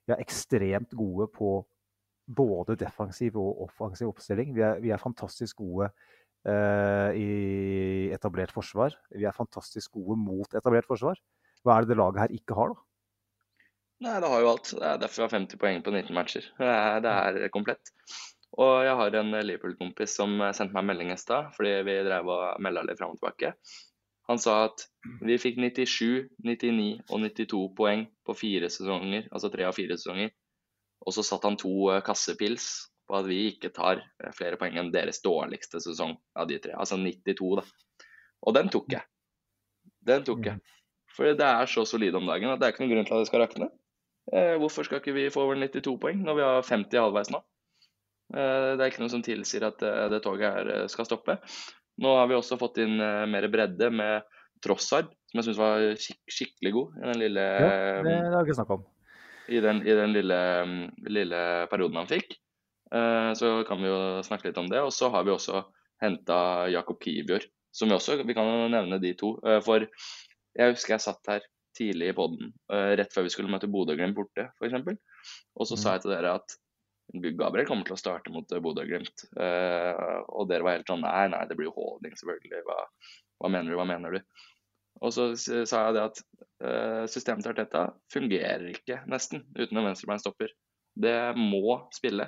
[0.07, 1.65] vi er ekstremt gode på
[2.37, 4.53] både defensiv og offensiv oppstilling.
[4.55, 5.89] Vi er, vi er fantastisk gode
[6.47, 7.31] eh, i
[8.15, 8.95] etablert forsvar.
[9.15, 11.19] Vi er fantastisk gode mot etablert forsvar.
[11.61, 12.87] Hva er det det laget her ikke har, da?
[14.01, 14.73] Nei, det har jo alt.
[14.73, 16.47] Det er derfor jeg har 50 poeng på 19 matcher.
[16.57, 17.93] Det er, det er komplett.
[18.59, 22.27] Og jeg har en Liverpool-kompis som sendte meg en melding i stad, fordi vi drev
[22.33, 23.53] og melda litt fram og tilbake.
[24.29, 24.83] Han sa at
[25.23, 30.33] vi fikk 97, 99 og 92 poeng på fire sesonger, altså tre av fire sesonger.
[31.05, 32.67] Og så satte han to eh, kassepils
[33.09, 36.75] på at vi ikke tar eh, flere poeng enn deres dårligste sesong av de tre.
[36.77, 37.65] Altså 92, da.
[38.47, 39.05] Og den tok jeg.
[40.05, 40.61] Den tok jeg.
[41.11, 43.25] For det er så solid om dagen at det er ikke noen grunn til at
[43.25, 43.69] det skal rakne.
[44.31, 47.41] Eh, hvorfor skal ikke vi få over 92 poeng når vi har 50 halvveis nå?
[48.31, 51.33] Det er ikke noe som tilsier at det toget her skal stoppe.
[51.99, 54.23] Nå har vi også fått inn mer bredde med
[54.63, 57.73] Trossard, som jeg syns var skik skikkelig god i den lille, Ja,
[58.07, 58.85] det har vi ikke snakka om.
[59.47, 60.39] I den, i den lille,
[61.07, 61.41] lille
[61.71, 62.35] perioden han fikk.
[62.93, 64.81] Eh, så kan vi jo snakke litt om det.
[64.83, 65.63] Og så har vi også
[66.03, 69.35] henta Jakob Kivior, som vi også Vi kan jo nevne de to.
[69.47, 69.87] Eh, for
[70.57, 71.45] jeg husker jeg satt her
[71.77, 74.97] tidlig i poden, rett før vi skulle møte Bodø-Glimt borte, f.eks.
[75.55, 76.57] Og så sa jeg til dere at
[77.11, 79.25] Gabriel kommer til å starte mot Bodø-Glimt.
[79.35, 82.61] Eh, og dere var helt sånn Nei, nei, det blir jo Holding, selvfølgelig.
[82.67, 82.77] Hva,
[83.41, 84.43] hva mener du, hva mener du?
[85.01, 86.19] Og så sa jeg det at
[86.61, 90.53] eh, systemet til Arteta fungerer ikke nesten uten en venstrebeinstopper.
[91.01, 92.27] Det må spille.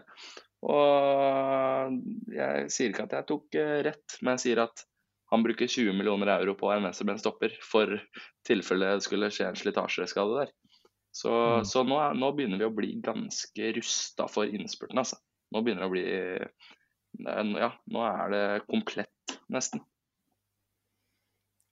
[0.63, 1.99] Og
[2.33, 4.85] jeg sier ikke at jeg tok eh, rett, men jeg sier at
[5.33, 7.93] han bruker 20 millioner euro på en venstrebeinstopper for
[8.47, 10.51] tilfelle det skulle skje en slitasjeskade der.
[11.13, 11.65] Så, Mm.
[11.69, 15.19] så nå, nå begynner vi å bli ganske rusta for innspurten, altså.
[15.53, 16.05] Nå begynner det å bli
[17.61, 19.83] Ja, nå er det komplett, nesten.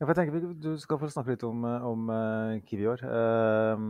[0.01, 3.03] Jeg tenker Du skal få snakke litt om, eh, om eh, Kivior.
[3.05, 3.81] Eh,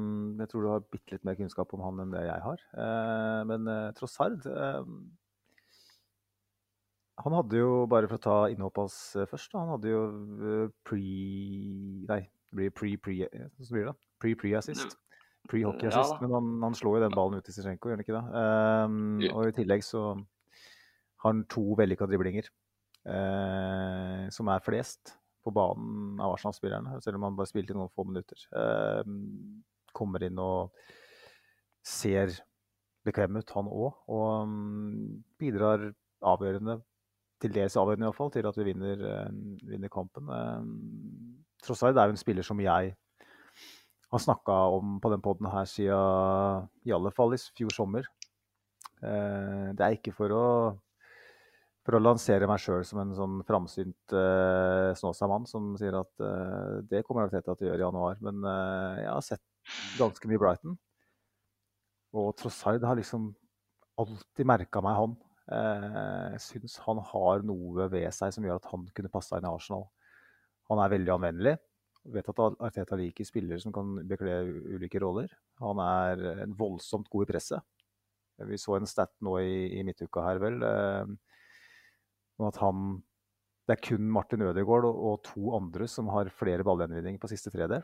[0.41, 2.63] jeg tror du har bitte litt mer kunnskap om han enn det jeg har.
[3.47, 4.43] Men uh, Trossard
[7.21, 8.97] Han hadde jo, bare for å ta innhoppet hans
[9.29, 10.01] først, han hadde jo
[10.87, 10.99] pre...
[12.09, 13.17] Nei, det blir pre-pre...
[13.29, 13.93] Hvordan blir det?
[13.93, 13.95] da?
[14.23, 14.97] Pre-pre-assist.
[15.51, 16.15] Pre-hockey-assist.
[16.17, 19.31] Ja men han, han slår jo den ballen ut til Zizjenko, gjør han ikke det?
[19.35, 22.49] Og i tillegg så har han to vellykka driblinger,
[24.33, 28.05] som er flest på banen av Arsenal-spillerne, selv om han bare spilte i noen få
[28.07, 28.45] minutter.
[28.55, 29.11] Eh,
[29.97, 30.71] kommer inn og
[31.85, 32.33] ser
[33.05, 33.99] bekvem ut, han òg.
[34.13, 35.89] Og mm, bidrar
[36.31, 36.79] avgjørende,
[37.41, 39.31] til dels avgjørende iallfall, til at vi vinner, eh,
[39.71, 40.29] vinner kampen.
[40.29, 42.93] Eh, alt er jo en spiller som jeg
[44.11, 48.09] har snakka om på den poden her siden i alle fall i fjor sommer.
[49.01, 50.47] Det er ikke for å
[51.85, 56.77] for å lansere meg sjøl som en sånn framsynt uh, Snåsa-mann som sier at uh,
[56.85, 58.19] det kommer Arteta til å gjøre i januar.
[58.21, 60.77] Men uh, jeg har sett ganske mye Brighton.
[62.17, 63.31] Og Trossard har liksom
[64.01, 65.17] alltid merka meg han.
[65.51, 69.49] Uh, jeg syns han har noe ved seg som gjør at han kunne passa inn
[69.49, 69.87] i Arsenal.
[70.69, 71.57] Han er veldig anvendelig.
[72.13, 74.39] Vet at Arteta liker spillere som kan bekle
[74.73, 75.33] ulike roller.
[75.61, 77.65] Han er en voldsomt god i presset.
[78.47, 80.63] Vi så en stat nå i, i midtuka her, vel.
[80.65, 81.11] eh,
[82.39, 83.01] om at han
[83.67, 87.51] Det er kun Martin Ødegaard og, og to andre som har flere ballgjenvinninger på siste
[87.53, 87.83] tredel.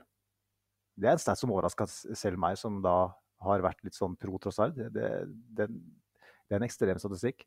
[0.97, 3.13] Det er en stat som overraska selv meg, som da
[3.45, 4.73] har vært litt sånn pro Trossard.
[4.75, 7.45] Det, det, det, det er en ekstrem statistikk.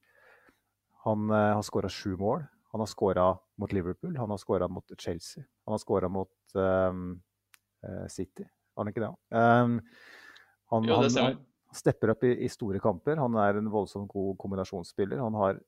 [1.04, 2.46] Han eh, har skåra sju mål.
[2.70, 3.26] Han har skåra
[3.58, 8.46] mot Liverpool, han har skåra mot Chelsea, han har skåra mot eh, City.
[8.46, 9.10] Har han ikke det?
[9.34, 9.80] Um,
[10.70, 13.18] han, Jo, det han, han stepper opp i, i store kamper.
[13.18, 15.18] Han er en voldsomt god kombinasjonsspiller.
[15.18, 15.58] Han har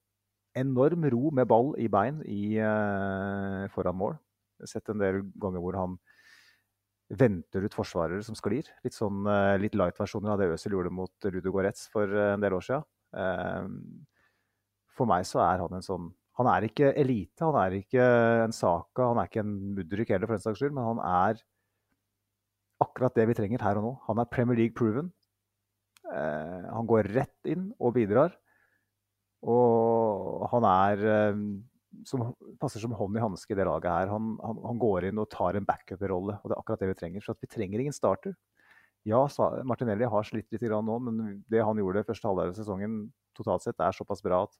[0.58, 4.18] enorm ro med ball i bein i, eh, foran mål.
[4.58, 5.98] Jeg har sett en del ganger hvor han
[7.12, 8.68] venter ut forsvarere som sklir.
[8.84, 12.40] Litt sånn eh, litt light-versjoner av det Øzil gjorde mot Rudo Goretz for eh, en
[12.40, 12.88] del år siden.
[14.96, 16.06] For meg så er han en sånn
[16.40, 18.04] Han er ikke elite, han er ikke
[18.46, 21.42] en Saka, han er ikke en Mudryk heller, for den saks skyld, men han er
[22.80, 23.90] akkurat det vi trenger her og nå.
[24.06, 25.12] Han er Premier League proven.
[26.08, 28.32] Han går rett inn og bidrar.
[29.42, 31.42] Og han er eh,
[32.08, 32.24] som
[32.60, 34.10] passer som hånd i hanske i det laget her.
[34.12, 36.98] Han, han, han går inn og tar en backup-rolle, og det er akkurat det vi
[36.98, 37.24] trenger.
[37.24, 38.36] For vi trenger ingen starter.
[39.08, 39.24] Ja,
[39.66, 43.00] Martinelli har slitt litt nå, men det han gjorde første halvdel av sesongen
[43.34, 44.54] totalt sett, er såpass bra at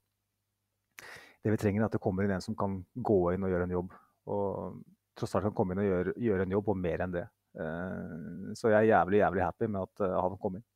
[1.42, 3.68] det vi trenger, er at det kommer inn en som kan gå inn og gjøre
[3.68, 3.94] en jobb.
[4.30, 4.82] Og
[5.18, 7.24] tross alt kan komme inn og gjøre, gjøre en jobb, og mer enn det.
[7.58, 10.66] Eh, Så jeg er jævlig, jævlig happy med at eh, han kom inn.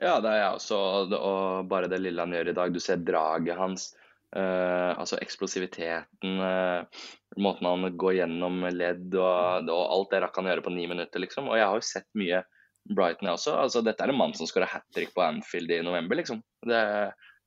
[0.00, 0.78] Ja, det er jeg også.
[1.16, 2.72] Og, bare det lille han gjør i dag.
[2.74, 3.92] Du ser draget hans.
[4.34, 6.40] Uh, altså eksplosiviteten.
[6.42, 7.04] uh,
[7.38, 11.22] måten han går gjennom ledd og, og alt det rakk han gjøre på ni minutter,
[11.22, 11.52] liksom.
[11.52, 12.42] Og jeg har jo sett mye
[12.90, 13.54] Brighton, jeg også.
[13.62, 16.42] Altså, dette er en mann som skåra hat trick på Anfield i november, liksom.
[16.66, 16.82] Det,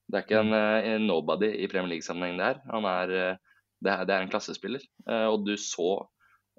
[0.07, 2.63] det er ikke en, eh, en nobody i Premier League-sammenheng, det her.
[2.71, 3.13] Er,
[3.83, 4.81] det, er, en klassespiller.
[5.05, 5.91] Uh, og du så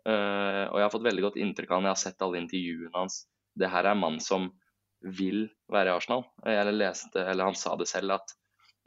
[0.08, 3.18] Og jeg har fått veldig godt inntrykk av han, jeg har sett alle intervjuene hans.
[3.58, 4.46] Det her er en mann som
[5.04, 6.24] vil være i Arsenal.
[6.46, 8.34] Jeg leste, eller Han sa det selv at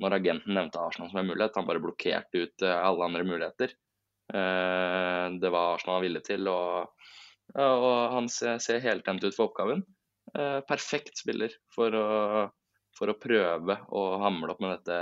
[0.02, 3.74] når agenten nevnte Arsenal som en mulighet, han bare blokkerte ut eh, alle andre muligheter.
[4.34, 6.48] Eh, det var Arsenal han ville til.
[6.50, 7.10] Og,
[7.56, 9.84] og han ser, heltent ut for oppgaven.
[10.68, 12.08] perfekt spiller for å,
[12.96, 15.00] for å prøve å hamle opp med dette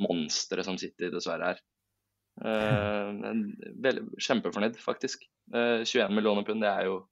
[0.00, 1.60] monsteret som sitter dessverre her.
[4.18, 5.26] Kjempefornøyd, faktisk.
[5.52, 7.02] Uh, 21 millioner pund, det er jo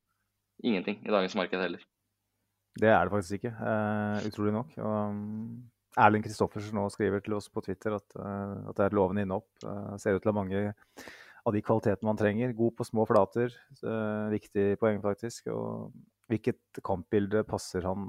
[0.65, 1.83] ingenting i dagens marked heller.
[2.79, 4.77] Det er det faktisk ikke, uh, utrolig nok.
[4.79, 8.97] Um, Erling Kristoffersen nå skriver til oss på Twitter at, uh, at det er et
[8.97, 9.49] lovende innhopp.
[9.65, 10.63] Uh, ser ut til å ha mange
[11.41, 12.55] av de kvalitetene man trenger.
[12.55, 13.55] God på små flater.
[14.31, 15.49] viktig poeng, faktisk.
[15.51, 15.91] Og
[16.31, 18.05] hvilket kampbilde passer han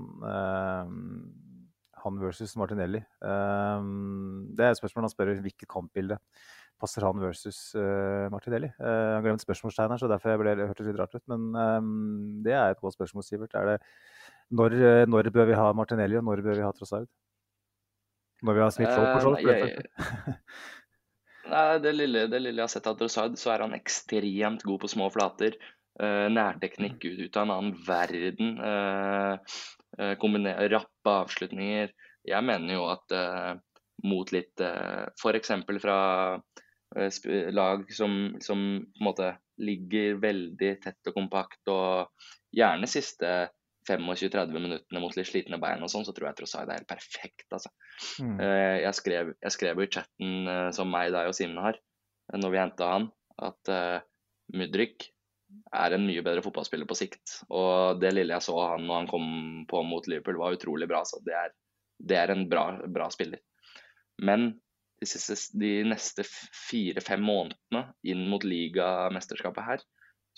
[2.02, 3.00] han versus Martinelli?
[3.22, 6.18] det er et spørsmål han spør hvilket kampbilde
[6.82, 8.72] passer han versus uh, Martinelli?
[8.82, 11.24] Uh, han glemte spørsmålstegn her, så derfor jeg ble det litt rart ut.
[11.32, 11.92] Men um,
[12.46, 13.56] det er et godt spørsmål, Sivert.
[13.58, 13.78] Er det,
[14.52, 14.78] når,
[15.10, 17.10] når, bør vi ha Martinelli, og når bør vi ha Trossard?
[18.42, 20.32] Når vi har Smith Rowe, for så vidt?
[21.52, 24.82] Nei, det lille, det lille, jeg har sett av Trossard, så er han ekstremt god
[24.84, 25.58] på små flater.
[26.00, 28.56] Uh, nærteknikk ut, ut, av en annen verden.
[28.62, 29.36] Uh,
[30.00, 31.92] uh, rappe avslutninger.
[32.28, 33.54] Jeg mener jo at uh,
[34.08, 35.54] mot litt uh, F.eks.
[35.84, 36.00] fra
[37.56, 39.28] lag som, som, på en måte
[39.64, 42.10] ligger veldig tett og kompakt, og
[42.52, 43.30] gjerne siste
[43.90, 47.48] 25-30 minuttene mot litt slitne bein og sånn, så tror jeg Trossard er helt perfekt.
[47.50, 47.72] Altså.
[48.22, 48.36] Mm.
[48.38, 51.80] Uh, jeg, skrev, jeg, skrev, i chatten uh, som meg, deg og Simen har,
[52.32, 53.10] uh, når vi henta han,
[53.42, 53.72] at
[54.54, 55.08] Mudrik
[55.74, 57.40] er en mye bedre fotballspiller på sikt.
[57.50, 59.30] Og det lille jeg så han når han kom
[59.72, 61.02] på mot Liverpool, var utrolig bra.
[61.08, 61.56] Så det er,
[61.98, 63.42] det er en bra, bra spiller.
[64.22, 64.52] Men
[65.02, 69.84] de, siste, de neste fire-fem månedene inn mot ligamesterskapet her,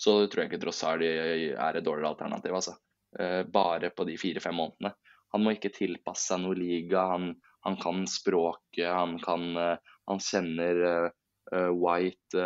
[0.00, 2.56] så tror jeg ikke Trossard er et dårligere alternativ.
[2.56, 2.78] altså.
[3.18, 4.94] Eh, bare på de fire-fem månedene.
[5.34, 7.06] Han må ikke tilpasse seg noe liga.
[7.12, 7.30] Han,
[7.66, 12.40] han kan språket, han, kan, eh, han kjenner uh, White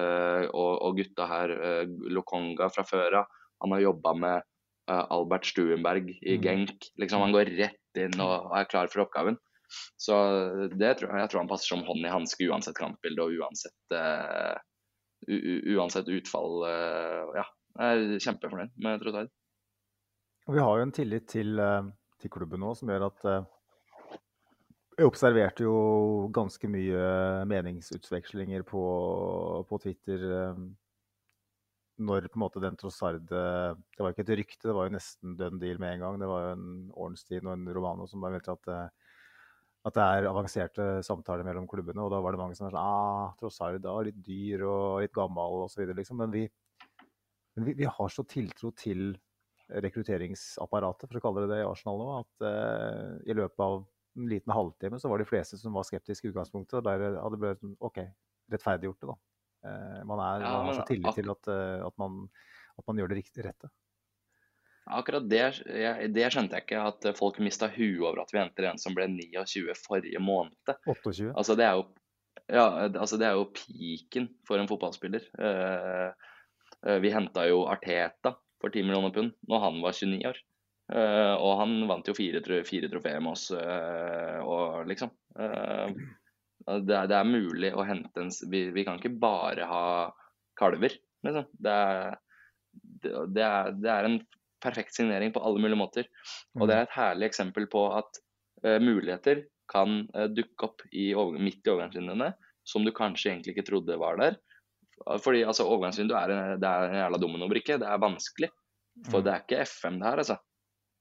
[0.51, 1.53] og, og, gutta her,
[2.11, 3.37] Lokonga fra før av.
[3.63, 4.49] Han har jobba med
[4.91, 6.43] Albert Stuenberg i mm.
[6.43, 6.89] Genk.
[6.99, 9.39] Liksom, han går rett inn og, er klar for oppgaven.
[10.01, 10.17] Så
[10.75, 13.79] det tror jeg, jeg tror han passer som hånd i hanske uansett kampbilde og uansett,
[13.95, 14.59] uh,
[15.79, 16.67] uansett utfall.
[16.67, 17.47] Uh, ja,
[17.79, 19.07] jeg er kjempefornøyd med
[20.49, 20.57] Trossard.
[20.57, 21.85] Vi har jo en tillit til, uh,
[22.19, 23.25] til klubben nå som gjør at
[24.99, 28.83] jeg observerte jo ganske mye meningsutvekslinger på,
[29.69, 30.25] på Twitter
[31.99, 35.37] når på en måte den Trossard Det var ikke et rykte, det var jo nesten
[35.39, 36.19] dønn deal med en gang.
[36.19, 36.67] Det var jo en
[36.99, 38.91] Ornstein og en Romano som mente at
[39.87, 42.03] at det er avanserte samtaler mellom klubbene.
[42.03, 45.15] Og da var det mange som var sånn ah, Trossard er litt dyr og litt
[45.15, 45.85] gammel osv.
[45.95, 46.19] Liksom.
[46.23, 46.45] Men, vi,
[47.57, 49.13] men vi, vi, har så tiltro til
[49.69, 53.83] rekrutteringsapparatet, for å kalle det det i Arsenal nå, at uh, i løpet av
[54.19, 57.41] en liten halvtime så var de fleste som var skeptiske i utgangspunktet, og der hadde
[57.41, 58.01] blitt sånn, OK,
[58.53, 59.19] rettferdiggjort det, da.
[59.59, 62.25] Uh, man, er, ja, man, har så tillit til at, uh, at, man,
[62.79, 63.71] at, man, gjør det riktig, rette.
[64.89, 65.45] Akkurat det,
[66.17, 69.05] det skjønte jeg ikke, at folk mista huet over at vi henter en som ble
[69.13, 70.57] 29 forrige måned.
[70.89, 71.35] 28?
[71.35, 71.83] Altså, det er jo,
[72.49, 75.27] ja, altså, det er jo piken for en fotballspiller.
[77.05, 78.33] Vi henta jo Arteta
[78.63, 80.41] for 10 millioner pund når han var 29 år.
[80.89, 85.11] Uh, og han vant jo fire, fire trofeer med oss, og liksom
[86.69, 89.85] det er, det, er, mulig å hente en vi, vi, kan ikke bare ha
[90.59, 91.47] kalver, liksom.
[91.55, 92.17] Det er,
[93.05, 94.19] det, er, det er en
[94.63, 96.11] perfekt signering på alle mulige måter.
[96.59, 98.21] Og det er et herlig eksempel på at
[98.67, 102.33] uh, muligheter kan uh, dukke opp i midt i overgangslinjene
[102.69, 104.39] som du kanskje egentlig ikke trodde var der.
[105.25, 107.79] Fordi altså, overgangsvindu er, en, det er en jævla dominobrikke.
[107.81, 108.51] Det er vanskelig.
[109.09, 109.25] For mm.
[109.27, 110.39] det er ikke FM det her, altså.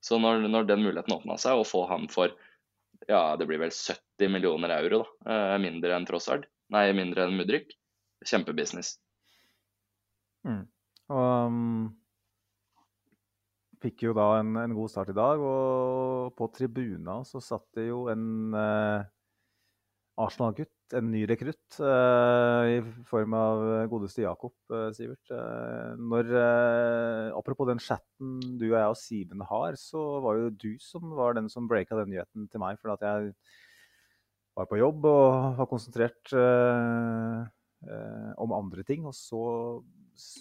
[0.06, 2.36] Så når, når den muligheten åpna seg, å få ham for
[3.10, 7.38] ja, det blir vel 70 millioner euro, da, uh, mindre enn Trossard, nei, mindre enn
[7.38, 7.74] Mudrik,
[8.26, 8.95] kjempebusiness.
[10.48, 10.65] Mm.
[11.14, 11.64] Og um
[13.84, 17.88] fikk jo da en, en, god start i dag, og på tribuna så satt det
[17.90, 19.06] jo en eh,
[20.24, 22.77] Arsenal-gutt, en ny rekrutt, eh, i
[23.09, 25.31] form av godeste Jakob eh, Sivert.
[25.34, 30.53] Eh, når, eh, apropos den chatten du og jeg og Simen har, så var jo
[30.53, 33.34] du som var den som breaka den nyheten til meg, For at jeg
[34.57, 37.45] var på jobb og var konsentrert eh,
[38.41, 39.05] om andre ting.
[39.05, 39.43] Og så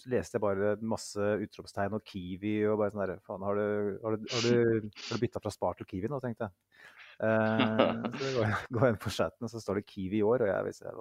[0.09, 4.17] leste jeg bare masse utropstegn og Kiwi og bare sånn derre Faen, har du, har
[4.17, 6.95] du, du, du bytta fra Spar til Kiwi nå, tenkte jeg.
[7.23, 10.53] Eh, så går jeg inn på chatten, og så står det Kiwi i år, og
[10.53, 10.95] jeg visste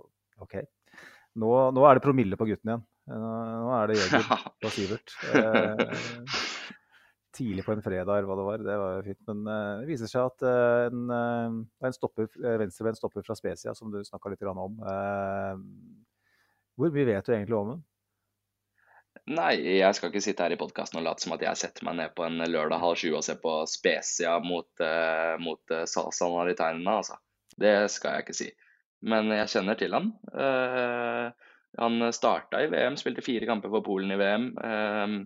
[0.44, 0.60] OK.
[1.36, 2.86] Nå, nå, er det promille på gutten igjen.
[3.12, 4.30] Nå er det Jørgen
[4.66, 5.16] og Sivert.
[5.36, 6.46] Eh,
[7.36, 8.64] tidlig på en fredag eller hva det var.
[8.64, 9.22] Det var jo fint.
[9.30, 12.30] Men uh, det viser seg at uh, en, uh, en stopper,
[12.62, 14.80] venstreben stopper fra Specia, som du snakka litt om.
[16.76, 17.84] hvor mye vet du egentlig om den?
[19.26, 21.98] Nei, jeg skal ikke sitte her i podkasten og late som at jeg setter meg
[21.98, 27.00] ned på en lørdag halv sju og ser på Spezia mot, uh, mot uh, Salernitana,
[27.00, 27.18] altså.
[27.58, 28.50] Det skal jeg ikke si.
[29.10, 30.12] Men jeg kjenner til han.
[30.30, 31.32] Uh,
[31.80, 34.52] han starta i VM, spilte fire kamper for Polen i VM.
[34.62, 35.18] Uh,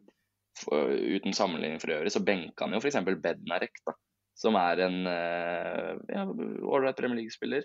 [0.70, 3.02] uten sammenligning for øvrig, så benka han jo f.eks.
[3.04, 3.94] Bednarek, da,
[4.40, 7.64] som er en ålreit ja, Premier League-spiller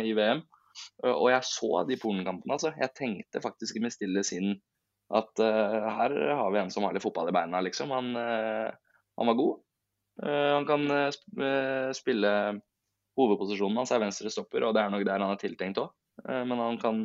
[0.00, 0.40] i VM.
[1.10, 2.72] Og jeg så de Polen-kampene, altså.
[2.76, 4.56] Jeg tenkte faktisk i mitt stille sinn
[5.14, 7.92] at uh, her har vi en som har litt fotball i beina, liksom.
[7.94, 8.70] Han, uh,
[9.20, 9.60] han var god.
[10.22, 10.88] Uh, han kan
[11.96, 12.32] spille
[13.16, 15.92] Hovedposisjonen hans er venstre stopper, og det er nok der han er tiltenkt òg.
[16.26, 16.98] men han kan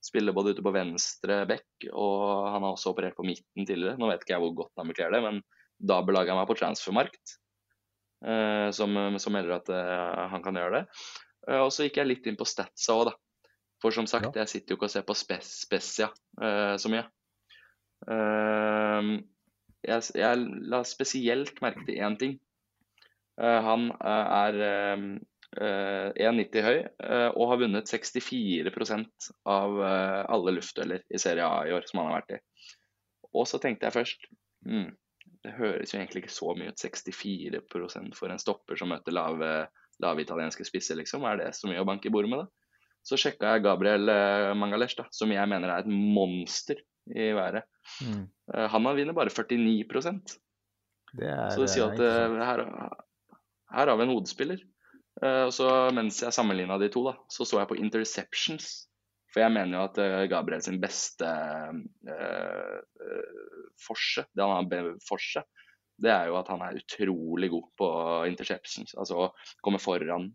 [0.00, 3.98] spille både ute på venstre bekk, og han har også operert på midten tidligere.
[4.00, 5.42] Nå vet ikke jeg hvor godt han bekler det, men
[5.76, 7.34] da belager jeg meg på transfermarkt,
[8.78, 9.68] som, som melder at
[10.32, 10.82] han kan gjøre det.
[11.58, 13.14] og så gikk jeg litt inn på statsa òg, da.
[13.84, 14.46] For som sagt, ja.
[14.46, 16.08] jeg sitter jo ikke og ser på Specia
[16.80, 17.04] så mye.
[18.06, 19.16] Ehm,
[19.86, 22.36] jeg, jeg, la spesielt merke til én ting.
[23.38, 24.54] Eh, han eh, er
[25.58, 26.78] 1,90 eh, høy
[27.32, 32.20] og har vunnet 64% av alle luftdueller i Serie A i år som han har
[32.20, 32.40] vært i.
[33.32, 34.28] Og så tenkte jeg først
[34.68, 34.90] mm,
[35.46, 39.50] det høres jo egentlig ikke så mye ut, 64% for en stopper som møter lave,
[40.04, 41.24] lave italienske spisser, liksom.
[41.24, 42.84] Er det så mye å banke i bordet med, da?
[43.06, 44.10] Så sjekka jeg Gabriel
[44.58, 46.82] Mangalesh, da, som jeg mener er et monster
[47.14, 47.66] i været.
[48.04, 48.24] Mm.
[48.52, 50.10] Uh, han vinner bare 49
[51.18, 52.64] det er, Så det sier at uh, her,
[53.72, 54.60] her, har vi en hodespiller.
[55.18, 58.86] Og så Mens jeg sammenligna de to, da, så så jeg på interceptions.
[59.32, 61.26] For jeg mener jo at Gabriel sin beste
[63.82, 65.42] forse, det han har forse,
[65.98, 67.88] det er jo at han er utrolig god på
[68.30, 68.94] interceptions.
[68.94, 69.26] Altså å
[69.58, 70.30] komme foran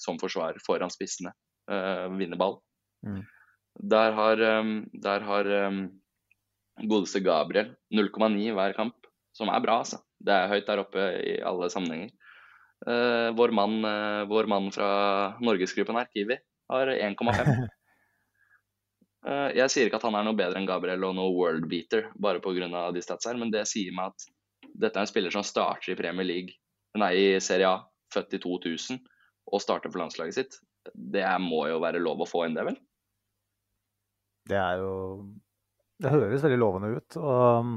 [0.00, 1.34] som forsvarer, foran spissene,
[2.16, 2.62] vinne ball.
[3.04, 3.20] Mm.
[3.80, 4.40] Der har,
[4.92, 5.48] der har
[6.88, 10.00] godeste Gabriel 0,9 hver kamp, som er bra, altså.
[10.20, 12.12] Det er høyt der oppe i alle sammenhenger.
[12.80, 14.88] Uh, vår, mann, uh, vår, mann, fra
[15.44, 16.38] norgesgruppen her, Kiwi,
[16.72, 17.50] har 1,5.
[17.50, 17.66] Uh,
[19.28, 22.40] eh, jeg sier ikke at han er noe bedre enn Gabriel og noe worldbeater bare
[22.40, 22.86] pga.
[22.94, 24.28] de stats her, men det sier meg at
[24.72, 26.56] dette er en spiller som starter i Premier League,
[26.96, 27.82] nei, i Serie A,
[28.14, 29.00] født i 2000,
[29.50, 30.60] og starter for landslaget sitt.
[30.94, 32.78] Det må jo være lov å få inn det, vel?
[34.48, 34.92] Det er jo
[36.00, 37.16] Det høres veldig lovende ut.
[37.20, 37.72] Og um,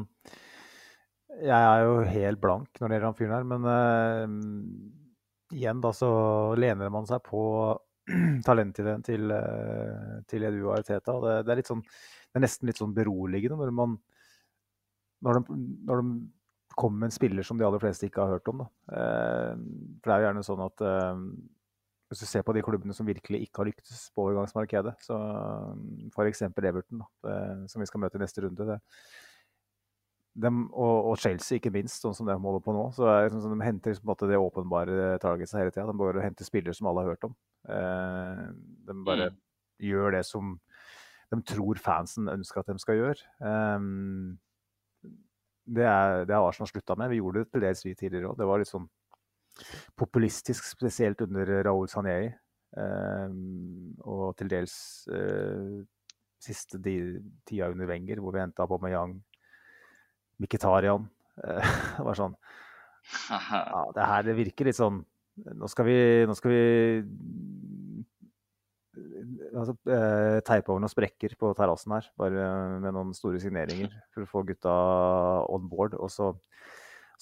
[1.34, 5.91] jeg er jo helt blank når det gjelder han fyren her, men uh, igjen da
[5.95, 6.11] så
[6.60, 7.41] lener man seg på
[8.48, 11.18] talentet til, uh, til Edu og Ariteta.
[11.26, 13.99] Det, det, er sånn, det er nesten litt sånn beroligende når man
[15.23, 15.57] når de,
[15.88, 16.15] når de
[16.76, 18.64] kommer med en spiller som de aller fleste ikke har hørt om.
[18.64, 18.69] Da.
[18.91, 20.88] Uh, for det er jo gjerne sånn at
[22.14, 26.10] hvis du ser på de klubbene som virkelig ikke har lyktes på overgangsmarkedet, så mm,
[26.14, 26.45] f.eks.
[26.48, 27.38] Everton, da,
[27.69, 28.80] som vi skal møte i neste runde, det,
[30.34, 32.88] dem, og, og, Chelsea, ikke minst, sånn som de holder på nå.
[32.95, 35.85] så er det sånn, De henter liksom, det åpenbare targetset hele tida.
[35.90, 37.35] De bare henter spillere som alle har hørt om.
[37.69, 38.41] Eh,
[38.88, 39.38] de bare mm.
[39.90, 40.56] gjør det som
[41.34, 43.30] de tror fansen ønsker at de skal gjøre.
[43.45, 43.88] Eh,
[45.64, 47.14] det, er, det har Arsenal slutta med.
[47.14, 48.40] Vi gjorde det til dels vi tidligere òg.
[48.41, 48.90] Det var litt sånn
[49.99, 52.31] populistisk, spesielt under Raoul Sanei.
[52.73, 54.75] Um, og til dels
[55.13, 55.84] uh,
[56.41, 59.19] siste de, tida under Wenger, hvor vi henta Aubameyang,
[60.41, 61.05] Mkhitarian.
[61.38, 62.34] Uh, det var sånn
[63.30, 64.99] ja, Det her det virker litt sånn
[65.57, 65.95] Nå skal vi,
[66.30, 66.59] nå skal vi
[69.49, 69.73] altså,
[70.45, 72.43] teipe over noen sprekker på terrassen her, bare
[72.84, 74.75] med noen store signeringer for å få gutta
[75.49, 75.97] on board.
[75.97, 76.30] Og så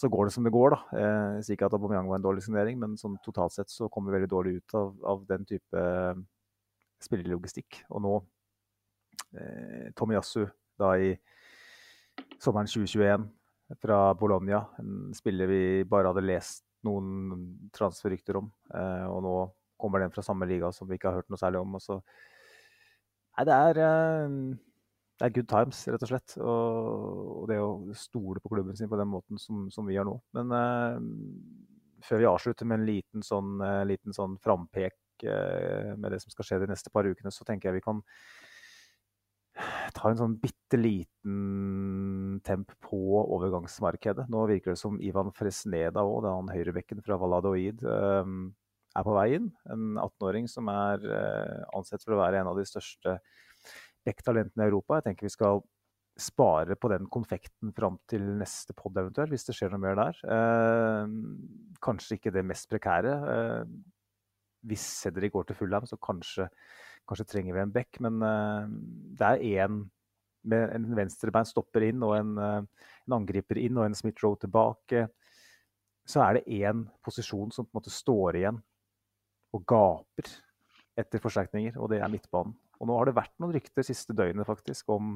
[0.01, 0.99] så går det som det går, da.
[1.37, 4.09] Jeg sier ikke at Aubameyang var en dårlig signering, men sånn totalt sett så kommer
[4.09, 5.83] vi veldig dårlig ut av, av den type
[7.01, 7.05] spillerlogistikk.
[7.05, 7.83] spillelogistikk.
[7.93, 8.15] Og nå
[9.37, 10.45] eh, Tomiyasu
[10.81, 11.13] da i
[12.41, 13.27] sommeren 2021
[13.81, 18.49] fra Bologna, en spiller vi bare hadde lest noen transferrykter om.
[18.73, 19.35] Eh, og nå
[19.81, 21.77] kommer den fra samme liga som vi ikke har hørt noe særlig om.
[21.77, 21.99] Og så,
[23.37, 24.35] nei, det er eh,
[25.21, 26.33] det er good times, rett og slett.
[26.41, 30.15] Og, det å stole på klubben sin på den måten som, som vi gjør nå.
[30.33, 30.95] Men eh,
[32.07, 36.47] før vi avslutter med en liten sånn, liten sånn frampek eh, med det som skal
[36.47, 38.01] skje de neste par ukene, så tenker jeg vi kan
[39.93, 44.25] ta en sånn bitte liten temp på overgangsmarkedet.
[44.31, 49.51] Nå virker det som Ivan Fresneda òg, det høyrebekken fra Valadoid, er på vei inn.
[49.69, 51.05] En 18-åring som er
[51.77, 53.19] ansett for å være en av de største
[54.07, 54.99] backtalentene i Europa.
[54.99, 55.61] Jeg tenker vi skal
[56.19, 60.19] spare på den konfekten fram til neste pod eventuelt, hvis det skjer noe mer der.
[60.35, 61.15] Eh,
[61.83, 63.15] kanskje ikke det mest prekære.
[63.33, 63.63] Eh,
[64.69, 66.49] hvis Cedric går til Fulham, så kanskje,
[67.09, 68.01] kanskje, trenger vi en back.
[68.03, 68.75] Men eh,
[69.19, 69.81] det er én
[70.51, 75.03] med en venstrebein stopper inn og en, en angriper inn og en Smith-Roe tilbake,
[76.09, 78.57] så er det én posisjon som på en måte står igjen
[79.53, 80.31] og gaper
[80.97, 82.55] etter forsterkninger, og det er midtbanen.
[82.81, 85.13] Og nå har det vært noen rykter siste døgnet faktisk om,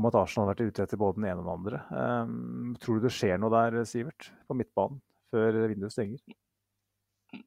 [0.00, 1.82] om at Arsenal har vært ute etter både den ene og den andre.
[1.92, 5.02] Um, tror du det skjer noe der, Sivert, på midtbanen
[5.34, 6.22] før vinduet stenger?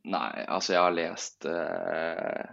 [0.05, 2.43] Nei, altså jeg har lest uh,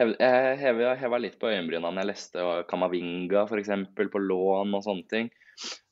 [0.00, 3.74] Jeg heva litt på øyenbryna når jeg leste Kamavinga f.eks.
[3.94, 5.30] på lån og sånne ting.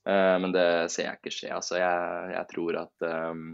[0.09, 1.53] Uh, men det ser jeg ikke skje.
[1.55, 3.53] Altså jeg, jeg tror at um,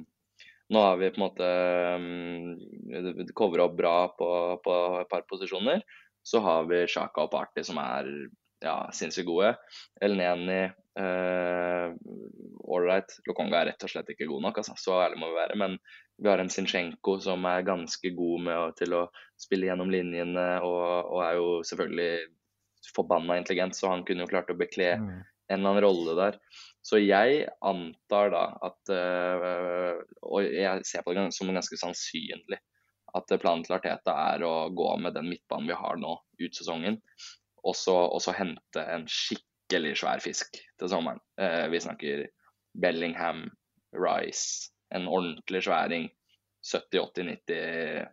[0.69, 1.49] nå har vi på en måte
[1.97, 4.29] um, covra opp bra på,
[4.65, 5.81] på, et par posisjoner.
[6.23, 8.11] Så har vi Sjaka og Party som er
[8.65, 9.55] ja, sinnssykt gode.
[10.03, 10.67] Elneni
[12.69, 13.15] ålreit.
[13.15, 14.75] Uh, Lokonga er rett og slett ikke god nok, altså.
[14.77, 15.57] så ærlig må vi være.
[15.63, 15.79] Men
[16.19, 19.05] vi har en Zinchenko som er ganske god med, til å
[19.41, 24.51] spille gjennom linjene, og, og, er jo selvfølgelig forbanna intelligent, så han kunne jo klart
[24.51, 25.09] å bekle mm.
[25.53, 26.41] en eller annen rolle der.
[26.89, 32.61] Så jeg antar da at øh, Og jeg ser på det som ganske sannsynlig
[33.17, 36.11] at planen til Arteta er å gå med den midtbanen vi har nå
[36.43, 36.99] ut sesongen,
[37.65, 41.21] og så hente en skikkelig svær fisk til sommeren.
[41.41, 42.27] Eh, vi snakker
[42.77, 43.47] Bellingham,
[43.97, 46.11] Rice, en ordentlig sværing.
[46.69, 48.09] 70-80-90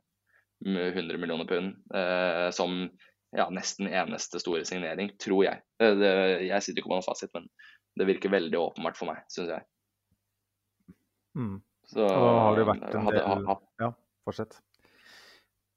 [0.65, 1.75] 100 millioner pund.
[1.91, 2.85] Eh, som
[3.35, 5.63] ja, nesten eneste store signering, tror jeg.
[5.83, 7.49] Eh, jeg sitter ikke på noen fasit, men
[7.95, 9.65] det virker veldig åpenbart for meg, syns jeg.
[11.35, 11.59] Mm.
[11.91, 13.91] Så har det vært en del hadde, Ja,
[14.25, 14.57] fortsett.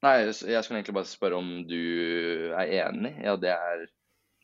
[0.05, 1.79] Nei, jeg skulle egentlig bare spørre om du
[2.55, 3.81] er enig i ja, at det er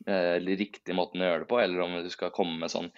[0.04, 2.90] eh, riktig måten å gjøre det på, eller om du skal komme med sånn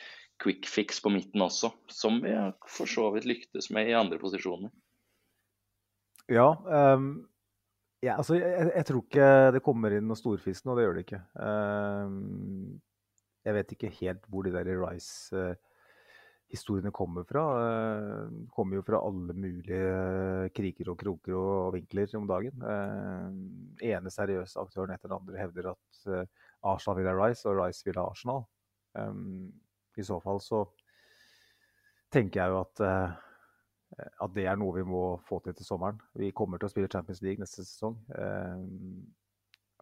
[0.43, 2.35] quick fix på midten også, som vi
[2.71, 4.71] for så vidt lyktes med i andre posisjoner.
[6.29, 7.13] Ja, um,
[8.05, 11.07] ja altså jeg, jeg, tror ikke det kommer inn noe storfisk nå, det gjør det
[11.07, 11.23] ikke.
[11.39, 12.79] Um,
[13.45, 17.45] jeg vet ikke helt hvor de der Rice-historiene kommer fra.
[18.33, 22.57] De kommer jo fra alle mulige kriker og kroker og vinkler om dagen.
[22.61, 25.93] Den ene seriøse aktøren etter den andre hevder at
[26.67, 28.41] Arsenal vil ha Rice, og Rice vil ha Arsenal.
[29.99, 30.59] I så fall så
[32.13, 32.77] tenker jeg jo at
[33.99, 36.01] at det er noe vi må få til til sommeren.
[36.15, 37.97] Vi kommer til å spille Champions League neste sesong.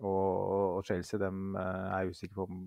[0.06, 2.60] Og, Chelsea er jeg usikker på om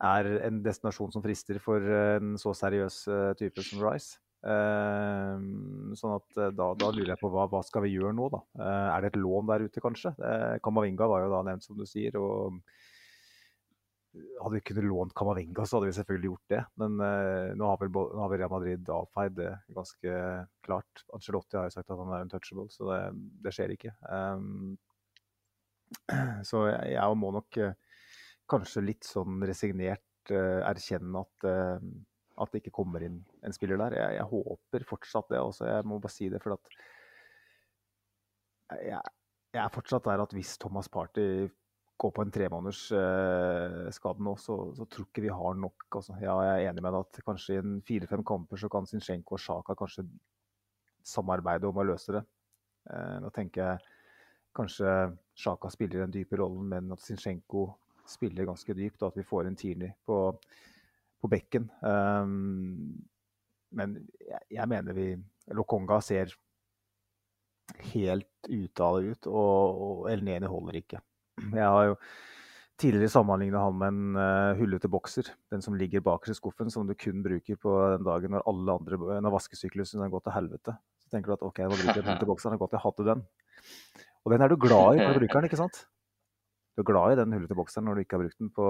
[0.00, 4.18] er en destinasjon som frister for en så seriøs eh, type som Rice.
[4.40, 5.36] Uh,
[6.00, 8.38] sånn at uh, da, da, lurer jeg på hva, hva skal vi gjøre nå, da?
[8.56, 10.14] Uh, er det et lån der ute, kanskje?
[10.64, 12.16] Kamavinga var jo da nevnt, som du sier.
[12.16, 12.56] og
[14.40, 16.62] Hadde vi kunnet lånt Kamavinga, så hadde vi selvfølgelig gjort det.
[16.80, 20.16] Men nå har, vel, nå, har vel, Real Madrid avfeid det ganske
[20.66, 21.04] klart.
[21.14, 22.98] Angelotti har jo sagt at han er untouchable, så det,
[23.44, 23.92] det skjer ikke.
[24.08, 24.72] Um,
[26.48, 27.60] så jeg, jeg må nok
[28.50, 31.78] kanskje litt sånn resignert uh, erkjenne at, uh,
[32.40, 33.98] at, det ikke kommer inn en spiller der.
[34.00, 35.40] Jeg, jeg håper fortsatt det.
[35.42, 35.68] Også.
[35.68, 36.74] Jeg må bare si det, for at
[38.80, 39.00] jeg,
[39.50, 41.48] jeg er fortsatt der at hvis Thomas Party
[42.00, 45.86] går på en tremåneders uh, skade nå, så, så, tror ikke vi har nok.
[45.90, 46.16] Altså.
[46.22, 49.42] Ja, jeg er enig med deg at kanskje i fire-fem kamper så kan Zinchenko og
[49.42, 50.06] Sjaka kanskje
[51.06, 52.24] samarbeide om å løse det.
[52.88, 53.96] Uh, nå tenker jeg
[54.56, 54.94] kanskje
[55.38, 57.68] Sjaka spiller den dype rollen, men at Zinchenko
[58.10, 60.18] spiller ganske dypt, og at vi får en Tierney på,
[61.20, 61.68] på bekken.
[61.80, 62.98] Um,
[63.76, 65.12] men jeg, jeg, mener vi
[65.54, 66.34] Lokonga ser
[67.92, 71.00] helt det ut, og, og El Neni holder ikke.
[71.40, 71.96] Jeg har jo
[72.80, 75.28] tidligere sammenligna han med en uh, hullete bokser.
[75.52, 78.76] Den som ligger bakerst i skuffen, som du kun bruker på den dagen når alle
[78.80, 80.76] andre, når vaskesyklusen har gått til helvete.
[81.04, 82.56] Så tenker du at OK, nå bruker jeg den til bokseren?
[82.56, 83.24] Er godt jeg hadde den.
[84.24, 85.84] Og den er du glad i når du bruker den, ikke sant?
[86.76, 88.66] Du er glad i den hullete bokseren når du ikke har brukt den på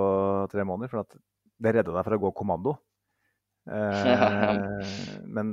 [0.53, 0.93] tre måneder.
[0.93, 1.21] For
[1.61, 2.79] det redda deg fra å gå kommando.
[3.71, 4.87] Eh,
[5.29, 5.51] men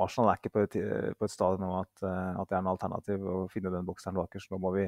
[0.00, 0.76] Arsenal er ikke på et,
[1.18, 4.16] på et stadium nå at, eh, at, det er en alternativ å finne den bokseren
[4.16, 4.52] bakerst.
[4.52, 4.84] Nå må vi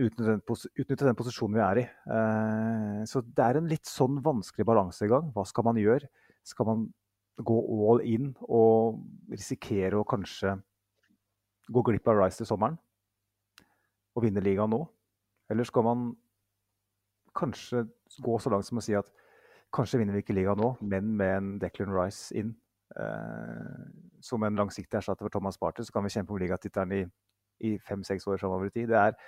[0.00, 1.84] utnytte den, utnytte den, posisjonen vi er i.
[2.16, 5.32] Eh, så det er en litt sånn vanskelig balansegang.
[5.34, 6.08] Hva skal man gjøre?
[6.46, 6.86] Skal man
[7.40, 7.58] gå
[7.88, 9.00] all in og
[9.32, 10.54] risikere å kanskje
[11.72, 12.78] gå glipp av Rice til sommeren?
[14.14, 14.84] Og vinne ligaen nå?
[15.50, 16.10] Eller skal man
[17.36, 17.84] kanskje
[18.22, 19.10] gå så langt som å si at
[19.74, 22.52] kanskje vinner vi ikke ligaen nå, men med en Declan Rice inn
[23.00, 23.86] eh,
[24.24, 27.02] som en langsiktig erstatter for Thomas Party, så kan vi kjempe om ligatittelen i,
[27.66, 28.92] i fem-seks år framover i tid.
[28.92, 29.18] Det er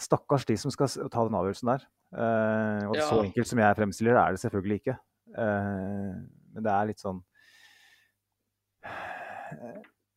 [0.00, 1.88] stakkars de som skal ta den avgjørelsen der.
[2.10, 3.08] Eh, og ja.
[3.08, 4.96] så enkelt som jeg fremstiller det, er det selvfølgelig ikke.
[5.30, 6.14] Eh,
[6.54, 7.20] men det er litt sånn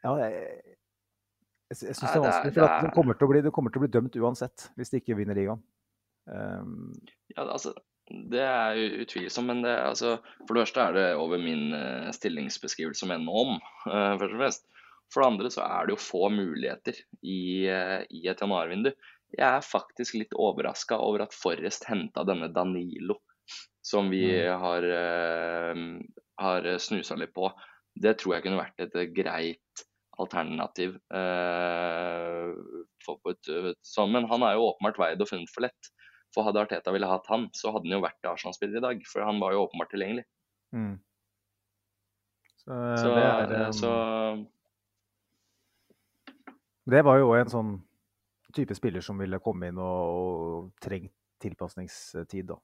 [0.04, 0.73] Ja, jeg,
[1.74, 3.94] jeg, jeg syns det er vanskelig, for det, kommer bli, det, kommer til å bli,
[3.94, 5.64] dømt uansett hvis de ikke vinner ligaen.
[6.30, 6.94] Um,
[7.34, 7.74] ja, altså,
[8.32, 13.04] det er utvilsomt, men det, altså, for det første er det over min uh, stillingsbeskrivelse
[13.04, 14.70] som ennå om, uh, først og fremst.
[15.14, 18.94] For det andre så er det jo få muligheter i, uh, i et januarvindu.
[19.34, 23.18] Jeg er faktisk litt overraska over at Forrest henta denne Danilo,
[23.84, 24.60] som vi mm.
[24.62, 24.86] har,
[26.40, 27.50] har snusa litt på.
[27.98, 29.84] Det tror jeg kunne vært et greit
[30.22, 30.98] alternativ.
[33.04, 33.52] For et,
[33.86, 34.14] sånn.
[34.14, 35.92] Men han er jo åpenbart veid og funnet for lett.
[36.34, 38.98] For hadde Arteta ville hatt han, så hadde han jo vært Arsenal-spiller i dag.
[39.10, 40.26] For han var jo åpenbart tilgjengelig.
[40.74, 40.96] Mm.
[42.64, 43.92] Så, så, det er, um, så,
[46.96, 47.74] Det var jo en sånn
[48.56, 51.12] type spiller som ville komme inn og, og trengt
[51.44, 52.54] tilpasningstid.
[52.54, 52.58] Da.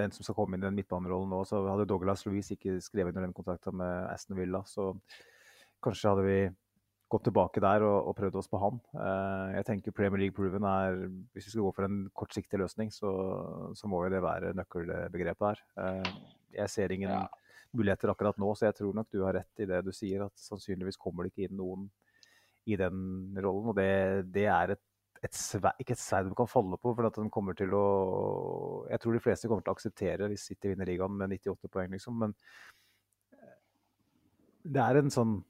[0.00, 3.14] Den som skal komme inn i den midtbanerollen nå, så hadde Douglas Louise ikke skrevet
[3.14, 4.60] under den kontrakten med Aston Villa.
[4.68, 4.92] Så
[5.84, 6.40] kanskje hadde vi
[7.10, 8.78] gått tilbake der og, og prøvd oss på han.
[8.94, 11.00] Uh, jeg tenker Premier League proven er
[11.34, 13.10] Hvis vi skal gå for en kortsiktig løsning, så,
[13.74, 15.64] så må jo det være nøkkelbegrepet her.
[15.74, 17.24] Uh, jeg ser ingen ja.
[17.74, 20.28] muligheter akkurat nå, så jeg tror nok du har rett i det du sier.
[20.28, 21.90] At sannsynligvis kommer det ikke inn noen
[22.70, 23.02] i den
[23.40, 23.72] rollen.
[23.72, 23.90] Og det,
[24.30, 24.84] det er et,
[25.26, 27.84] et svei ikke et sverd du kan falle på, for at den kommer til å
[28.90, 31.90] Jeg tror de fleste kommer til å akseptere hvis City vinner ligaen med 98 poeng,
[31.98, 32.22] liksom.
[32.22, 32.38] Men
[33.34, 33.56] eh,
[34.62, 35.40] det er en sånn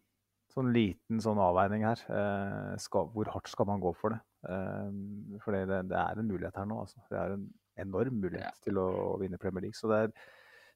[0.55, 2.03] sånn liten sånn avveining her.
[2.11, 4.21] Eh, skal, hvor hardt skal man gå for det?
[4.51, 6.81] Eh, for det, det, er en mulighet her nå.
[6.85, 7.03] Altså.
[7.11, 7.47] Det er en
[7.81, 8.65] enorm mulighet ja.
[8.67, 8.89] til å,
[9.21, 9.79] vinne Premier League.
[9.79, 10.15] Så det er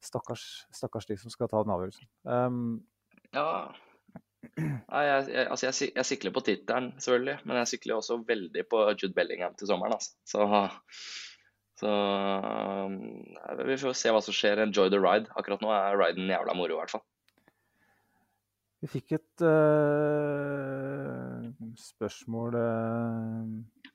[0.05, 0.45] stakkars,
[0.75, 2.09] stakkars de som skal ta den avgjørelsen.
[2.23, 2.63] Um,
[3.35, 3.49] ja.
[4.61, 7.39] Nei, jeg, jeg, altså jeg, jeg, sikler på tittelen, selvfølgelig.
[7.49, 9.97] Men jeg sikler også veldig på Jude Bellingham til sommeren.
[9.97, 10.15] Altså.
[10.29, 10.45] Så,
[11.81, 11.97] så
[12.85, 13.01] um,
[13.65, 14.63] vi får se hva som skjer.
[14.63, 15.33] Enjoy the ride.
[15.41, 17.05] Akkurat nå er riden jævla moro, i hvert fall.
[18.85, 21.47] Vi fikk et uh,
[21.81, 23.93] spørsmål uh,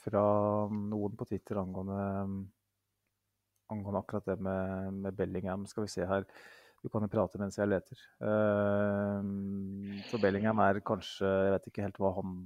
[0.00, 0.22] fra
[0.72, 1.98] noen på Twitter angående,
[3.68, 5.66] angående akkurat det med, med, Bellingham.
[5.68, 6.24] Skal vi se her.
[6.80, 8.00] Du kan jo prate mens jeg leter.
[8.24, 9.20] Uh,
[10.08, 12.38] for Bellingham er kanskje Jeg vet ikke helt hva han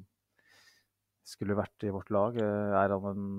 [1.22, 2.42] skulle vært i vårt lag.
[2.42, 3.30] Er han en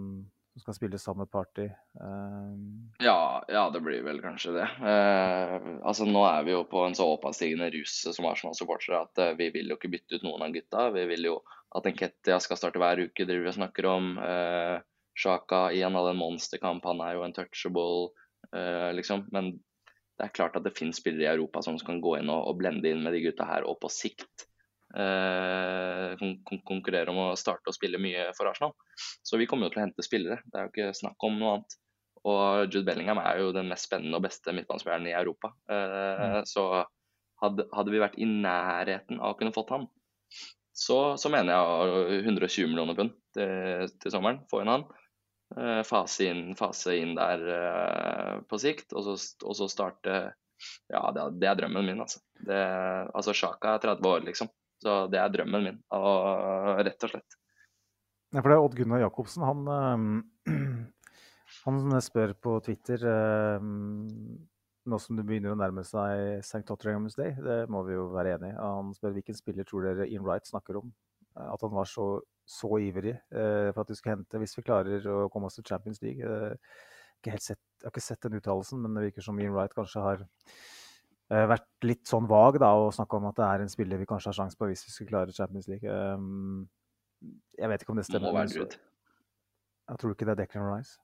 [0.56, 1.66] som skal spille samme Party.
[2.00, 2.92] Um...
[3.04, 4.68] Ja, ja, det blir vel kanskje det.
[4.80, 9.34] Uh, altså Nå er vi jo på en så oppadstigende rus som Arsenal-supportere at uh,
[9.36, 10.88] vi vil jo ikke bytte ut noen av gutta.
[10.96, 11.36] Vi vil jo
[11.76, 14.10] at Enketia skal starte hver uke, driver vi og snakker om.
[14.16, 14.80] Uh,
[15.20, 18.10] Sjaka igjen hadde en monsterkamp, han er jo en touchable,
[18.96, 19.22] liksom.
[19.32, 19.54] Men
[20.20, 22.60] det er klart at det finnes spillere i Europa som kan gå inn og, og
[22.60, 24.55] blende inn med de gutta her, og på sikt Eh,
[24.96, 28.72] kon konkurrere om å starte å spille mye for Arsenal.
[29.26, 31.58] Så vi kommer jo til å hente spillere, det er jo ikke snakk om noe
[31.58, 31.76] annet.
[32.26, 35.52] Og Jude Bellingham er jo den mest spennende og beste midtbanespilleren i Europa.
[35.70, 36.38] Eh, mm.
[36.50, 36.66] Så
[37.44, 39.86] hadde, hadde, vi vært i nærheten av å kunne fått han,
[40.76, 44.42] så, så mener jeg 120 millioner pund til, til, sommeren.
[44.50, 44.88] Få inn han.
[45.56, 47.46] Eh, fase inn, fase inn der
[48.50, 49.16] på sikt, og så,
[49.46, 50.18] og så starte
[50.90, 52.24] Ja, det det er, drømmen min, altså.
[52.42, 52.60] Det,
[53.14, 54.50] altså Sjaka er 30 år, liksom.
[54.84, 57.38] Så det er drømmen min, og, rett og slett.
[58.36, 59.46] Ja, for det er Odd Gunnar Jacobsen.
[59.48, 60.26] Han,
[61.68, 63.08] han spør på Twitter
[64.86, 66.62] nå som det begynner å nærme seg St.
[66.68, 68.58] Tottenham's Day, det må vi jo være enig i.
[68.60, 70.92] Han spør hvilken spiller tror dere Ian Wright snakker om?
[71.36, 72.06] At han var så,
[72.48, 75.66] så ivrig eh, for at vi skulle hente hvis vi klarer å komme oss til
[75.68, 76.22] Champions League.
[76.22, 76.78] Eh,
[77.26, 80.22] jeg har ikke sett den uttalelsen, men det virker som Ian Wright kanskje har
[81.30, 84.30] vært litt sånn vag da, og snakka om at det er en spiller vi kanskje
[84.30, 85.90] har sjanse på hvis vi skulle klare Champions League.
[85.90, 86.68] Um,
[87.58, 88.30] jeg vet ikke om det stemmer.
[88.30, 88.78] Må være Gud.
[89.90, 91.00] Jeg tror ikke det er Declan Rice.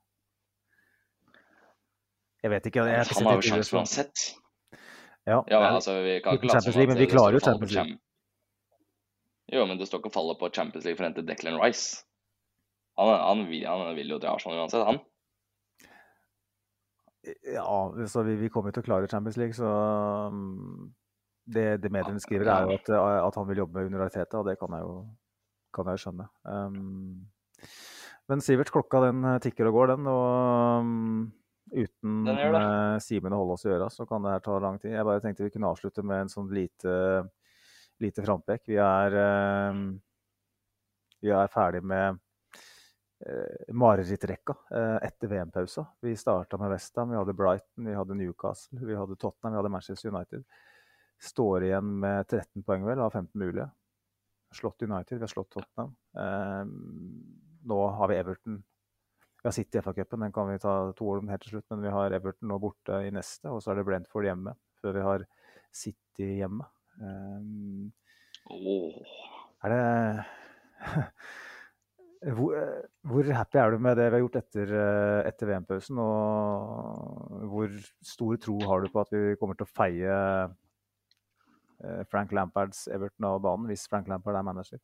[2.42, 2.86] Jeg vet ikke.
[2.90, 4.24] Jeg, han har jo sjanse uansett.
[5.26, 7.76] Ja, ja men, altså, vi kan ikke late som at men vi klarer jo Champions
[7.76, 7.98] League.
[9.52, 12.02] Jo, men det står ikke å falle på Champions League for å hente Declan Rice.
[12.98, 14.98] Han, han, han, vil jo til Arsenal uansett, han.
[17.22, 19.68] Ja, så vi, vi kommer til å klare Champions League, så
[20.32, 20.88] um,
[21.46, 24.56] det, det mediene skriver, er jo at, at, han vil jobbe med universitetet, og det
[24.58, 24.96] kan jeg jo,
[25.74, 26.26] kan jeg skjønne.
[26.42, 27.22] Um,
[28.30, 30.08] men Sivert, klokka den eh, tikker og går, den.
[30.10, 31.30] Og um,
[31.72, 34.94] uten uh, Simen å holde oss i øra, så kan det her ta lang tid.
[34.94, 36.94] Jeg bare tenkte vi kunne avslutte med en sånn lite,
[38.02, 38.64] lite frampek.
[38.70, 39.18] Vi er,
[39.74, 39.86] um,
[41.22, 42.20] vi er ferdig med eh,
[43.68, 45.86] marerittrekka eh, etter VM-pausa.
[46.00, 49.68] Vi starta med Westham, vi hadde Brighton, vi hadde Newcastle, vi hadde Tottenham, vi hadde
[49.68, 50.44] Manchester United.
[51.22, 53.68] Står igjen med 13 poeng vel, av 15 mulige.
[54.52, 55.94] Slått United, vi har slått Tottenham.
[56.18, 56.64] Eh,
[57.68, 58.58] nå har vi Everton.
[59.42, 61.68] Vi har City i FA-cupen, den kan vi ta to år om helt til slutt.
[61.70, 64.54] Men vi har Everton nå borte i neste, og så er det Brentford hjemme.
[64.82, 65.24] Før vi har
[65.74, 66.66] City hjemme.
[69.62, 69.82] Er det
[72.22, 75.98] Hvor, eh, hvor, happy er du med det vi har gjort etter, eh, etter VM-pausen?
[75.98, 77.72] Og hvor
[78.06, 80.18] stor tro har du på at vi kommer til å feie
[81.82, 84.78] eh, Frank Lampards Everton av banen, hvis Frank Lampard er manager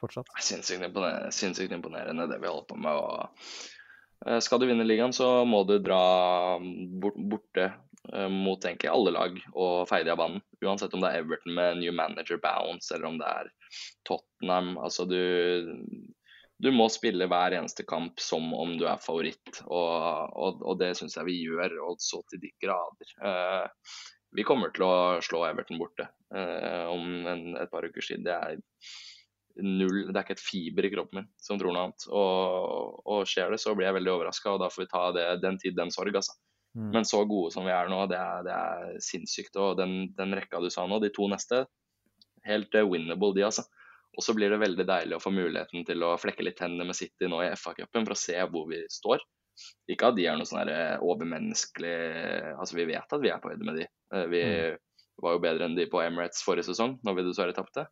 [0.00, 0.32] fortsatt?
[0.40, 3.04] Sinnssykt imponerende, sinnssykt imponerende det vi holder på med.
[3.04, 6.56] Og skal du vinne ligaen, så må du dra
[7.02, 7.68] bort, borte
[8.32, 10.40] mot egentlig alle lag og feie av banen.
[10.64, 13.50] Uansett om det er Everton med new manager bounce, eller om det er
[14.08, 14.76] Tottenham.
[14.80, 15.18] Altså du
[16.62, 20.94] du må spille hver eneste kamp som om du er favoritt, og, og, og det
[20.96, 23.12] syns jeg vi gjør, og så til de grader.
[23.20, 23.98] Uh,
[24.36, 28.24] vi kommer til å slå Everton borte uh, om en, et par uker siden.
[28.26, 28.56] Det er
[29.62, 32.08] null, det er ikke et fiber i kroppen min som tror noe annet.
[32.08, 35.26] Og, og skjer det, så blir jeg veldig overraska, og da får vi ta det,
[35.44, 36.36] den tid, den sorg, altså.
[36.76, 36.90] Mm.
[36.92, 39.56] Men så gode som vi er nå, det er, det er sinnssykt.
[39.60, 41.64] Og den, den, rekka du sa nå, de to neste,
[42.48, 43.64] helt winnable, de, altså.
[44.16, 46.96] Og så blir det veldig deilig å få muligheten til å flekke litt tennene med
[46.96, 49.20] City nå i FA-cupen for å se hvor vi står.
[49.92, 51.92] Ikke at de er noe sånn eh, overmenneskelig
[52.56, 53.86] Altså, vi vet at vi er på høyde med de.
[54.14, 54.80] Eh, vi mm.
[55.24, 57.86] var jo bedre enn de på Emirates forrige sesong, når vi dessverre tapte.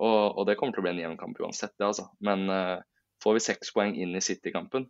[0.00, 2.06] Og, og, det kommer til å bli en jevn kamp uansett, det, altså.
[2.24, 2.78] Men uh,
[3.22, 4.86] får vi seks poeng inn i City-kampen,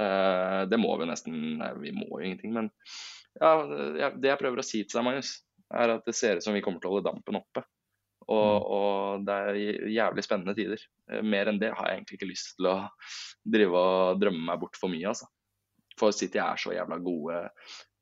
[0.00, 2.72] uh, det må vi nesten nei, Vi må jo ingenting, men
[3.38, 3.52] ja,
[4.10, 5.36] det jeg prøver å si til deg, Magnus,
[5.72, 7.62] er at det ser ut som vi kommer til å holde dampen oppe.
[8.30, 8.66] Og, mm.
[8.76, 9.60] og, det er
[9.92, 10.82] jævlig spennende tider.
[11.10, 12.76] Eh, mer enn det har jeg egentlig ikke lyst til å
[13.56, 15.28] drive og drømme meg bort for mye, altså.
[15.98, 17.40] For City er så jævla gode.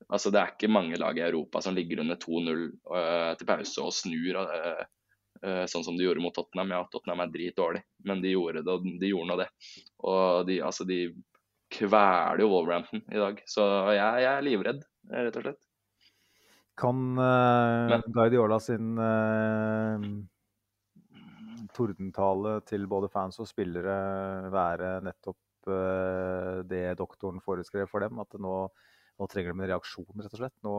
[0.08, 3.48] Altså, det er ikke mange lag i Europa som ligger under 2-0 uh, eh, til
[3.48, 4.84] pause og snur, uh,
[5.42, 6.76] uh, sånn som de gjorde mot Tottenham.
[6.76, 9.48] Ja, Tottenham er dritdårlig, men de gjorde det, og de gjorde nå det.
[10.06, 11.00] Og de, altså, de
[11.70, 13.42] kveler jo Wolverhampton i dag.
[13.50, 15.69] Så jeg, jeg er livredd, rett og slett.
[16.80, 20.04] Kan uh, Guardiola sin uh,
[21.76, 23.96] tordentale til både fans og spillere
[24.52, 28.22] være nettopp uh, det doktoren foreskrev for dem?
[28.22, 28.54] At nå,
[29.20, 30.56] nå, trenger de en reaksjon, rett og slett.
[30.64, 30.74] Nå,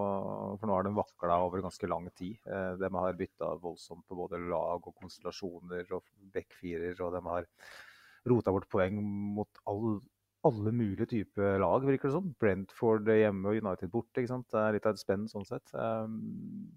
[0.58, 2.40] for nå har de vakla over ganske lang tid.
[2.50, 7.50] Uh, de har bytta voldsomt på både lag og konstellasjoner og backfirer, og de har
[8.32, 8.98] rota bort poeng
[9.38, 10.02] mot all
[10.48, 12.30] alle mulige typer lag, virker det som.
[12.42, 14.22] Brentford hjemme og United borte.
[14.22, 14.48] ikke sant?
[14.52, 15.74] Det er litt av et spenn sånn sett.
[15.74, 16.72] Um,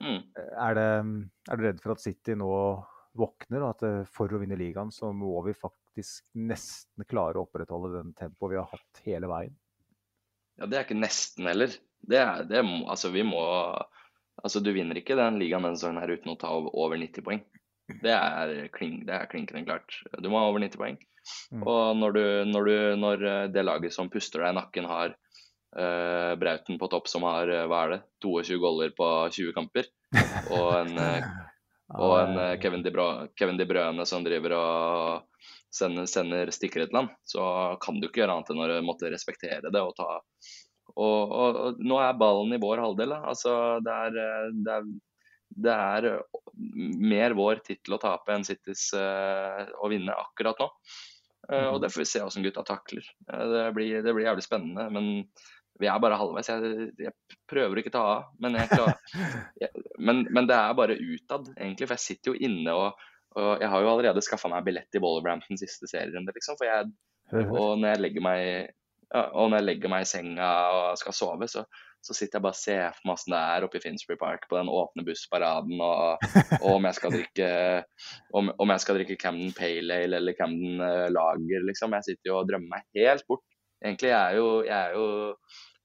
[0.00, 0.20] mm.
[0.36, 0.88] er, det,
[1.48, 2.50] er, du redd for at City nå
[3.18, 7.46] våkner, og at eh, for å vinne ligaen så må vi faktisk nesten klare å
[7.48, 9.56] opprettholde den tempoet vi har hatt hele veien?
[10.60, 11.72] Ja, det er ikke nesten heller.
[12.00, 13.40] Det er, det må, altså vi må
[14.40, 17.42] Altså, du vinner ikke den ligaen denne sesongen her uten å ta over 90 poeng.
[18.00, 19.98] Det er, kling, det er klinkende klart.
[20.16, 20.96] Du må ha over 90 poeng.
[21.52, 21.64] Mm.
[21.66, 25.14] Og når, du, når, du, når, eh, det laget som puster deg i nakken, har
[25.78, 29.90] uh, Brauten på topp som har uh, hva er det, 22 goller på 20 kamper,
[30.56, 31.28] og en, uh,
[32.06, 35.44] og en Kevin, De Bruyne, Kevin De Bruyne som driver og
[35.74, 39.70] sender, sender stikker et land, så kan du ikke gjøre annet enn å måtte respektere
[39.70, 40.18] det og ta
[40.96, 43.14] og, og, og, nå er ballen i vår halvdel.
[43.14, 43.52] Altså,
[43.84, 44.88] det, er, det, er,
[45.66, 46.08] det er
[47.10, 50.68] mer vår tittel å tape enn Citys uh, å vinne akkurat nå.
[51.50, 51.82] Uh, og mhm.
[51.82, 53.06] det får vi se hvordan gutta takler.
[53.26, 54.86] Uh, det, blir, det, blir, jævlig spennende.
[54.94, 55.10] Men
[55.80, 56.50] vi er bare halvveis.
[56.52, 58.32] Jeg, jeg prøver ikke å ta av.
[58.42, 59.70] Men, jeg,
[60.06, 61.88] men, men, det er bare utad, egentlig.
[61.88, 63.06] For jeg sitter jo inne og,
[63.38, 66.58] og jeg har jo allerede skaffa meg billett i Wolverhampton siste serierunde, liksom.
[66.66, 66.92] Jeg,
[67.46, 68.42] og når legger meg
[69.10, 71.64] ja, og når jeg legger meg i senga og skal sove, så,
[72.00, 74.46] så sitter jeg bare og ser for meg åssen det er oppe i Finsbury Park
[74.48, 76.22] på den åpne bussparaden, og,
[76.62, 77.48] og, om jeg skal drikke
[78.36, 81.96] om, om, jeg skal drikke Camden Pale Ale eller Camden uh, Lager, liksom.
[81.98, 83.44] Jeg sitter jo og drømmer meg helt bort.
[83.84, 85.04] Egentlig jeg er jo jeg er jo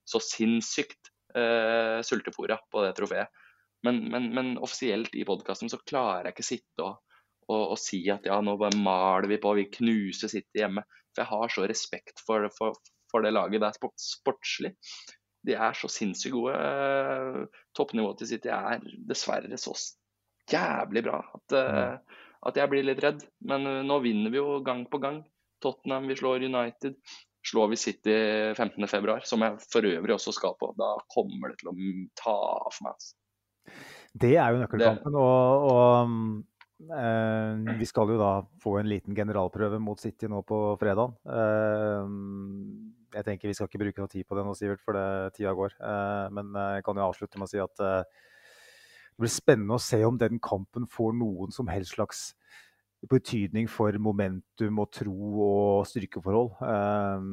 [0.06, 3.44] så sinnssykt uh, sultefòra på det trofeet.
[3.86, 7.20] Men, men, men, offisielt i podkasten så klarer jeg ikke sitte og,
[7.52, 10.82] og, og, si at ja, nå bare maler vi på, vi knuser City hjemme.
[11.12, 12.80] For jeg har så respekt for, for,
[13.12, 13.62] for det laget.
[13.62, 14.74] Det er sportslig
[15.46, 16.56] de er så sinnssykt gode.
[16.56, 19.76] Eh, toppnivået til City er dessverre så
[20.52, 23.24] jævlig bra at, uh, at, jeg blir litt redd.
[23.50, 25.24] Men uh, nå vinner vi jo gang på gang.
[25.64, 26.98] Tottenham, vi slår United.
[27.46, 28.16] Slår vi City
[28.58, 31.76] 15.2, som jeg for øvrig også skal på, da kommer det til å
[32.18, 32.96] ta av meg.
[32.96, 33.14] Altså.
[34.16, 35.18] Det er jo nøkkelkampen.
[35.20, 38.32] og, og eh, vi skal jo da
[38.64, 41.14] få en liten generalprøve mot City nå på fredag.
[41.28, 42.10] Eh,
[43.16, 45.54] jeg tenker Vi skal ikke bruke noe tid på det nå, Sivert, for det, tida
[45.56, 45.76] går.
[45.80, 48.24] Eh, men jeg kan jo avslutte med å si at eh,
[49.16, 52.26] det blir spennende å se om den kampen får noen som helst slags
[53.06, 55.16] betydning for momentum og tro
[55.46, 56.56] og styrkeforhold.
[56.68, 57.30] Eh,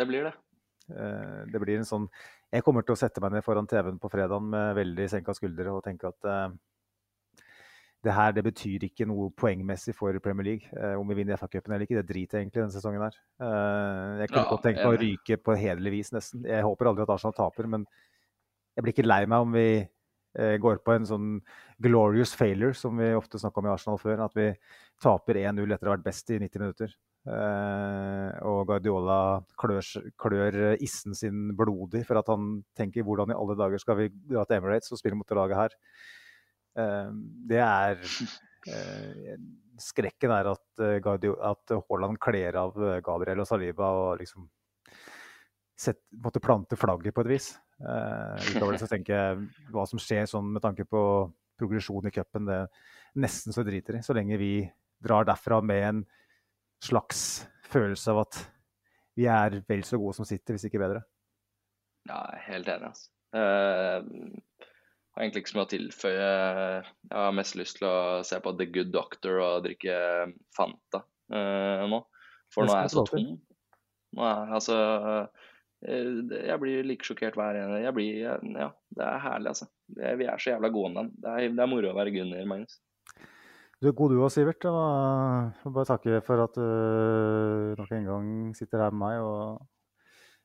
[0.00, 0.36] det blir det.
[0.82, 2.08] Det blir en sånn
[2.52, 5.70] Jeg kommer til å sette meg ned foran TV-en på fredag med veldig senka skuldre
[5.72, 6.26] og tenke at
[8.02, 10.70] det her det betyr ikke noe poengmessig for Premier League.
[10.74, 13.18] Eh, om vi vinner FA-cupen eller ikke, det driter jeg egentlig denne sesongen her.
[13.38, 16.46] Eh, jeg kunne Ja, godt tenkt meg å ryke på hederlig vis, nesten.
[16.48, 17.86] Jeg håper aldri at Arsenal taper, men
[18.74, 21.28] jeg blir ikke lei meg om vi eh, går på en sånn
[21.82, 24.24] glorious failure, som vi ofte snakka om i Arsenal før.
[24.26, 24.48] At vi
[25.02, 26.96] taper 1-0 etter å ha vært best i 90 minutter.
[27.22, 29.20] Eh, og Guardiola
[29.60, 29.86] klør,
[30.18, 34.42] klør issen sin blodig for at han tenker hvordan i alle dager skal vi dra
[34.42, 35.78] til Emirates og spille mot det laget her.
[36.78, 37.10] Eh,
[37.50, 38.00] det er
[38.70, 39.34] eh,
[39.82, 44.46] Skrekken er at, eh, at Haaland kler av eh, Gabriel og Saliba og liksom
[45.78, 47.52] set, måtte plante flagget på et vis.
[47.82, 51.00] Utover det så tenker jeg hva som skjer sånn med tanke på
[51.58, 52.68] progresjon i cupen, det er
[53.18, 54.02] nesten så driter i.
[54.06, 54.52] Så lenge vi
[55.02, 56.04] drar derfra med en
[56.82, 57.42] slags
[57.72, 58.38] følelse av at
[59.18, 61.02] vi er vel så gode som sitter, hvis ikke bedre.
[62.08, 63.10] Ja, helt enig, altså.
[63.32, 63.98] Eh,
[65.12, 66.28] har egentlig ikke så mye å tilføye.
[67.10, 69.96] Jeg har mest lyst til å se på The Good Doctor og drikke
[70.56, 72.02] Fanta uh, nå.
[72.52, 73.34] For nå er jeg så tom.
[74.12, 74.74] Nå er altså
[75.88, 76.08] eh,
[76.48, 77.78] Jeg blir like sjokkert hver ene.
[77.80, 79.68] Jeg blir Ja, det er herlig, altså.
[79.88, 81.12] Det- Vi er så jævla gode om den.
[81.16, 82.76] Det er, det er moro å være Gunner, Magnus.
[83.80, 84.62] Du er god du òg, Sivert.
[84.62, 84.70] Jeg
[85.64, 89.64] må bare takke for at du nok en gang sitter her med meg og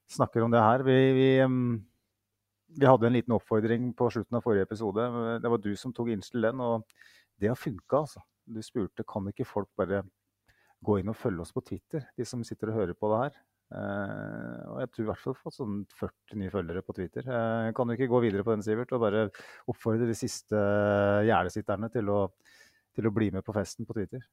[0.10, 0.82] snakker om det her.
[0.88, 1.30] Vi, vi,
[2.68, 5.08] vi hadde en liten oppfordring på slutten av forrige episode.
[5.44, 6.88] Det var du som tok innstill den, og
[7.40, 8.24] det har funka, altså.
[8.48, 10.04] Du spurte kan ikke folk bare
[10.84, 13.40] gå inn og følge oss på Twitter, de som sitter og hører på det her.
[13.68, 17.28] Eh, og jeg tror i hvert fall fått sånn 40 nye følgere på Twitter.
[17.28, 19.26] Eh, kan du ikke gå videre på den, Sivert, og bare
[19.68, 20.62] oppfordre de siste
[21.28, 22.22] gjerdesitterne til å
[22.98, 24.24] til å bli med på festen på Twitter.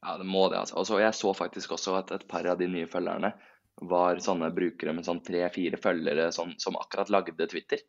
[0.00, 0.78] Ja, det må det, altså.
[0.80, 3.34] Og jeg så faktisk også at et par av de nye følgerne
[3.80, 7.82] var sånne brukere med sånn tre-fire følgere sånn, som akkurat lagde Twitter.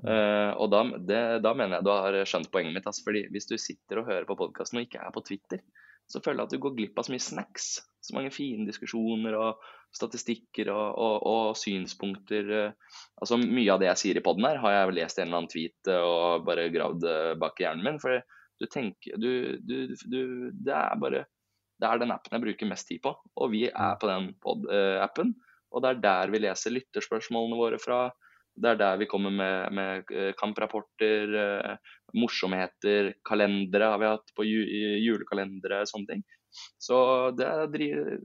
[0.00, 2.86] Uh, og da, det, da mener jeg du har skjønt poenget mitt.
[2.88, 5.62] Altså, fordi Hvis du sitter og hører på podkasten og ikke er på Twitter,
[6.10, 7.66] så føler jeg at du går glipp av så mye snacks.
[8.02, 9.60] Så mange fine diskusjoner og
[9.94, 12.50] statistikker og, og, og synspunkter.
[12.56, 12.96] eh.
[13.20, 15.52] Altså Mye av det jeg sier i poden her, har jeg lest en eller annen
[15.52, 17.06] tweet eh, og bare gravd
[17.42, 18.00] bak i hjernen min.
[18.02, 18.18] For
[18.60, 19.30] du tenker du,
[19.62, 19.76] du,
[20.06, 20.20] du,
[20.52, 21.24] Det er bare
[21.80, 25.32] det er den appen jeg bruker mest tid på, og vi er på den pod-appen.
[25.70, 28.02] Og det er der vi leser lytterspørsmålene våre fra.
[28.60, 34.32] Det er der vi kommer med, med eh, kamprapporter, eh, morsomheter, kalendere har vi hatt
[34.36, 36.24] på julekalendere julekalendere, sånne ting.
[36.82, 36.98] Så
[37.38, 37.46] det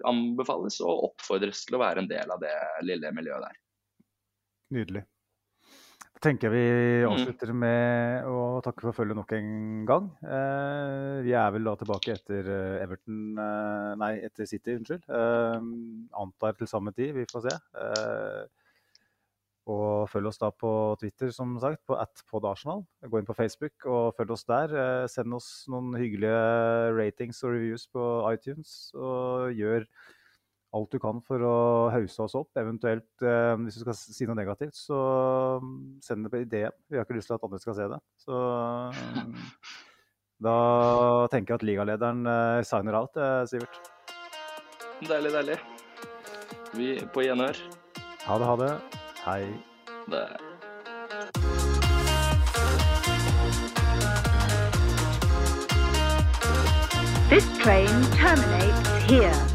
[0.10, 2.56] anbefales og oppfordres til å være en del av det
[2.88, 3.60] lille miljøet der.
[4.76, 5.06] Nydelig.
[6.16, 9.50] Da tenker jeg vi avslutter med å takke for følget nok en
[9.88, 10.06] gang.
[10.24, 15.04] Eh, vi er vel da tilbake etter eh, Everton eh, Nei, etter City, unnskyld.
[16.16, 17.58] Antar til samme tid, vi får se.
[17.84, 18.64] Eh,
[19.76, 20.72] og følg oss da på
[21.02, 22.86] Twitter, som sagt, på atpodarsenal.
[23.12, 24.72] Gå inn på Facebook og følg oss der.
[25.12, 28.78] Send oss noen hyggelige ratings og reviews på iTunes.
[28.96, 29.90] Og gjør
[30.76, 31.56] alt du kan for å
[31.94, 32.52] hause oss opp.
[32.60, 35.00] Eventuelt, eh, hvis du skal si noe negativt, så
[35.64, 36.76] mm, send det på ideen.
[36.90, 38.02] Vi har ikke lyst til at andre skal se det.
[38.26, 38.42] Så
[40.48, 40.58] da
[41.34, 43.80] tenker jeg at ligalederen eh, signer out, eh, Sivert.
[45.06, 45.60] Deilig, deilig.
[46.76, 47.60] Vi er på gjenhør.
[48.26, 48.74] Ha det, ha det.
[49.26, 49.42] Hei.
[50.12, 50.26] Det
[57.28, 59.55] This train terminates here.